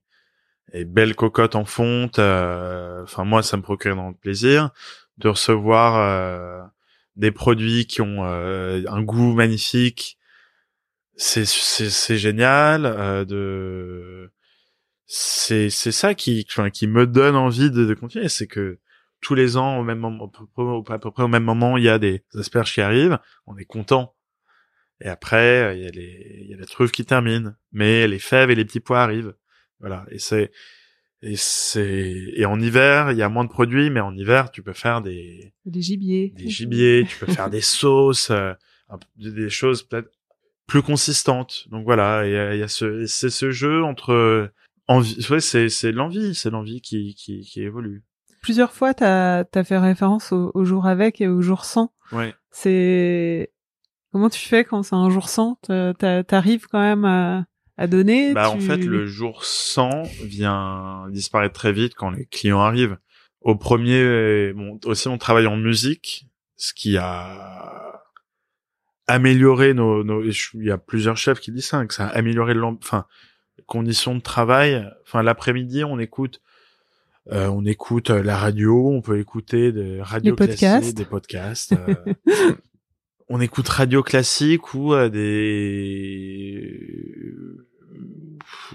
des 0.73 0.85
belles 0.85 1.15
cocottes 1.15 1.55
en 1.55 1.65
fonte. 1.65 2.19
euh, 2.19 3.03
Enfin, 3.03 3.25
moi, 3.25 3.43
ça 3.43 3.57
me 3.57 3.63
procure 3.63 3.91
énormément 3.93 4.13
de 4.13 4.19
plaisir 4.19 4.71
de 5.17 5.29
recevoir 5.29 5.97
euh, 5.97 6.63
des 7.15 7.31
produits 7.31 7.87
qui 7.87 8.01
ont 8.01 8.23
un 8.23 9.01
goût 9.03 9.33
magnifique. 9.33 10.17
C'est 11.15 11.45
c'est 11.45 11.89
c'est 11.89 12.17
génial. 12.17 12.83
de 13.27 14.31
c'est 15.07 15.69
c'est 15.71 15.91
ça 15.91 16.13
qui 16.15 16.45
qui 16.73 16.87
me 16.87 17.07
donne 17.07 17.35
envie 17.35 17.71
de, 17.71 17.85
de 17.85 17.93
continuer, 17.95 18.29
c'est 18.29 18.47
que 18.47 18.79
tous 19.21 19.35
les 19.35 19.57
ans 19.57 19.79
au 19.79 19.83
même 19.83 19.99
moment, 19.99 20.31
à 20.89 20.99
peu 20.99 21.11
près 21.11 21.23
au 21.23 21.27
même 21.27 21.43
moment, 21.45 21.77
il 21.77 21.83
y 21.85 21.89
a 21.89 21.99
des 21.99 22.23
asperges 22.35 22.73
qui 22.73 22.81
arrivent, 22.81 23.19
on 23.47 23.57
est 23.57 23.65
content. 23.65 24.15
Et 25.01 25.07
après, 25.07 25.63
euh, 25.63 25.73
il 25.75 25.83
y 25.83 25.87
a 25.87 25.89
les, 25.89 26.41
il 26.43 26.49
y 26.49 26.53
a 26.53 26.57
la 26.57 26.65
truffe 26.65 26.91
qui 26.91 27.05
termine, 27.05 27.55
mais 27.71 28.07
les 28.07 28.19
fèves 28.19 28.49
et 28.49 28.55
les 28.55 28.65
petits 28.65 28.79
pois 28.79 29.01
arrivent. 29.01 29.35
Voilà. 29.79 30.05
Et 30.09 30.19
c'est, 30.19 30.51
et 31.21 31.35
c'est, 31.35 32.31
et 32.35 32.45
en 32.45 32.59
hiver, 32.59 33.11
il 33.11 33.17
y 33.17 33.21
a 33.21 33.29
moins 33.29 33.43
de 33.43 33.49
produits, 33.49 33.89
mais 33.89 33.99
en 33.99 34.15
hiver, 34.15 34.51
tu 34.51 34.63
peux 34.63 34.73
faire 34.73 35.01
des, 35.01 35.53
Les 35.65 35.81
gibiers. 35.81 36.33
des 36.35 36.49
gibiers, 36.49 37.05
tu 37.07 37.17
peux 37.17 37.31
faire 37.31 37.49
des 37.49 37.61
sauces, 37.61 38.31
euh, 38.31 38.53
des 39.17 39.49
choses 39.49 39.83
peut-être 39.83 40.11
plus 40.67 40.81
consistantes. 40.81 41.67
Donc 41.69 41.85
voilà, 41.85 42.25
il 42.25 42.31
y 42.33 42.37
a, 42.37 42.55
il 42.55 42.59
y 42.59 42.63
a 42.63 42.67
ce, 42.67 43.05
c'est 43.05 43.29
ce 43.29 43.51
jeu 43.51 43.83
entre 43.83 44.51
envie, 44.87 45.25
ouais, 45.29 45.39
c'est, 45.39 45.69
c'est 45.69 45.91
l'envie, 45.91 46.33
c'est 46.35 46.49
l'envie 46.49 46.81
qui, 46.81 47.15
qui, 47.15 47.41
qui 47.41 47.61
évolue. 47.61 48.03
Plusieurs 48.41 48.71
fois, 48.71 48.93
t'as 48.93 49.43
as 49.53 49.63
fait 49.63 49.77
référence 49.77 50.31
au, 50.31 50.51
au 50.53 50.63
jour 50.65 50.85
avec 50.87 51.19
et 51.21 51.27
au 51.27 51.41
jour 51.41 51.65
sans. 51.65 51.93
Ouais. 52.11 52.33
C'est 52.51 53.51
Comment 54.17 54.29
tu 54.31 54.39
fais 54.47 54.63
quand 54.63 54.81
c'est 54.81 54.95
un 54.95 55.11
jour 55.11 55.29
sans 55.29 55.59
T'a- 55.61 55.93
t'a- 55.93 56.23
T'arrives 56.23 56.65
quand 56.65 56.79
même 56.81 57.05
à, 57.05 57.45
à 57.77 57.85
donner 57.85 58.33
Bah, 58.33 58.49
tu- 58.49 58.57
en 58.57 58.59
fait, 58.59 58.77
le 58.77 59.05
jour 59.05 59.45
100 59.45 60.01
vient 60.23 61.05
disparaître 61.11 61.53
très 61.53 61.71
vite 61.71 61.93
quand 61.93 62.09
les 62.09 62.25
clients 62.25 62.61
arrivent. 62.61 62.97
Au 63.41 63.55
premier, 63.55 64.53
bon, 64.53 64.79
aussi 64.85 65.07
on 65.07 65.19
travaille 65.19 65.45
en 65.45 65.55
musique, 65.55 66.25
ce 66.55 66.73
qui 66.73 66.97
a 66.97 68.01
amélioré 69.05 69.75
nos, 69.75 70.03
nos 70.03 70.23
il 70.23 70.63
y 70.63 70.71
a 70.71 70.79
plusieurs 70.79 71.15
chefs 71.17 71.39
qui 71.39 71.51
disent 71.51 71.67
ça, 71.67 71.85
que 71.85 71.93
ça 71.93 72.07
a 72.07 72.17
amélioré 72.17 72.55
enfin, 72.59 73.05
les 73.59 73.63
conditions 73.65 74.15
de 74.15 74.21
travail. 74.21 74.83
Enfin, 75.03 75.21
l'après-midi, 75.21 75.83
on 75.83 75.99
écoute, 75.99 76.41
euh, 77.31 77.47
on 77.49 77.65
écoute 77.65 78.09
la 78.09 78.35
radio, 78.35 78.89
on 78.89 79.01
peut 79.01 79.19
écouter 79.19 79.71
des 79.71 80.01
radios 80.01 80.35
Des 80.35 80.47
podcasts. 80.47 80.97
des 80.97 81.05
podcasts. 81.05 81.73
euh, 82.27 82.55
on 83.29 83.41
écoute 83.41 83.67
radio 83.67 84.03
classique 84.03 84.73
ou 84.73 84.93
euh, 84.93 85.09
des 85.09 86.77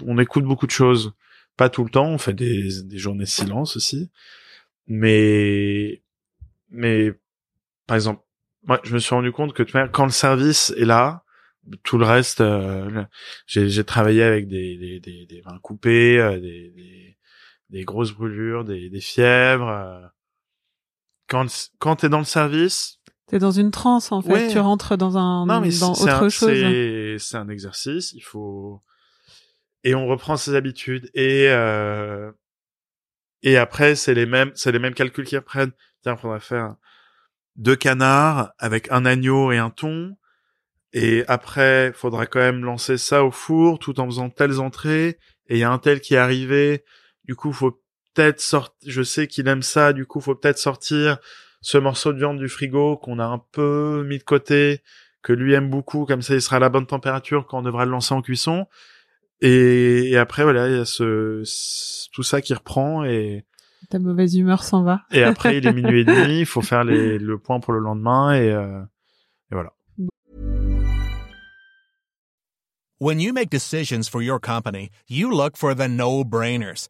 on 0.05 0.17
écoute 0.17 0.43
beaucoup 0.43 0.67
de 0.67 0.71
choses. 0.71 1.13
Pas 1.57 1.69
tout 1.69 1.83
le 1.83 1.89
temps 1.89 2.07
on 2.07 2.17
fait 2.17 2.33
des, 2.33 2.83
des 2.83 2.97
journées 2.97 3.23
de 3.25 3.29
silence 3.29 3.75
aussi. 3.75 4.09
Mais 4.87 6.03
mais 6.69 7.13
par 7.87 7.95
exemple 7.95 8.23
moi 8.63 8.79
je 8.83 8.93
me 8.93 8.99
suis 8.99 9.13
rendu 9.15 9.31
compte 9.31 9.53
que 9.53 9.63
quand 9.87 10.05
le 10.05 10.11
service 10.11 10.73
est 10.77 10.85
là 10.85 11.23
tout 11.83 11.97
le 11.97 12.05
reste 12.05 12.41
euh, 12.41 13.05
j'ai 13.47 13.83
travaillé 13.85 14.23
avec 14.23 14.47
des 14.47 14.77
des 14.77 14.99
des, 14.99 15.25
des 15.25 15.41
vins 15.41 15.59
coupés 15.59 16.19
euh, 16.19 16.39
des, 16.39 16.71
des 16.71 17.17
des 17.69 17.83
grosses 17.85 18.11
brûlures 18.11 18.65
des 18.65 18.89
des 18.89 18.99
fièvres 19.01 20.11
quand 21.27 21.71
quand 21.79 21.97
t'es 21.97 22.09
dans 22.09 22.19
le 22.19 22.25
service 22.25 22.99
T'es 23.33 23.39
dans 23.39 23.49
une 23.49 23.71
transe 23.71 24.11
en 24.11 24.21
fait. 24.21 24.31
Ouais. 24.31 24.47
Tu 24.47 24.59
rentres 24.59 24.95
dans 24.95 25.17
un 25.17 25.47
non 25.47 25.59
mais 25.59 25.71
dans 25.79 25.93
autre 25.93 26.07
un, 26.07 26.29
chose. 26.29 26.51
c'est 26.51 27.15
c'est 27.17 27.35
un 27.35 27.49
exercice. 27.49 28.13
Il 28.13 28.21
faut 28.21 28.79
et 29.83 29.95
on 29.95 30.05
reprend 30.05 30.37
ses 30.37 30.53
habitudes. 30.53 31.09
Et 31.15 31.47
euh... 31.49 32.31
et 33.41 33.57
après 33.57 33.95
c'est 33.95 34.13
les 34.13 34.27
mêmes 34.27 34.51
c'est 34.53 34.71
les 34.71 34.77
mêmes 34.77 34.93
calculs 34.93 35.25
qui 35.25 35.35
reprennent 35.35 35.71
tiens 36.03 36.15
faudra 36.15 36.39
faire 36.39 36.75
deux 37.55 37.75
canards 37.75 38.51
avec 38.59 38.91
un 38.91 39.03
agneau 39.03 39.51
et 39.51 39.57
un 39.57 39.71
thon. 39.71 40.15
Et 40.91 41.23
après 41.27 41.91
faudra 41.95 42.27
quand 42.27 42.37
même 42.37 42.63
lancer 42.63 42.99
ça 42.99 43.23
au 43.23 43.31
four 43.31 43.79
tout 43.79 43.99
en 43.99 44.05
faisant 44.05 44.29
telles 44.29 44.59
entrées. 44.59 45.17
Et 45.47 45.55
il 45.55 45.57
y 45.57 45.63
a 45.63 45.71
un 45.71 45.79
tel 45.79 46.01
qui 46.01 46.13
est 46.13 46.17
arrivé. 46.17 46.85
Du 47.23 47.33
coup 47.33 47.51
faut 47.51 47.81
peut-être 48.13 48.41
sortir 48.41 48.77
je 48.85 49.01
sais 49.01 49.25
qu'il 49.25 49.47
aime 49.47 49.63
ça. 49.63 49.91
Du 49.91 50.05
coup 50.05 50.21
faut 50.21 50.35
peut-être 50.35 50.59
sortir 50.59 51.17
ce 51.63 51.77
morceau 51.77 52.11
de 52.11 52.17
viande 52.19 52.37
du 52.37 52.49
frigo 52.49 52.97
qu'on 52.97 53.19
a 53.19 53.25
un 53.25 53.41
peu 53.51 54.03
mis 54.05 54.17
de 54.19 54.23
côté 54.23 54.81
que 55.23 55.31
lui 55.31 55.53
aime 55.53 55.69
beaucoup, 55.69 56.05
comme 56.05 56.21
ça 56.21 56.35
il 56.35 56.41
sera 56.41 56.57
à 56.57 56.59
la 56.59 56.67
bonne 56.67 56.85
température 56.85 57.47
quand 57.47 57.59
on 57.59 57.61
devra 57.61 57.85
le 57.85 57.91
lancer 57.91 58.13
en 58.13 58.21
cuisson. 58.21 58.67
Et, 59.39 60.11
et 60.11 60.17
après 60.17 60.43
voilà, 60.43 60.67
il 60.67 60.75
y 60.75 60.79
a 60.79 60.85
ce, 60.85 61.41
tout 62.11 62.23
ça 62.23 62.41
qui 62.41 62.53
reprend 62.53 63.05
et, 63.05 63.45
Ta 63.89 63.99
mauvaise 63.99 64.35
humeur 64.35 64.63
s'en 64.63 64.83
va. 64.83 65.01
et 65.11 65.23
après 65.23 65.57
il 65.57 65.67
est 65.67 65.73
minuit 65.73 66.01
et 66.01 66.05
demi, 66.05 66.39
il 66.39 66.45
faut 66.45 66.61
faire 66.61 66.83
les, 66.83 67.17
le 67.17 67.37
point 67.37 67.59
pour 67.59 67.73
le 67.73 67.79
lendemain 67.79 68.33
et, 68.33 68.51
euh, 68.51 68.81
et 69.51 69.55
voilà. 69.55 69.71
When 72.99 73.19
you 73.19 73.33
make 73.33 73.49
decisions 73.49 74.09
for 74.09 74.21
your 74.21 74.39
company, 74.39 74.89
you 75.09 75.29
look 75.29 75.57
for 75.57 75.75
the 75.75 75.87
no-brainers. 75.89 76.89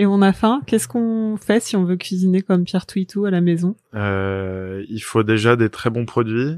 et 0.00 0.06
on 0.06 0.22
a 0.22 0.32
faim. 0.32 0.62
Qu'est-ce 0.66 0.88
qu'on 0.88 1.36
fait 1.36 1.60
si 1.60 1.76
on 1.76 1.84
veut 1.84 1.98
cuisiner 1.98 2.40
comme 2.40 2.64
Pierre 2.64 2.86
Twitou 2.86 3.26
à 3.26 3.30
la 3.30 3.42
maison? 3.42 3.76
Euh, 3.94 4.82
il 4.88 5.00
faut 5.00 5.22
déjà 5.22 5.56
des 5.56 5.68
très 5.68 5.90
bons 5.90 6.06
produits, 6.06 6.56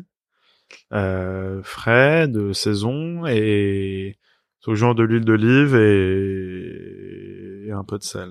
euh, 0.92 1.60
frais, 1.64 2.28
de 2.28 2.52
saison 2.52 3.26
et 3.26 4.16
toujours 4.60 4.94
de 4.94 5.02
l'huile 5.02 5.24
d'olive 5.24 5.74
et, 5.74 7.66
et 7.66 7.72
un 7.72 7.82
peu 7.82 7.98
de 7.98 8.04
sel. 8.04 8.30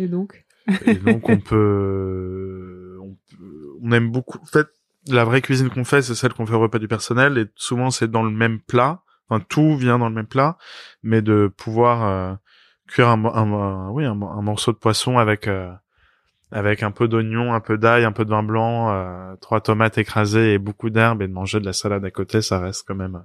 Et 0.00 0.08
donc? 0.08 0.44
Et 0.84 0.94
donc 0.96 1.28
on 1.28 1.38
peut, 1.52 2.98
on 3.00 3.14
peut- 3.14 3.76
on 3.80 3.92
aime 3.92 4.10
beaucoup. 4.10 4.38
En 4.42 4.46
fait, 4.46 4.66
la 5.06 5.24
vraie 5.24 5.40
cuisine 5.40 5.70
qu'on 5.70 5.84
fait, 5.84 6.02
c'est 6.02 6.16
celle 6.16 6.32
qu'on 6.32 6.46
fait 6.46 6.54
au 6.54 6.60
repas 6.60 6.80
du 6.80 6.88
personnel, 6.88 7.38
et 7.38 7.46
souvent 7.54 7.90
c'est 7.92 8.10
dans 8.10 8.24
le 8.24 8.32
même 8.32 8.58
plat. 8.60 9.02
Enfin, 9.28 9.44
tout 9.48 9.76
vient 9.76 9.98
dans 10.00 10.08
le 10.08 10.14
même 10.16 10.26
plat, 10.26 10.56
mais 11.04 11.22
de 11.22 11.52
pouvoir 11.56 12.04
euh, 12.04 12.34
cuire 12.88 13.08
un, 13.08 13.24
un, 13.24 13.52
un- 13.52 13.90
oui, 13.90 14.04
un, 14.04 14.14
mo- 14.14 14.28
un 14.28 14.42
morceau 14.42 14.72
de 14.72 14.78
poisson 14.78 15.18
avec 15.18 15.46
euh, 15.46 15.72
avec 16.50 16.82
un 16.82 16.90
peu 16.90 17.08
d'oignon, 17.08 17.52
un 17.52 17.60
peu 17.60 17.76
d'ail, 17.76 18.04
un 18.04 18.12
peu 18.12 18.24
de 18.24 18.30
vin 18.30 18.42
blanc, 18.42 18.90
euh, 18.90 19.36
trois 19.36 19.60
tomates 19.60 19.98
écrasées 19.98 20.54
et 20.54 20.58
beaucoup 20.58 20.88
d'herbes, 20.88 21.20
et 21.20 21.28
de 21.28 21.32
manger 21.32 21.60
de 21.60 21.66
la 21.66 21.74
salade 21.74 22.04
à 22.04 22.10
côté, 22.10 22.40
ça 22.40 22.58
reste 22.58 22.84
quand 22.88 22.94
même 22.94 23.22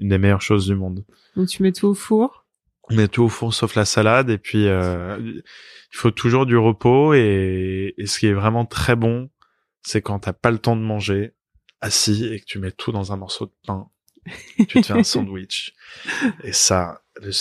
une 0.00 0.08
des 0.08 0.18
meilleures 0.18 0.42
choses 0.42 0.66
du 0.66 0.74
monde. 0.74 1.04
Donc 1.36 1.48
tu 1.48 1.62
mets 1.62 1.72
tout 1.72 1.86
au 1.86 1.94
four? 1.94 2.44
On 2.90 2.94
met 2.96 3.08
tout 3.08 3.22
au 3.22 3.28
four 3.28 3.54
sauf 3.54 3.76
la 3.76 3.84
salade 3.84 4.28
et 4.28 4.38
puis 4.38 4.66
euh, 4.66 5.16
il 5.20 5.42
faut 5.96 6.10
toujours 6.10 6.44
du 6.46 6.56
repos 6.56 7.14
et, 7.14 7.94
et 7.96 8.06
ce 8.06 8.18
qui 8.18 8.26
est 8.26 8.34
vraiment 8.34 8.66
très 8.66 8.96
bon, 8.96 9.30
c'est 9.82 10.02
quand 10.02 10.18
t'as 10.18 10.32
pas 10.34 10.50
le 10.50 10.58
temps 10.58 10.76
de 10.76 10.82
manger 10.82 11.32
assis 11.80 12.26
et 12.26 12.40
que 12.40 12.44
tu 12.44 12.58
mets 12.58 12.72
tout 12.72 12.92
dans 12.92 13.12
un 13.12 13.16
morceau 13.16 13.46
de 13.46 13.52
pain. 13.66 13.88
tu 14.56 14.66
te 14.66 14.82
fais 14.86 14.92
un 14.92 15.02
sandwich 15.02 15.72
et 16.42 16.52
ça, 16.52 17.00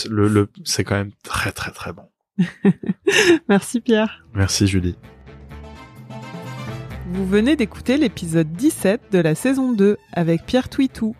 le, 0.10 0.28
le- 0.28 0.50
c'est 0.64 0.84
quand 0.84 0.96
même 0.96 1.12
très 1.24 1.52
très 1.52 1.72
très 1.72 1.94
bon. 1.94 2.10
Merci 3.50 3.80
Pierre. 3.82 4.26
Merci 4.34 4.68
Julie. 4.68 4.96
Vous 7.12 7.26
venez 7.28 7.56
d'écouter 7.56 7.98
l'épisode 7.98 8.52
17 8.54 9.12
de 9.12 9.20
la 9.20 9.36
saison 9.36 9.72
2 9.74 9.98
avec 10.14 10.46
Pierre 10.46 10.70
Twitou. 10.70 11.16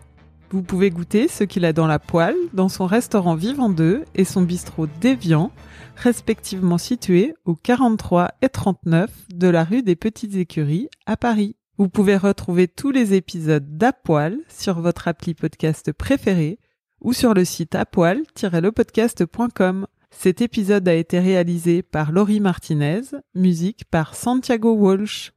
Vous 0.50 0.62
pouvez 0.62 0.90
goûter 0.90 1.28
ce 1.28 1.44
qu'il 1.44 1.64
a 1.64 1.72
dans 1.72 1.86
la 1.86 1.98
poêle, 1.98 2.36
dans 2.52 2.68
son 2.68 2.86
restaurant 2.86 3.34
Vivant 3.34 3.68
2 3.68 4.04
et 4.14 4.24
son 4.24 4.42
bistrot 4.42 4.86
Déviant, 5.00 5.50
respectivement 5.96 6.78
situés 6.78 7.34
au 7.44 7.54
43 7.54 8.32
et 8.42 8.48
39 8.48 9.10
de 9.34 9.48
la 9.48 9.64
rue 9.64 9.82
des 9.82 9.96
Petites 9.96 10.34
Écuries 10.36 10.88
à 11.06 11.16
Paris. 11.16 11.56
Vous 11.76 11.88
pouvez 11.88 12.16
retrouver 12.16 12.68
tous 12.68 12.92
les 12.92 13.14
épisodes 13.14 13.76
d'Apoil 13.76 14.38
sur 14.48 14.80
votre 14.80 15.08
appli 15.08 15.34
podcast 15.34 15.90
préféré 15.92 16.60
ou 17.00 17.12
sur 17.12 17.34
le 17.34 17.44
site 17.44 17.74
apoil-lepodcast.com. 17.74 19.88
Cet 20.12 20.40
épisode 20.40 20.88
a 20.88 20.94
été 20.94 21.18
réalisé 21.18 21.82
par 21.82 22.12
Laurie 22.12 22.38
Martinez, 22.38 23.00
musique 23.34 23.86
par 23.90 24.14
Santiago 24.14 24.72
Walsh. 24.74 25.32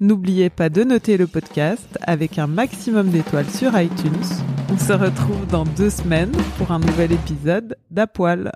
N'oubliez 0.00 0.48
pas 0.48 0.70
de 0.70 0.82
noter 0.82 1.18
le 1.18 1.26
podcast 1.26 1.98
avec 2.00 2.38
un 2.38 2.46
maximum 2.46 3.10
d'étoiles 3.10 3.50
sur 3.50 3.78
iTunes. 3.78 4.24
On 4.70 4.78
se 4.78 4.94
retrouve 4.94 5.46
dans 5.48 5.64
deux 5.64 5.90
semaines 5.90 6.32
pour 6.56 6.72
un 6.72 6.78
nouvel 6.78 7.12
épisode 7.12 7.76
d'Apoil. 7.90 8.50